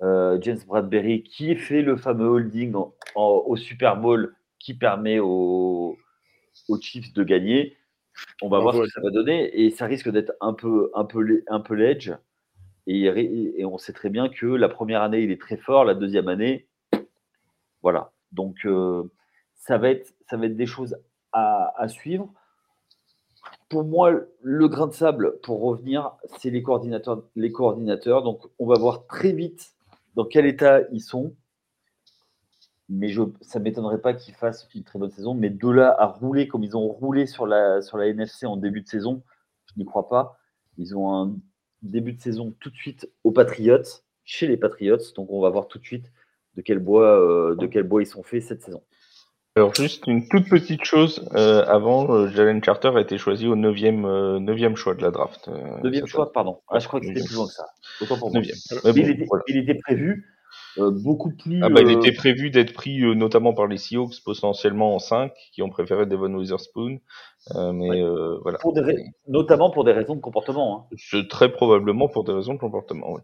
James 0.01 0.59
Bradbury, 0.67 1.23
qui 1.23 1.55
fait 1.55 1.81
le 1.81 1.95
fameux 1.95 2.27
holding 2.27 2.73
au 3.15 3.55
Super 3.55 3.95
Bowl 3.95 4.35
qui 4.59 4.73
permet 4.73 5.19
aux, 5.19 5.97
Chiefs 6.81 7.13
de 7.13 7.23
gagner. 7.23 7.77
On 8.41 8.49
va 8.49 8.59
voir 8.59 8.75
ce 8.75 8.81
que 8.81 8.87
ça 8.87 9.01
va 9.01 9.11
donner 9.11 9.61
et 9.61 9.71
ça 9.71 9.85
risque 9.85 10.09
d'être 10.09 10.33
un 10.41 10.53
peu, 10.53 10.91
un 10.93 11.05
peu, 11.05 11.43
un 11.47 11.59
peu 11.61 11.73
l'edge. 11.73 12.11
Et, 12.85 13.03
et, 13.05 13.65
on 13.65 13.77
sait 13.77 13.93
très 13.93 14.09
bien 14.09 14.27
que 14.27 14.45
la 14.45 14.67
première 14.67 15.01
année, 15.01 15.21
il 15.21 15.31
est 15.31 15.39
très 15.39 15.55
fort, 15.55 15.85
la 15.85 15.93
deuxième 15.93 16.27
année, 16.27 16.67
voilà. 17.81 18.12
Donc, 18.33 18.65
euh, 18.65 19.03
ça, 19.55 19.77
va 19.77 19.89
être, 19.89 20.13
des 20.31 20.65
choses 20.65 20.97
à, 21.31 21.87
suivre. 21.87 22.31
Pour 23.69 23.83
moi, 23.85 24.11
le 24.41 24.67
grain 24.67 24.87
de 24.87 24.93
sable, 24.93 25.39
pour 25.41 25.61
revenir, 25.61 26.11
c'est 26.37 26.49
les 26.49 26.61
coordinateurs. 26.61 28.23
Donc, 28.23 28.41
on 28.59 28.67
va 28.67 28.77
voir 28.77 29.07
très 29.07 29.31
vite 29.31 29.73
dans 30.15 30.25
quel 30.25 30.45
état 30.45 30.81
ils 30.91 31.01
sont 31.01 31.35
mais 32.89 33.13
ça 33.41 33.59
ne 33.59 33.63
m'étonnerait 33.63 34.01
pas 34.01 34.13
qu'ils 34.13 34.33
fassent 34.33 34.67
une 34.75 34.83
très 34.83 34.99
bonne 34.99 35.11
saison. 35.11 35.33
Mais 35.33 35.49
de 35.49 35.69
là 35.69 35.95
à 35.97 36.05
rouler 36.05 36.47
comme 36.47 36.63
ils 36.63 36.75
ont 36.77 36.87
roulé 36.87 37.25
sur 37.25 37.47
la, 37.47 37.81
sur 37.81 37.97
la 37.97 38.07
NFC 38.07 38.45
en 38.45 38.57
début 38.57 38.81
de 38.81 38.87
saison, 38.87 39.23
je 39.65 39.73
n'y 39.77 39.85
crois 39.85 40.09
pas. 40.09 40.37
Ils 40.77 40.95
ont 40.95 41.13
un 41.13 41.35
début 41.81 42.13
de 42.13 42.21
saison 42.21 42.53
tout 42.59 42.69
de 42.69 42.75
suite 42.75 43.09
aux 43.23 43.31
Patriots, 43.31 44.01
chez 44.25 44.47
les 44.47 44.57
Patriots. 44.57 44.97
Donc 45.15 45.31
on 45.31 45.41
va 45.41 45.49
voir 45.49 45.67
tout 45.67 45.79
de 45.79 45.85
suite 45.85 46.11
de 46.55 46.61
quel 46.61 46.79
bois, 46.79 47.19
euh, 47.19 47.55
de 47.55 47.67
quel 47.67 47.83
bois 47.83 48.01
ils 48.01 48.07
sont 48.07 48.23
faits 48.23 48.43
cette 48.43 48.61
saison. 48.61 48.81
Alors 49.55 49.75
juste 49.75 50.07
une 50.07 50.27
toute 50.27 50.49
petite 50.49 50.83
chose 50.83 51.29
euh, 51.35 51.63
avant, 51.67 52.11
euh, 52.11 52.27
Jalen 52.29 52.63
Charter 52.63 52.91
a 52.95 53.01
été 53.01 53.19
choisi 53.19 53.45
au 53.45 53.55
9e, 53.55 54.03
euh, 54.03 54.75
choix 54.75 54.95
de 54.95 55.03
la 55.03 55.11
draft. 55.11 55.47
9e 55.47 56.07
choix, 56.07 56.31
pardon. 56.31 56.61
Ah, 56.69 56.79
je 56.79 56.87
crois 56.87 56.99
que 56.99 57.05
c'était 57.05 57.23
plus 57.23 57.35
loin 57.35 57.45
que 57.45 57.53
ça. 57.53 57.67
Autant 58.01 58.17
pour 58.17 58.33
moi. 58.33 58.41
il, 58.43 59.57
était, 59.57 59.75
prévu 59.75 60.25
euh, 60.77 60.91
beaucoup 60.91 61.31
plus. 61.31 61.61
Ah 61.63 61.69
bah, 61.69 61.81
il 61.81 61.87
euh, 61.87 61.99
était 61.99 62.11
prévu 62.11 62.49
d'être 62.49 62.73
pris 62.73 63.01
euh, 63.01 63.13
notamment 63.13 63.53
par 63.53 63.67
les 63.67 63.77
Seahawks 63.77 64.21
potentiellement 64.23 64.95
en 64.95 64.99
5 64.99 65.31
qui 65.51 65.61
ont 65.61 65.69
préféré 65.69 66.05
Devon 66.05 66.33
Witherspoon. 66.33 66.99
mais 67.55 68.01
voilà. 68.41 68.57
Pour 68.59 68.73
des 68.73 69.11
Notamment 69.27 69.69
pour 69.69 69.83
des 69.83 69.91
raisons 69.91 70.15
de 70.15 70.21
comportement. 70.21 70.87
Hein. 70.91 71.23
très 71.29 71.51
probablement 71.51 72.07
pour 72.07 72.23
des 72.23 72.33
raisons 72.33 72.53
de 72.53 72.59
comportement, 72.59 73.13
oui. 73.13 73.21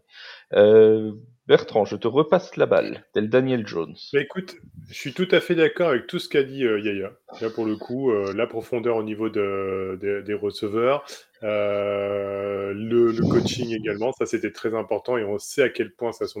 Bertrand, 1.46 1.84
je 1.84 1.96
te 1.96 2.06
repasse 2.06 2.56
la 2.56 2.66
balle, 2.66 3.04
tel 3.12 3.28
Daniel 3.28 3.66
Jones. 3.66 3.96
Bah, 4.12 4.20
écoute, 4.20 4.54
je 4.88 4.94
suis 4.94 5.12
tout 5.12 5.26
à 5.32 5.40
fait 5.40 5.56
d'accord 5.56 5.88
avec 5.88 6.06
tout 6.06 6.20
ce 6.20 6.28
qu'a 6.28 6.44
dit 6.44 6.60
Yaya. 6.60 7.10
Là, 7.40 7.50
pour 7.50 7.66
le 7.66 7.74
coup, 7.74 8.12
la 8.12 8.46
profondeur 8.46 8.96
au 8.96 9.02
niveau 9.02 9.30
de, 9.30 9.98
des 10.24 10.34
receveurs, 10.34 11.04
euh, 11.42 12.19
le, 12.80 13.28
coaching 13.28 13.74
également, 13.74 14.12
ça 14.12 14.26
c'était 14.26 14.52
très 14.52 14.74
important 14.74 15.16
et 15.16 15.24
on 15.24 15.38
sait 15.38 15.62
à 15.62 15.68
quel 15.68 15.92
point 15.92 16.12
ça 16.12 16.24
a 16.24 16.28
son. 16.28 16.40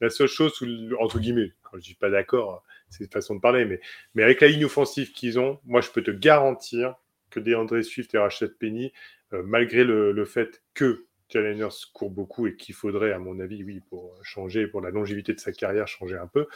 La 0.00 0.10
seule 0.10 0.28
chose, 0.28 0.52
entre 1.00 1.18
guillemets, 1.18 1.52
quand 1.62 1.78
je 1.78 1.82
dis 1.82 1.94
pas 1.94 2.10
d'accord, 2.10 2.62
c'est 2.90 3.04
une 3.04 3.10
façon 3.10 3.36
de 3.36 3.40
parler, 3.40 3.80
mais, 4.14 4.22
avec 4.22 4.40
la 4.40 4.48
ligne 4.48 4.64
offensive 4.64 5.12
qu'ils 5.12 5.38
ont, 5.38 5.58
moi 5.64 5.80
je 5.80 5.90
peux 5.90 6.02
te 6.02 6.10
garantir 6.10 6.96
que 7.30 7.40
DeAndre 7.40 7.82
Swift 7.82 8.14
et 8.14 8.18
Rashad 8.18 8.52
Penny, 8.58 8.92
euh, 9.32 9.42
malgré 9.44 9.84
le, 9.84 10.24
fait 10.24 10.62
que 10.74 11.06
Challengers 11.32 11.68
court 11.94 12.10
beaucoup 12.10 12.46
et 12.46 12.56
qu'il 12.56 12.74
faudrait, 12.74 13.12
à 13.12 13.18
mon 13.18 13.40
avis, 13.40 13.64
oui, 13.64 13.80
pour 13.88 14.14
changer, 14.22 14.66
pour 14.66 14.82
la 14.82 14.90
longévité 14.90 15.32
de 15.32 15.40
sa 15.40 15.52
carrière, 15.52 15.88
changer 15.88 16.16
un 16.16 16.26
peu, 16.26 16.46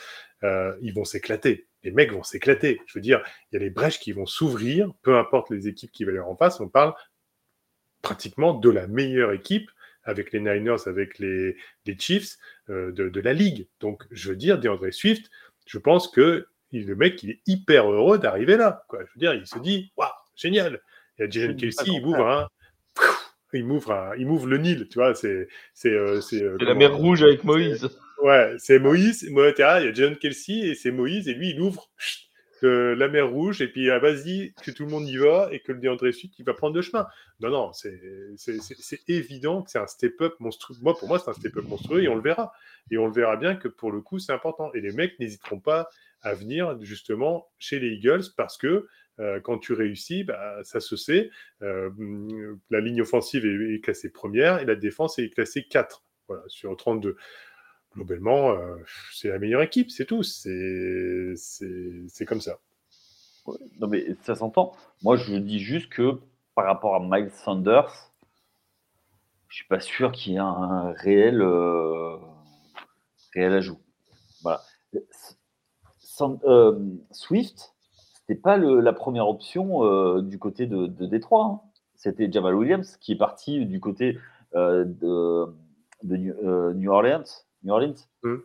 euh, 0.44 0.76
ils 0.82 0.92
vont 0.92 1.04
s'éclater. 1.04 1.66
Les 1.82 1.92
mecs 1.92 2.12
vont 2.12 2.22
s'éclater. 2.22 2.80
Je 2.86 2.98
veux 2.98 3.00
dire, 3.00 3.22
il 3.50 3.54
y 3.54 3.56
a 3.56 3.60
des 3.60 3.70
brèches 3.70 3.98
qui 3.98 4.12
vont 4.12 4.26
s'ouvrir, 4.26 4.92
peu 5.02 5.16
importe 5.16 5.50
les 5.50 5.68
équipes 5.68 5.92
qui 5.92 6.04
vont 6.04 6.12
leur 6.12 6.28
en 6.28 6.36
face. 6.36 6.60
On 6.60 6.68
parle 6.68 6.92
pratiquement 8.06 8.54
de 8.54 8.70
la 8.70 8.86
meilleure 8.86 9.32
équipe 9.32 9.68
avec 10.04 10.32
les 10.32 10.38
Niners, 10.38 10.86
avec 10.86 11.18
les, 11.18 11.56
les 11.86 11.98
Chiefs 11.98 12.36
euh, 12.70 12.92
de, 12.92 13.08
de, 13.08 13.20
la 13.20 13.32
ligue. 13.32 13.66
Donc, 13.80 14.04
je 14.12 14.28
veux 14.28 14.36
dire, 14.36 14.60
DeAndre 14.60 14.92
Swift, 14.92 15.28
je 15.66 15.78
pense 15.78 16.06
que 16.08 16.46
le 16.70 16.94
mec, 16.94 17.20
il 17.24 17.30
est 17.30 17.40
hyper 17.46 17.90
heureux 17.90 18.18
d'arriver 18.18 18.56
là. 18.56 18.84
Quoi. 18.88 19.00
Je 19.00 19.12
veux 19.14 19.18
dire, 19.18 19.34
il 19.34 19.46
se 19.46 19.58
dit, 19.58 19.92
waouh, 19.96 20.08
génial. 20.36 20.80
Il 21.18 21.22
y 21.22 21.24
a 21.24 21.30
Jalen 21.30 21.56
Kelsey, 21.56 21.84
il 21.88 22.02
m'ouvre 22.02 22.28
un, 22.28 22.48
il 23.52 23.64
m'ouvre 23.64 24.14
il 24.18 24.26
m'ouvre 24.26 24.46
le 24.46 24.58
Nil, 24.58 24.86
tu 24.88 24.98
vois, 24.98 25.14
c'est 25.14 25.48
c'est 25.74 25.90
euh, 25.90 26.20
c'est 26.20 26.42
euh, 26.42 26.56
la 26.60 26.74
mer 26.74 26.94
rouge 26.94 27.22
avec 27.22 27.42
Moïse. 27.42 27.88
Ouais, 28.22 28.54
c'est 28.58 28.78
Moïse, 28.78 29.28
moi 29.30 29.50
il 29.56 29.58
y 29.58 29.62
a 29.62 29.92
Jalen 29.92 30.16
Kelsey 30.16 30.58
et 30.58 30.74
c'est 30.74 30.90
Moïse 30.90 31.28
et 31.28 31.34
lui 31.34 31.50
il 31.50 31.60
ouvre 31.60 31.90
la 32.62 33.08
mer 33.08 33.28
Rouge, 33.28 33.60
et 33.60 33.68
puis 33.68 33.90
ah, 33.90 33.98
vas-y, 33.98 34.52
que 34.62 34.70
tout 34.70 34.84
le 34.84 34.90
monde 34.90 35.08
y 35.08 35.16
va, 35.16 35.48
et 35.52 35.60
que 35.60 35.72
le 35.72 35.78
DeAndre 35.78 36.12
Swift, 36.12 36.38
il 36.38 36.44
va 36.44 36.54
prendre 36.54 36.74
le 36.74 36.82
chemin. 36.82 37.06
Non, 37.40 37.50
non, 37.50 37.72
c'est 37.72 39.08
évident 39.08 39.62
que 39.62 39.70
c'est 39.70 39.78
un 39.78 39.86
step-up 39.86 40.34
monstrueux. 40.40 40.78
Moi, 40.82 40.96
pour 40.96 41.08
moi, 41.08 41.18
c'est 41.18 41.30
un 41.30 41.34
step-up 41.34 41.64
monstrueux, 41.64 42.02
et 42.02 42.08
on 42.08 42.14
le 42.14 42.22
verra. 42.22 42.52
Et 42.90 42.98
on 42.98 43.06
le 43.06 43.12
verra 43.12 43.36
bien 43.36 43.56
que 43.56 43.68
pour 43.68 43.92
le 43.92 44.00
coup, 44.00 44.18
c'est 44.18 44.32
important. 44.32 44.72
Et 44.74 44.80
les 44.80 44.92
mecs 44.92 45.18
n'hésiteront 45.18 45.60
pas 45.60 45.88
à 46.22 46.34
venir 46.34 46.80
justement 46.80 47.48
chez 47.58 47.78
les 47.78 47.94
Eagles, 47.94 48.24
parce 48.36 48.56
que 48.56 48.86
euh, 49.18 49.40
quand 49.40 49.58
tu 49.58 49.72
réussis, 49.72 50.24
bah, 50.24 50.58
ça 50.62 50.80
se 50.80 50.96
sait. 50.96 51.30
Euh, 51.62 51.90
la 52.70 52.80
ligne 52.80 53.02
offensive 53.02 53.46
est, 53.46 53.80
classée 53.80 54.10
première, 54.10 54.58
et 54.60 54.64
la 54.64 54.74
défense 54.74 55.18
est 55.18 55.30
classée 55.30 55.64
4 55.64 56.02
voilà, 56.28 56.42
sur 56.48 56.76
32 56.76 57.16
globalement, 57.96 58.50
euh, 58.50 58.76
c'est 59.12 59.28
la 59.28 59.38
meilleure 59.38 59.62
équipe, 59.62 59.90
c'est 59.90 60.04
tout. 60.04 60.22
C'est 60.22 61.34
comme 62.26 62.40
ça. 62.40 62.58
non, 63.80 63.88
mais 63.88 64.14
ça 64.22 64.34
s'entend. 64.34 64.72
Moi, 65.02 65.16
je 65.16 65.36
dis 65.36 65.58
juste 65.58 65.88
que 65.88 66.20
par 66.54 66.66
rapport 66.66 66.94
à 66.94 67.00
Miles 67.00 67.30
Sanders, 67.30 68.12
je 69.48 69.56
suis 69.56 69.66
pas 69.66 69.80
sûr 69.80 70.12
qu'il 70.12 70.34
y 70.34 70.36
ait 70.36 70.40
un 70.40 70.92
réel, 70.92 71.40
euh, 71.40 72.16
réel 73.34 73.54
ajout. 73.54 73.80
Voilà. 74.42 74.60
Euh, 76.44 76.78
Swift, 77.10 77.74
c'était 78.14 78.40
pas 78.40 78.56
la 78.58 78.92
première 78.92 79.28
option 79.28 80.20
du 80.20 80.38
côté 80.38 80.66
de, 80.66 80.86
de 80.86 81.06
Détroit. 81.06 81.44
Hein. 81.44 81.60
C'était 81.94 82.30
Jamal 82.30 82.54
Williams 82.54 82.96
qui 82.98 83.12
est 83.12 83.16
parti 83.16 83.64
du 83.66 83.80
côté 83.80 84.18
de 84.54 85.54
New 86.02 86.90
Orleans 86.90 87.24
New 87.66 87.72
Orleans. 87.72 87.94
Mmh. 88.22 88.36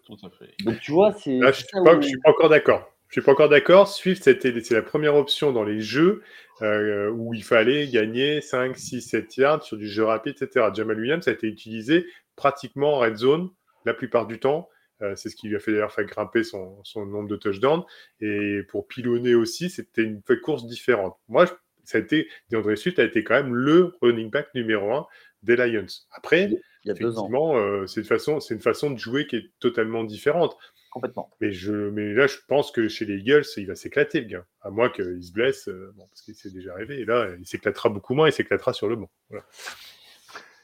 Donc 0.66 0.80
tu 0.82 0.92
vois, 0.92 1.14
c'est. 1.14 1.40
je 1.40 1.46
ne 1.46 1.52
suis, 1.52 2.18
pas 2.20 2.32
encore 2.32 2.50
d'accord. 2.50 2.92
Je 3.08 3.14
suis 3.14 3.22
pas 3.22 3.32
encore 3.32 3.50
d'accord. 3.50 3.88
Swift, 3.88 4.24
c'est 4.24 4.72
la 4.72 4.82
première 4.82 5.16
option 5.16 5.52
dans 5.52 5.64
les 5.64 5.80
jeux 5.80 6.24
euh, 6.62 7.10
où 7.12 7.34
il 7.34 7.44
fallait 7.44 7.88
gagner 7.88 8.42
5, 8.42 8.78
6, 8.78 9.02
7 9.02 9.38
yards 9.38 9.64
sur 9.64 9.78
du 9.78 9.88
jeu 9.88 10.04
rapide, 10.04 10.36
etc. 10.42 10.68
Jamal 10.74 11.00
Williams 11.00 11.28
a 11.28 11.32
été 11.32 11.48
utilisé 11.48 12.06
pratiquement 12.36 12.96
en 12.96 13.00
red 13.00 13.16
zone 13.16 13.50
la 13.86 13.94
plupart 13.94 14.28
du 14.28 14.40
temps. 14.40 14.70
Euh, 15.02 15.16
c'est 15.16 15.30
ce 15.30 15.36
qui 15.36 15.48
lui 15.48 15.56
a 15.56 15.60
fait 15.60 15.72
d'ailleurs 15.72 15.92
faire 15.92 16.06
grimper 16.06 16.44
son, 16.44 16.80
son, 16.84 17.06
nombre 17.06 17.28
de 17.28 17.36
touchdowns. 17.36 17.84
Et 18.22 18.62
pour 18.70 18.88
pilonner 18.88 19.36
aussi, 19.36 19.70
c'était 19.70 20.04
une 20.04 20.22
course 20.44 20.66
différente. 20.68 21.18
Moi, 21.28 21.46
ça 21.84 21.98
a 21.98 22.02
été, 22.02 22.28
DeAndre 22.50 22.78
Swift 22.78 23.00
a 23.00 23.04
été 23.04 23.24
quand 23.24 23.36
même 23.36 23.54
le 23.54 23.94
running 24.02 24.30
back 24.30 24.48
numéro 24.54 24.94
un 24.94 25.08
des 25.44 25.56
Lions. 25.56 25.88
Après, 26.12 26.50
il 26.84 26.88
y 26.88 26.92
a 26.92 26.94
deux 26.94 27.20
ans. 27.20 27.30
Euh, 27.56 27.86
c'est 27.86 28.02
une, 28.02 28.08
façon, 28.08 28.40
une 28.40 28.60
façon 28.60 28.92
de 28.92 28.98
jouer 28.98 29.28
qui 29.28 29.36
est 29.38 29.52
totalement 29.60 30.04
différente. 30.04 30.58
Complètement. 30.92 31.30
Mais, 31.40 31.52
je, 31.52 31.72
mais 31.72 32.14
là, 32.14 32.28
je 32.28 32.38
pense 32.48 32.72
que 32.72 32.88
chez 32.88 33.06
les 33.06 33.18
Eagles, 33.20 33.46
il 33.58 33.68
va 33.68 33.76
s'éclater, 33.76 34.22
le 34.22 34.28
gars. 34.28 34.46
À 34.62 34.72
moins 34.72 34.90
qu'il 34.90 35.24
se 35.24 35.32
blesse, 35.32 35.68
euh, 35.70 35.94
bon, 35.96 36.08
parce 36.08 36.22
qu'il 36.22 36.36
s'est 36.36 36.52
déjà 36.52 36.74
arrivé. 36.74 37.00
Et 37.00 37.06
là, 37.06 37.30
il 37.40 37.46
s'éclatera 37.46 37.90
beaucoup 37.90 38.14
moins, 38.14 38.28
il 38.28 38.34
s'éclatera 38.34 38.74
sur 38.74 38.90
le 38.90 38.96
banc. 38.96 39.10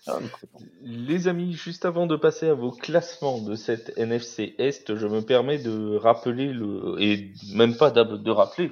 Ah, 0.07 0.19
les 0.81 1.27
amis, 1.27 1.53
juste 1.53 1.85
avant 1.85 2.07
de 2.07 2.15
passer 2.15 2.47
à 2.47 2.53
vos 2.53 2.71
classements 2.71 3.41
de 3.41 3.55
cette 3.55 3.97
NFC 3.97 4.55
Est, 4.57 4.95
je 4.95 5.07
me 5.07 5.21
permets 5.21 5.57
de 5.59 5.97
rappeler 5.97 6.53
le, 6.53 6.95
et 6.99 7.33
même 7.53 7.75
pas 7.75 7.91
de 7.91 8.29
rappeler, 8.29 8.71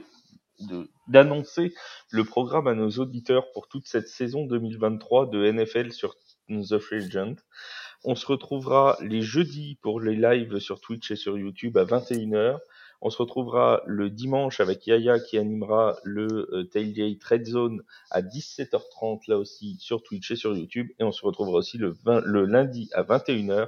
d'annoncer 1.08 1.74
le 2.10 2.24
programme 2.24 2.68
à 2.68 2.74
nos 2.74 2.90
auditeurs 2.90 3.52
pour 3.52 3.68
toute 3.68 3.88
cette 3.88 4.08
saison 4.08 4.46
2023 4.46 5.30
de 5.30 5.52
NFL 5.52 5.92
sur 5.92 6.16
On 6.50 8.16
se 8.16 8.26
retrouvera 8.26 8.98
les 9.02 9.22
jeudis 9.22 9.78
pour 9.82 10.00
les 10.00 10.16
lives 10.16 10.60
sur 10.60 10.80
Twitch 10.80 11.12
et 11.12 11.16
sur 11.16 11.38
YouTube 11.38 11.78
à 11.78 11.86
21h. 11.86 12.60
On 13.02 13.10
se 13.10 13.18
retrouvera 13.18 13.82
le 13.86 14.10
dimanche 14.10 14.60
avec 14.60 14.88
Yaya 14.88 15.20
qui 15.20 15.38
animera 15.38 15.98
le 16.04 16.50
euh, 16.54 16.64
Tailgate 16.64 17.24
Red 17.24 17.46
Zone 17.46 17.84
à 18.10 18.22
17h30 18.22 19.24
là 19.28 19.38
aussi 19.38 19.76
sur 19.80 20.02
Twitch 20.02 20.32
et 20.32 20.36
sur 20.36 20.56
YouTube. 20.56 20.90
Et 21.00 21.04
on 21.04 21.12
se 21.12 21.26
retrouvera 21.26 21.58
aussi 21.58 21.78
le 21.78 22.46
lundi 22.46 22.90
à 22.94 23.04
21h 23.04 23.68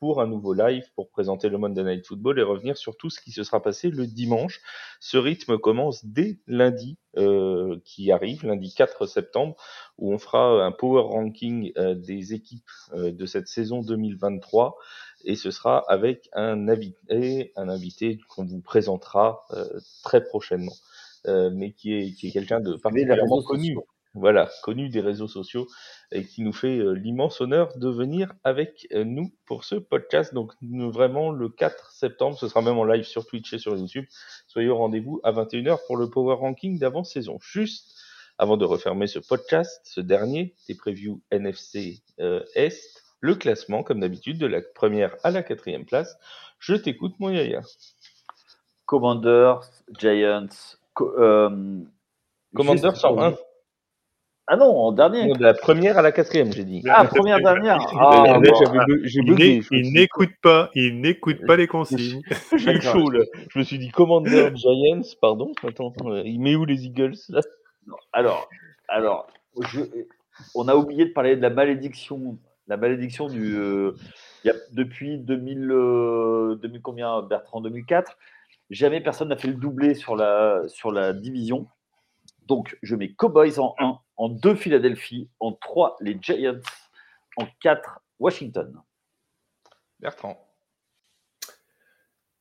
pour 0.00 0.22
un 0.22 0.26
nouveau 0.26 0.54
live 0.54 0.90
pour 0.94 1.10
présenter 1.10 1.50
le 1.50 1.58
Monday 1.58 1.84
Night 1.84 2.06
Football 2.06 2.38
et 2.38 2.42
revenir 2.42 2.76
sur 2.78 2.96
tout 2.96 3.10
ce 3.10 3.20
qui 3.20 3.32
se 3.32 3.44
sera 3.44 3.62
passé 3.62 3.90
le 3.90 4.06
dimanche. 4.06 4.60
Ce 4.98 5.18
rythme 5.18 5.58
commence 5.58 6.04
dès 6.06 6.40
lundi 6.46 6.96
euh, 7.18 7.78
qui 7.84 8.10
arrive, 8.10 8.46
lundi 8.46 8.72
4 8.74 9.04
septembre, 9.06 9.56
où 9.98 10.12
on 10.12 10.18
fera 10.18 10.64
un 10.64 10.72
power 10.72 11.02
ranking 11.02 11.72
euh, 11.76 11.94
des 11.94 12.32
équipes 12.32 12.70
euh, 12.94 13.12
de 13.12 13.26
cette 13.26 13.46
saison 13.46 13.82
2023 13.82 14.78
et 15.24 15.36
ce 15.36 15.50
sera 15.50 15.84
avec 15.90 16.30
un 16.32 16.66
invité, 16.68 17.52
un 17.56 17.68
invité 17.68 18.18
qu'on 18.28 18.46
vous 18.46 18.60
présentera 18.62 19.44
euh, 19.50 19.78
très 20.02 20.24
prochainement, 20.24 20.72
mais 21.26 21.72
qui 21.72 21.92
est, 21.92 22.12
qui 22.14 22.28
est 22.28 22.30
quelqu'un 22.30 22.60
de 22.60 22.76
particulièrement 22.76 23.42
connu 23.42 23.76
voilà, 24.14 24.50
connu 24.62 24.88
des 24.88 25.00
réseaux 25.00 25.28
sociaux 25.28 25.68
et 26.10 26.24
qui 26.24 26.42
nous 26.42 26.52
fait 26.52 26.78
euh, 26.78 26.92
l'immense 26.92 27.40
honneur 27.40 27.76
de 27.76 27.88
venir 27.88 28.32
avec 28.42 28.88
euh, 28.92 29.04
nous 29.04 29.32
pour 29.46 29.64
ce 29.64 29.76
podcast. 29.76 30.34
Donc 30.34 30.52
nous, 30.62 30.90
vraiment 30.90 31.30
le 31.30 31.48
4 31.48 31.92
septembre, 31.92 32.36
ce 32.36 32.48
sera 32.48 32.60
même 32.60 32.76
en 32.78 32.84
live 32.84 33.04
sur 33.04 33.24
Twitch 33.24 33.52
et 33.52 33.58
sur 33.58 33.76
YouTube. 33.76 34.06
Soyez 34.48 34.68
au 34.68 34.76
rendez-vous 34.76 35.20
à 35.22 35.30
21h 35.30 35.78
pour 35.86 35.96
le 35.96 36.10
Power 36.10 36.34
Ranking 36.34 36.78
d'avant-saison. 36.78 37.38
Juste 37.40 37.96
avant 38.36 38.56
de 38.56 38.64
refermer 38.64 39.06
ce 39.06 39.18
podcast, 39.18 39.80
ce 39.84 40.00
dernier, 40.00 40.54
des 40.66 40.74
previews 40.74 41.20
NFC 41.30 42.02
euh, 42.20 42.42
Est, 42.54 43.04
le 43.20 43.34
classement, 43.34 43.82
comme 43.82 44.00
d'habitude, 44.00 44.38
de 44.38 44.46
la 44.46 44.62
première 44.62 45.14
à 45.22 45.30
la 45.30 45.42
quatrième 45.42 45.84
place. 45.84 46.16
Je 46.58 46.74
t'écoute, 46.74 47.14
mon 47.20 47.28
Yaya. 47.28 47.60
Commanders, 48.86 49.60
Giants. 49.98 50.48
Co 50.94 51.12
euh, 51.18 51.84
Commanders 52.56 53.04
en 53.04 53.22
1. 53.22 53.36
Ah 54.52 54.56
non, 54.56 54.76
en 54.76 54.90
dernier. 54.90 55.32
de 55.32 55.40
la 55.40 55.54
première 55.54 55.96
à 55.96 56.02
la 56.02 56.10
quatrième, 56.10 56.52
j'ai 56.52 56.64
dit. 56.64 56.82
Ah, 56.88 57.04
première 57.04 57.38
dernière. 57.38 57.78
Ah, 57.96 58.40
j'ai 59.04 59.22
bugué. 59.22 59.62
Il 59.70 59.92
n'écoute 59.92 60.32
pas, 60.42 60.70
il 60.74 61.00
n'écoute 61.00 61.46
pas 61.46 61.54
les 61.54 61.68
consignes. 61.68 62.20
J'ai 62.56 62.72
eu 62.72 62.80
chaud 62.80 63.10
là. 63.10 63.20
Je 63.50 63.60
me 63.60 63.62
suis 63.62 63.78
dit 63.78 63.90
Commanders, 63.92 64.56
Giants, 64.56 65.02
pardon. 65.20 65.52
Attends, 65.64 65.92
il 66.24 66.40
met 66.40 66.56
où 66.56 66.64
les 66.64 66.84
Eagles 66.84 67.14
là? 67.28 67.42
Alors, 68.12 68.48
alors, 68.88 69.28
je, 69.72 69.82
on 70.56 70.66
a 70.66 70.74
oublié 70.74 71.04
de 71.04 71.12
parler 71.12 71.36
de 71.36 71.42
la 71.42 71.50
malédiction 71.50 72.36
la 72.66 72.76
malédiction 72.76 73.28
du. 73.28 73.56
Euh, 73.56 73.92
y 74.44 74.50
a, 74.50 74.54
depuis 74.72 75.18
2000, 75.18 75.58
2000 75.58 75.68
euh, 75.70 76.80
combien, 76.82 77.22
Bertrand 77.22 77.60
2004, 77.60 78.18
jamais 78.70 79.00
personne 79.00 79.28
n'a 79.28 79.36
fait 79.36 79.48
le 79.48 79.54
doublé 79.54 79.94
sur 79.94 80.16
la, 80.16 80.62
sur 80.66 80.90
la 80.90 81.12
division. 81.12 81.68
Donc, 82.46 82.76
je 82.82 82.96
mets 82.96 83.12
Cowboys 83.12 83.60
en 83.60 83.76
1, 83.78 83.98
en 84.20 84.28
2 84.28 84.54
Philadelphie, 84.54 85.30
en 85.40 85.52
3 85.52 85.96
les 86.00 86.18
Giants, 86.20 86.60
en 87.36 87.46
4 87.62 88.02
Washington. 88.18 88.82
Bertrand. 89.98 90.46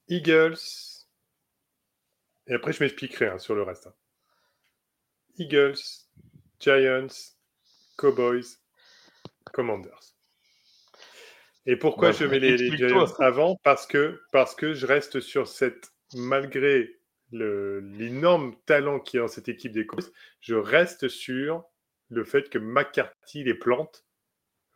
Eagles. 0.10 0.58
Et 2.48 2.54
après, 2.54 2.74
je 2.74 2.84
m'expliquerai 2.84 3.28
hein, 3.28 3.40
sur 3.40 3.56
le 3.56 3.64
reste. 3.64 3.88
Hein. 3.88 3.94
Eagles, 5.38 5.80
Giants, 6.60 7.32
Cowboys, 7.98 8.58
Commanders. 9.54 10.18
Et 11.66 11.78
pourquoi 11.78 12.12
je 12.12 12.26
mets 12.26 12.40
les, 12.40 12.58
Giants 12.58 13.14
avant? 13.20 13.56
Parce 13.64 13.88
que, 13.88 14.22
parce 14.34 14.54
que 14.54 14.74
je 14.74 14.86
reste 14.86 15.22
sur 15.22 15.48
cette, 15.48 15.94
malgré 16.14 16.99
l'énorme 17.32 18.56
talent 18.66 19.00
qu'il 19.00 19.18
y 19.18 19.20
a 19.20 19.24
dans 19.24 19.28
cette 19.28 19.50
équipe 19.50 19.72
des 19.72 19.86
Cowboys, 19.86 20.12
je 20.40 20.56
reste 20.56 21.08
sur 21.08 21.64
le 22.10 22.24
fait 22.24 22.50
que 22.50 22.58
McCarthy 22.58 23.44
les 23.44 23.54
plante 23.54 24.06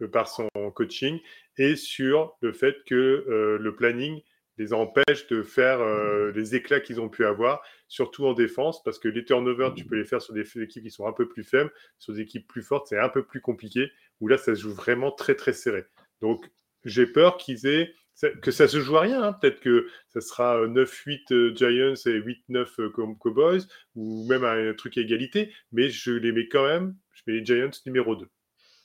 euh, 0.02 0.08
par 0.08 0.28
son 0.28 0.48
coaching 0.74 1.20
et 1.58 1.76
sur 1.76 2.38
le 2.42 2.54
fait 2.54 2.78
que 2.86 2.96
euh, 2.96 3.58
le 3.58 3.76
planning 3.76 4.22
les 4.58 4.74
empêche 4.74 5.28
de 5.28 5.42
faire 5.42 5.82
euh, 5.82 6.32
les 6.32 6.56
éclats 6.56 6.80
qu'ils 6.80 7.02
ont 7.02 7.10
pu 7.10 7.26
avoir, 7.26 7.64
surtout 7.88 8.26
en 8.28 8.34
défense, 8.34 8.84
parce 8.84 9.00
que 9.00 9.08
les 9.08 9.26
turnovers, 9.26 9.74
tu 9.74 9.86
peux 9.86 9.96
les 9.96 10.06
faire 10.06 10.22
sur 10.22 10.34
des 10.34 10.42
équipes 10.62 10.84
qui 10.84 10.92
sont 10.92 11.08
un 11.08 11.14
peu 11.14 11.28
plus 11.28 11.44
faibles, 11.44 11.72
sur 11.98 12.14
des 12.14 12.22
équipes 12.22 12.48
plus 12.48 12.62
fortes, 12.62 12.88
c'est 12.88 13.00
un 13.00 13.10
peu 13.10 13.26
plus 13.26 13.42
compliqué, 13.42 13.92
où 14.20 14.28
là, 14.28 14.38
ça 14.38 14.54
se 14.54 14.62
joue 14.62 14.74
vraiment 14.74 15.12
très 15.12 15.34
très 15.34 15.54
serré. 15.54 15.86
Donc, 16.22 16.46
j'ai 16.86 17.08
peur 17.08 17.38
qu'ils 17.38 17.66
aient 17.66 17.94
que 18.42 18.52
ça 18.52 18.68
se 18.68 18.80
joue 18.80 18.98
à 18.98 19.02
rien. 19.02 19.24
Hein. 19.24 19.34
Peut-être 19.34 19.60
que 19.60 19.88
ça 20.10 20.22
sera 20.22 20.66
9-8 20.66 21.34
euh, 21.34 21.56
Giants 21.56 21.94
et 22.06 22.20
8-9 22.20 22.68
euh, 22.80 23.16
Cowboys, 23.20 23.62
ou 23.96 24.26
même 24.28 24.44
un 24.44 24.74
truc 24.74 24.98
à 24.98 25.02
égalité, 25.02 25.54
mais 25.72 25.90
je 25.90 26.12
les 26.12 26.32
mets 26.32 26.48
quand 26.48 26.66
même, 26.66 26.96
je 27.14 27.22
mets 27.28 27.40
les 27.40 27.46
Giants 27.46 27.72
numéro 27.86 28.16
2. 28.16 28.28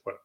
Voilà. 0.04 0.18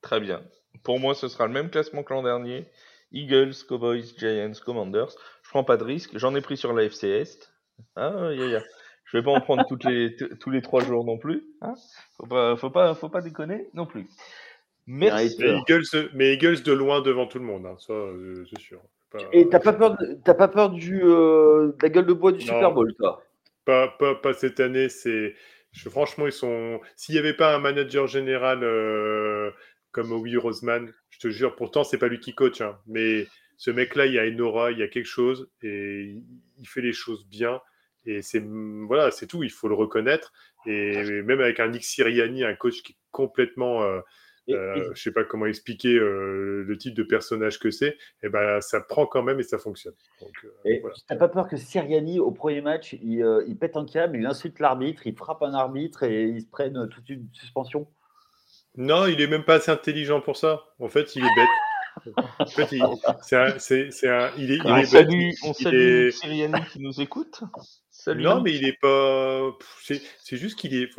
Très 0.00 0.20
bien. 0.20 0.42
Pour 0.82 0.98
moi, 0.98 1.14
ce 1.14 1.28
sera 1.28 1.46
le 1.46 1.52
même 1.52 1.70
classement 1.70 2.02
que 2.02 2.12
l'an 2.12 2.22
dernier. 2.22 2.66
Eagles, 3.12 3.54
Cowboys, 3.68 4.14
Giants, 4.18 4.52
Commanders. 4.64 5.14
Je 5.42 5.50
prends 5.50 5.64
pas 5.64 5.76
de 5.76 5.84
risque. 5.84 6.16
J'en 6.16 6.34
ai 6.34 6.40
pris 6.40 6.56
sur 6.56 6.72
la 6.72 6.84
FC 6.84 7.08
Est. 7.08 7.52
Ah, 7.94 8.30
yeah, 8.32 8.46
yeah. 8.46 8.62
Je 9.04 9.18
vais 9.18 9.22
pas 9.22 9.32
en 9.32 9.40
prendre 9.42 9.64
les, 9.84 10.16
tous 10.16 10.50
les 10.50 10.62
trois 10.62 10.82
jours 10.82 11.04
non 11.04 11.18
plus. 11.18 11.44
Hein 11.60 11.74
faut 12.16 12.26
pas, 12.26 12.56
faut 12.56 12.70
pas, 12.70 12.94
faut 12.94 13.10
pas 13.10 13.20
déconner 13.20 13.68
non 13.74 13.84
plus. 13.84 14.08
Merci. 14.86 15.36
Mais 15.38 15.58
Eagles, 15.58 16.10
mais 16.14 16.34
Eagles, 16.34 16.62
de 16.62 16.72
loin 16.72 17.00
devant 17.00 17.26
tout 17.26 17.38
le 17.38 17.44
monde, 17.44 17.66
hein. 17.66 17.76
ça, 17.78 17.92
euh, 17.92 18.44
c'est 18.50 18.60
sûr. 18.60 18.80
Et 19.32 19.48
t'as 19.48 19.60
pas 19.60 19.72
peur, 19.72 19.96
t'as 20.24 20.34
pas 20.34 20.48
peur 20.48 20.70
du, 20.70 21.02
euh, 21.02 21.68
de 21.68 21.82
la 21.82 21.88
gueule 21.90 22.06
de 22.06 22.12
bois 22.12 22.32
du 22.32 22.40
Super 22.40 22.72
Bowl, 22.72 22.94
toi? 22.94 23.22
Pas, 23.64 23.88
pas, 23.88 24.14
pas, 24.14 24.32
cette 24.32 24.58
année. 24.58 24.88
C'est, 24.88 25.34
franchement, 25.90 26.26
ils 26.26 26.32
sont. 26.32 26.80
S'il 26.96 27.14
n'y 27.14 27.18
avait 27.18 27.34
pas 27.34 27.54
un 27.54 27.58
manager 27.58 28.06
général 28.06 28.64
euh, 28.64 29.50
comme 29.92 30.12
Howie 30.12 30.36
Roseman, 30.36 30.92
je 31.10 31.18
te 31.18 31.28
jure, 31.28 31.54
pourtant 31.54 31.84
c'est 31.84 31.98
pas 31.98 32.08
lui 32.08 32.20
qui 32.20 32.34
coach, 32.34 32.62
hein, 32.62 32.78
mais 32.86 33.26
ce 33.58 33.70
mec-là, 33.70 34.06
il 34.06 34.14
y 34.14 34.18
a 34.18 34.24
une 34.24 34.40
aura, 34.40 34.72
il 34.72 34.78
y 34.78 34.82
a 34.82 34.88
quelque 34.88 35.06
chose, 35.06 35.48
et 35.62 36.16
il 36.58 36.66
fait 36.66 36.80
les 36.80 36.92
choses 36.92 37.26
bien. 37.28 37.60
Et 38.06 38.22
c'est 38.22 38.42
voilà, 38.86 39.10
c'est 39.10 39.26
tout. 39.26 39.44
Il 39.44 39.50
faut 39.50 39.68
le 39.68 39.74
reconnaître. 39.74 40.32
Et 40.66 41.22
même 41.22 41.40
avec 41.40 41.60
un 41.60 41.68
Nick 41.68 41.84
Siriani, 41.84 42.44
un 42.44 42.54
coach 42.54 42.82
qui 42.82 42.92
est 42.92 42.96
complètement 43.10 43.82
euh, 43.82 44.00
je 44.48 44.90
sais 44.94 45.12
pas 45.12 45.24
comment 45.24 45.46
expliquer 45.46 45.94
euh, 45.94 46.64
le 46.66 46.78
type 46.78 46.94
de 46.94 47.02
personnage 47.02 47.58
que 47.58 47.70
c'est, 47.70 47.88
et 47.88 47.96
eh 48.24 48.28
ben 48.28 48.60
ça 48.60 48.80
prend 48.80 49.06
quand 49.06 49.22
même 49.22 49.40
et 49.40 49.42
ça 49.42 49.58
fonctionne. 49.58 49.94
Euh, 50.22 50.26
tu 50.66 50.80
n'as 51.10 51.16
pas 51.16 51.28
peur 51.28 51.48
que 51.48 51.56
Siriani 51.56 52.18
au 52.18 52.32
premier 52.32 52.60
match 52.60 52.94
il, 52.94 53.56
pète 53.60 53.76
un 53.76 53.86
câble, 53.86 54.18
il 54.18 54.26
insulte 54.26 54.58
l'arbitre, 54.58 55.06
il 55.06 55.16
frappe 55.16 55.42
un 55.42 55.54
arbitre 55.54 56.02
et 56.02 56.24
il 56.24 56.40
se 56.40 56.48
prenne 56.48 56.88
toute 56.88 57.08
une 57.08 57.28
suspension? 57.32 57.86
Non, 58.76 59.06
il 59.06 59.20
est 59.20 59.26
même 59.26 59.44
pas 59.44 59.56
assez 59.56 59.70
intelligent 59.70 60.20
pour 60.22 60.36
ça. 60.36 60.64
En 60.78 60.88
fait, 60.88 61.14
il 61.14 61.22
est 61.22 61.34
bête. 61.36 61.48
Il, 62.06 62.84
c'est 63.22 63.36
un, 63.36 63.58
c'est, 63.58 64.08
un, 64.08 64.30
il 64.36 64.52
est, 64.52 64.56
il 64.56 64.66
on 64.66 64.84
salue, 64.84 65.30
on 65.44 65.52
salue 65.52 66.10
Siriani 66.10 66.60
qui 66.72 66.80
nous 66.80 67.00
écoute 67.00 67.42
non, 68.08 68.40
mais 68.40 68.54
il 68.54 68.66
est 68.66 68.78
pas. 68.80 69.56
C'est 69.80 70.36
juste 70.36 70.58
qu'il 70.58 70.74
est. 70.74 70.90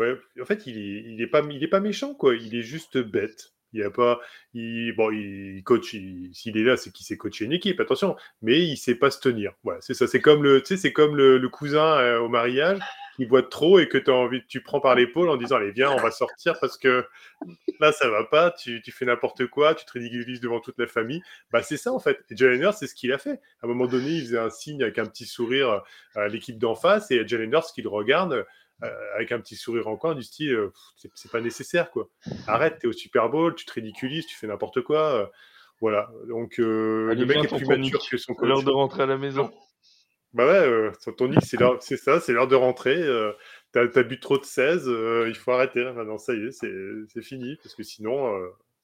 En 0.42 0.46
fait, 0.46 0.66
il 0.68 0.78
est, 0.78 1.04
il 1.12 1.22
est 1.22 1.28
pas, 1.28 1.42
il 1.50 1.64
est 1.64 1.68
pas 1.68 1.80
méchant 1.80 2.14
quoi. 2.14 2.36
Il 2.36 2.56
est 2.56 2.62
juste 2.62 2.98
bête. 2.98 3.54
Il 3.74 3.84
a 3.84 3.90
pas. 3.90 4.20
Il, 4.54 4.94
bon, 4.96 5.12
il 5.12 5.64
coach. 5.64 5.96
S'il 6.34 6.58
est 6.58 6.64
là, 6.64 6.78
c'est 6.78 6.92
qu'il 6.92 7.06
sait 7.06 7.18
coacher 7.18 7.46
une 7.46 7.54
équipe. 7.54 7.80
Attention, 7.80 8.16
mais 8.42 8.60
il 8.60 8.78
sait 8.78 8.96
pas 8.96 9.12
se 9.12 9.20
tenir. 9.20 9.54
Voilà, 9.64 9.82
c'est 9.82 9.94
ça. 9.94 10.08
C'est 10.08 10.22
comme 10.22 10.44
le. 10.44 10.62
C'est 10.64 10.94
comme 10.94 11.16
le, 11.16 11.50
cousin 11.50 11.98
euh, 12.00 12.20
au 12.20 12.30
mariage 12.30 12.80
qui 13.16 13.26
boit 13.26 13.44
trop 13.44 13.80
et 13.80 13.88
que 13.88 13.98
as 14.10 14.14
envie, 14.14 14.42
tu 14.48 14.62
prends 14.62 14.80
par 14.80 14.96
l'épaule 14.96 15.30
en 15.30 15.38
disant 15.38 15.58
allez 15.58 15.72
viens, 15.72 15.92
on 15.92 16.02
va 16.02 16.10
sortir 16.10 16.60
parce 16.60 16.78
que 16.78 17.06
là 17.84 17.92
ça 17.92 18.10
va 18.10 18.24
pas. 18.24 18.52
Tu, 18.52 18.82
tu 18.82 18.92
fais 18.92 19.06
n'importe 19.06 19.48
quoi, 19.48 19.76
tu 19.76 19.86
te 19.86 19.92
ridiculises 19.92 20.40
devant 20.40 20.60
toute 20.60 20.78
la 20.80 20.88
famille. 20.88 21.22
Bah 21.52 21.62
c'est 21.62 21.78
ça 21.78 21.94
en 21.94 22.00
fait. 22.00 22.20
Et 22.30 22.38
Jalen 22.38 22.72
c'est 22.72 22.88
ce 22.88 22.96
qu'il 22.96 23.12
a 23.12 23.18
fait. 23.18 23.42
À 23.62 23.66
un 23.66 23.68
moment 23.68 23.88
donné, 23.88 24.10
il 24.10 24.22
faisait 24.22 24.40
un 24.40 24.50
signe 24.50 24.82
avec 24.82 24.98
un 25.00 25.06
petit 25.06 25.26
sourire 25.26 25.84
à 26.16 26.28
l'équipe 26.28 26.58
d'en 26.58 26.76
face 26.76 27.12
et 27.12 27.28
Jalen 27.28 27.52
Hurts 27.52 27.74
qui 27.74 27.82
le 27.82 27.90
regarde 27.90 28.46
euh, 28.84 29.16
avec 29.16 29.32
un 29.32 29.40
petit 29.40 29.56
sourire 29.56 29.88
en 29.88 29.96
coin 29.96 30.14
du 30.16 30.24
style 30.24 30.54
euh, 30.54 30.74
c'est 31.14 31.32
pas 31.32 31.40
nécessaire 31.40 31.90
quoi. 31.92 32.10
Arrête, 32.48 32.80
t'es 32.80 32.88
au 32.88 32.92
Super 32.92 33.30
Bowl, 33.30 33.56
tu 33.56 33.66
te 33.66 33.74
ridiculises, 33.74 34.26
tu 34.26 34.36
fais 34.36 34.48
n'importe 34.48 34.82
quoi. 34.82 35.14
Euh, 35.14 35.26
voilà. 35.80 36.10
Donc 36.28 36.58
le 36.58 37.14
mec 37.26 37.46
est 37.46 37.56
plus 37.56 37.66
mature 37.66 38.02
que 38.10 38.18
son 38.18 38.34
coach. 38.34 38.50
L'heure 38.50 38.64
de 38.64 38.72
rentrer 38.72 39.04
à 39.04 39.06
la 39.06 39.18
maison. 39.18 39.52
Bah 40.34 40.48
ouais, 40.48 40.92
ton 41.16 41.32
c'est 41.80 41.98
ça, 41.98 42.20
c'est 42.20 42.34
l'heure 42.34 42.48
de 42.48 42.56
rentrer. 42.56 42.98
T'as 43.74 43.82
as 43.82 44.04
bu 44.04 44.20
trop 44.20 44.38
de 44.38 44.46
16, 44.46 44.88
il 45.28 45.36
faut 45.36 45.52
arrêter. 45.52 45.84
Maintenant, 45.84 46.18
ça 46.18 46.34
y 46.34 46.46
est, 46.46 46.52
c'est 46.52 47.22
fini, 47.22 47.58
parce 47.62 47.76
que 47.76 47.84
sinon, 47.84 48.32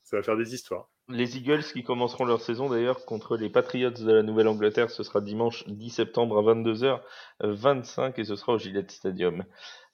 ça 0.04 0.18
va 0.18 0.24
faire 0.24 0.38
des 0.38 0.56
histoires. 0.56 0.90
Les 1.08 1.38
Eagles 1.38 1.64
qui 1.64 1.84
commenceront 1.84 2.26
leur 2.26 2.42
saison 2.42 2.70
d'ailleurs 2.70 3.06
contre 3.06 3.38
les 3.38 3.50
Patriots 3.50 3.90
de 3.90 4.12
la 4.12 4.24
Nouvelle-Angleterre, 4.24 4.92
ce 4.92 5.04
sera 5.04 5.22
dimanche 5.22 5.68
10 5.68 5.90
septembre 5.90 6.38
à 6.38 6.54
22h25 6.54 8.14
et 8.18 8.24
ce 8.24 8.36
sera 8.36 8.54
au 8.54 8.58
Gillette 8.58 8.92
Stadium. 8.92 9.44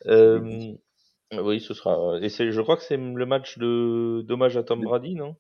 Euh, 0.08 0.74
oui, 1.34 1.60
ce 1.60 1.74
sera. 1.74 2.18
Et 2.22 2.30
je 2.30 2.62
crois 2.62 2.78
que 2.78 2.84
c'est 2.84 2.98
le 2.98 3.26
match 3.26 3.58
de 3.58 4.24
d'hommage 4.26 4.58
à 4.58 4.64
Tom 4.64 4.82
Brady, 4.82 5.16
non? 5.16 5.36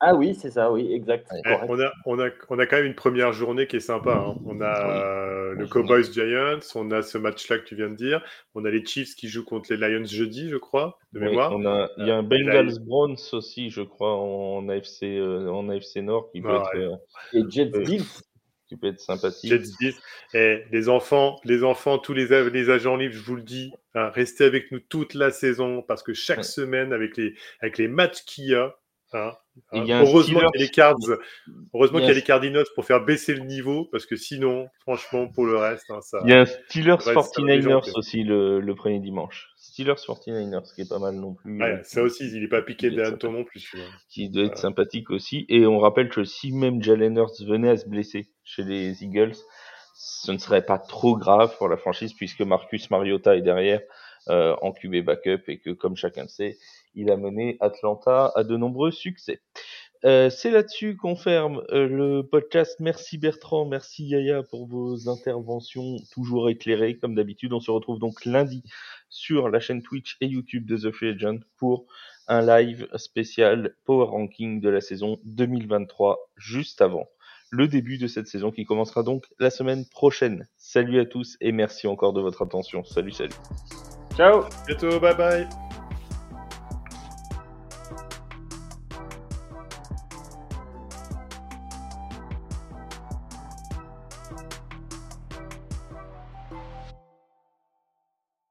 Ah 0.00 0.14
oui, 0.14 0.34
c'est 0.34 0.50
ça, 0.50 0.70
oui, 0.70 0.92
exact. 0.92 1.28
on, 1.68 1.80
a, 1.80 1.92
on, 2.06 2.20
a, 2.20 2.28
on 2.50 2.58
a 2.58 2.66
quand 2.66 2.76
même 2.76 2.86
une 2.86 2.94
première 2.94 3.32
journée 3.32 3.66
qui 3.66 3.76
est 3.76 3.80
sympa. 3.80 4.12
Hein. 4.14 4.36
On 4.46 4.60
a 4.60 5.54
le 5.54 5.66
Cowboys 5.66 6.12
Giants, 6.12 6.60
on 6.74 6.90
a 6.90 7.02
ce 7.02 7.18
match-là 7.18 7.58
que 7.58 7.64
tu 7.64 7.74
viens 7.74 7.88
de 7.88 7.96
dire. 7.96 8.24
On 8.54 8.64
a 8.64 8.70
les 8.70 8.84
Chiefs 8.84 9.14
qui 9.16 9.28
jouent 9.28 9.44
contre 9.44 9.72
les 9.72 9.76
Lions 9.76 10.04
jeudi, 10.04 10.48
je 10.48 10.56
crois, 10.56 10.98
de 11.12 11.20
mémoire. 11.20 11.52
On 11.52 11.66
a, 11.66 11.90
il 11.98 12.06
y 12.06 12.10
a 12.10 12.16
un 12.16 12.22
Bengals 12.22 12.78
Browns 12.80 13.16
aussi, 13.32 13.70
je 13.70 13.82
crois, 13.82 14.16
en 14.16 14.68
AFC, 14.68 15.02
euh, 15.04 15.48
en 15.48 15.68
AFC 15.68 15.96
Nord 15.96 16.30
qui 16.30 16.40
peut 16.40 16.54
être. 16.54 16.76
Euh, 16.76 16.96
Et 17.32 17.42
Jets 17.50 17.70
euh, 17.74 17.98
qui 18.68 18.76
peut 18.76 18.88
être 18.88 19.00
sympathique. 19.00 19.50
Jets 19.50 19.94
Et 20.34 20.62
les 20.70 20.88
enfants, 20.88 21.40
les 21.44 21.64
enfants, 21.64 21.98
tous 21.98 22.12
les, 22.12 22.26
les 22.50 22.70
agents 22.70 22.96
libres, 22.96 23.14
je 23.14 23.22
vous 23.22 23.36
le 23.36 23.42
dis, 23.42 23.72
hein, 23.94 24.10
restez 24.10 24.44
avec 24.44 24.70
nous 24.70 24.80
toute 24.80 25.14
la 25.14 25.30
saison 25.30 25.82
parce 25.82 26.02
que 26.02 26.14
chaque 26.14 26.44
semaine, 26.44 26.92
avec 26.92 27.16
les, 27.16 27.34
avec 27.60 27.78
les 27.78 27.88
matchs 27.88 28.24
qu'il 28.24 28.44
y 28.44 28.54
a, 28.54 28.77
Hein, 29.14 29.32
hein. 29.72 29.84
heureusement 30.02 30.40
qu'il 30.40 30.60
y 30.60 30.62
a 30.62 30.66
les 30.66 30.68
cards, 30.68 30.96
heureusement 31.74 31.98
qu'il 31.98 32.08
y 32.08 32.10
a 32.10 32.14
les 32.14 32.22
Cardinals 32.22 32.66
pour 32.74 32.84
faire 32.84 33.02
baisser 33.02 33.34
le 33.34 33.44
niveau, 33.44 33.86
parce 33.90 34.04
que 34.04 34.16
sinon, 34.16 34.68
franchement, 34.80 35.28
pour 35.28 35.46
le 35.46 35.56
reste, 35.56 35.90
hein, 35.90 36.00
ça. 36.02 36.18
Il 36.24 36.30
y 36.30 36.34
a 36.34 36.40
un 36.40 36.44
Steelers 36.44 36.96
49ers 36.96 37.90
aussi 37.96 38.22
le, 38.22 38.60
le, 38.60 38.74
premier 38.74 39.00
dimanche. 39.00 39.48
Steelers 39.56 39.94
49ers, 39.94 40.74
qui 40.74 40.82
est 40.82 40.88
pas 40.88 40.98
mal 40.98 41.14
non 41.14 41.32
plus. 41.32 41.58
Ouais, 41.58 41.80
ça 41.84 42.02
aussi, 42.02 42.28
il 42.28 42.42
n'est 42.42 42.48
pas 42.48 42.60
piqué 42.60 42.90
d'Anton 42.90 43.32
non 43.32 43.44
plus. 43.44 43.74
Qui 44.10 44.28
doit 44.28 44.44
être 44.44 44.58
sympathique 44.58 45.10
aussi. 45.10 45.46
Et 45.48 45.64
on 45.66 45.78
rappelle 45.78 46.10
que 46.10 46.24
si 46.24 46.52
même 46.52 46.82
Jalen 46.82 47.16
Hurts 47.16 47.42
venait 47.46 47.70
à 47.70 47.76
se 47.78 47.88
blesser 47.88 48.28
chez 48.44 48.62
les 48.62 49.02
Eagles, 49.02 49.36
ce 49.94 50.32
ne 50.32 50.38
serait 50.38 50.66
pas 50.66 50.78
trop 50.78 51.16
grave 51.16 51.56
pour 51.56 51.68
la 51.68 51.78
franchise 51.78 52.12
puisque 52.12 52.42
Marcus 52.42 52.90
Mariota 52.90 53.36
est 53.36 53.42
derrière 53.42 53.80
en 54.28 54.72
QB 54.72 55.04
backup 55.04 55.44
et 55.48 55.58
que, 55.58 55.70
comme 55.70 55.96
chacun 55.96 56.24
le 56.24 56.28
sait, 56.28 56.58
il 56.94 57.10
a 57.10 57.16
mené 57.16 57.56
Atlanta 57.60 58.32
à 58.34 58.44
de 58.44 58.56
nombreux 58.56 58.90
succès. 58.90 59.40
Euh, 60.04 60.30
c'est 60.30 60.50
là-dessus 60.50 60.96
qu'on 60.96 61.16
ferme 61.16 61.62
euh, 61.70 61.88
le 61.88 62.22
podcast. 62.22 62.78
Merci 62.78 63.18
Bertrand, 63.18 63.66
merci 63.66 64.06
Yaya 64.06 64.44
pour 64.44 64.66
vos 64.68 65.08
interventions 65.08 65.96
toujours 66.12 66.48
éclairées 66.50 66.98
comme 66.98 67.16
d'habitude. 67.16 67.52
On 67.52 67.60
se 67.60 67.70
retrouve 67.70 67.98
donc 67.98 68.24
lundi 68.24 68.62
sur 69.08 69.48
la 69.48 69.58
chaîne 69.58 69.82
Twitch 69.82 70.16
et 70.20 70.26
YouTube 70.26 70.66
de 70.66 70.76
The 70.76 70.92
Free 70.92 71.08
Agent 71.08 71.40
pour 71.56 71.86
un 72.28 72.42
live 72.42 72.88
spécial 72.96 73.74
Power 73.84 74.06
Ranking 74.06 74.60
de 74.60 74.68
la 74.68 74.80
saison 74.80 75.18
2023 75.24 76.30
juste 76.36 76.80
avant 76.80 77.08
le 77.50 77.66
début 77.66 77.98
de 77.98 78.06
cette 78.06 78.26
saison 78.26 78.50
qui 78.50 78.64
commencera 78.64 79.02
donc 79.02 79.26
la 79.38 79.50
semaine 79.50 79.86
prochaine. 79.86 80.46
Salut 80.56 81.00
à 81.00 81.06
tous 81.06 81.36
et 81.40 81.52
merci 81.52 81.86
encore 81.86 82.12
de 82.12 82.20
votre 82.20 82.42
attention. 82.42 82.84
Salut, 82.84 83.12
salut. 83.12 83.34
Ciao. 84.16 84.44
Bientôt, 84.66 85.00
bye 85.00 85.16
bye. 85.16 85.67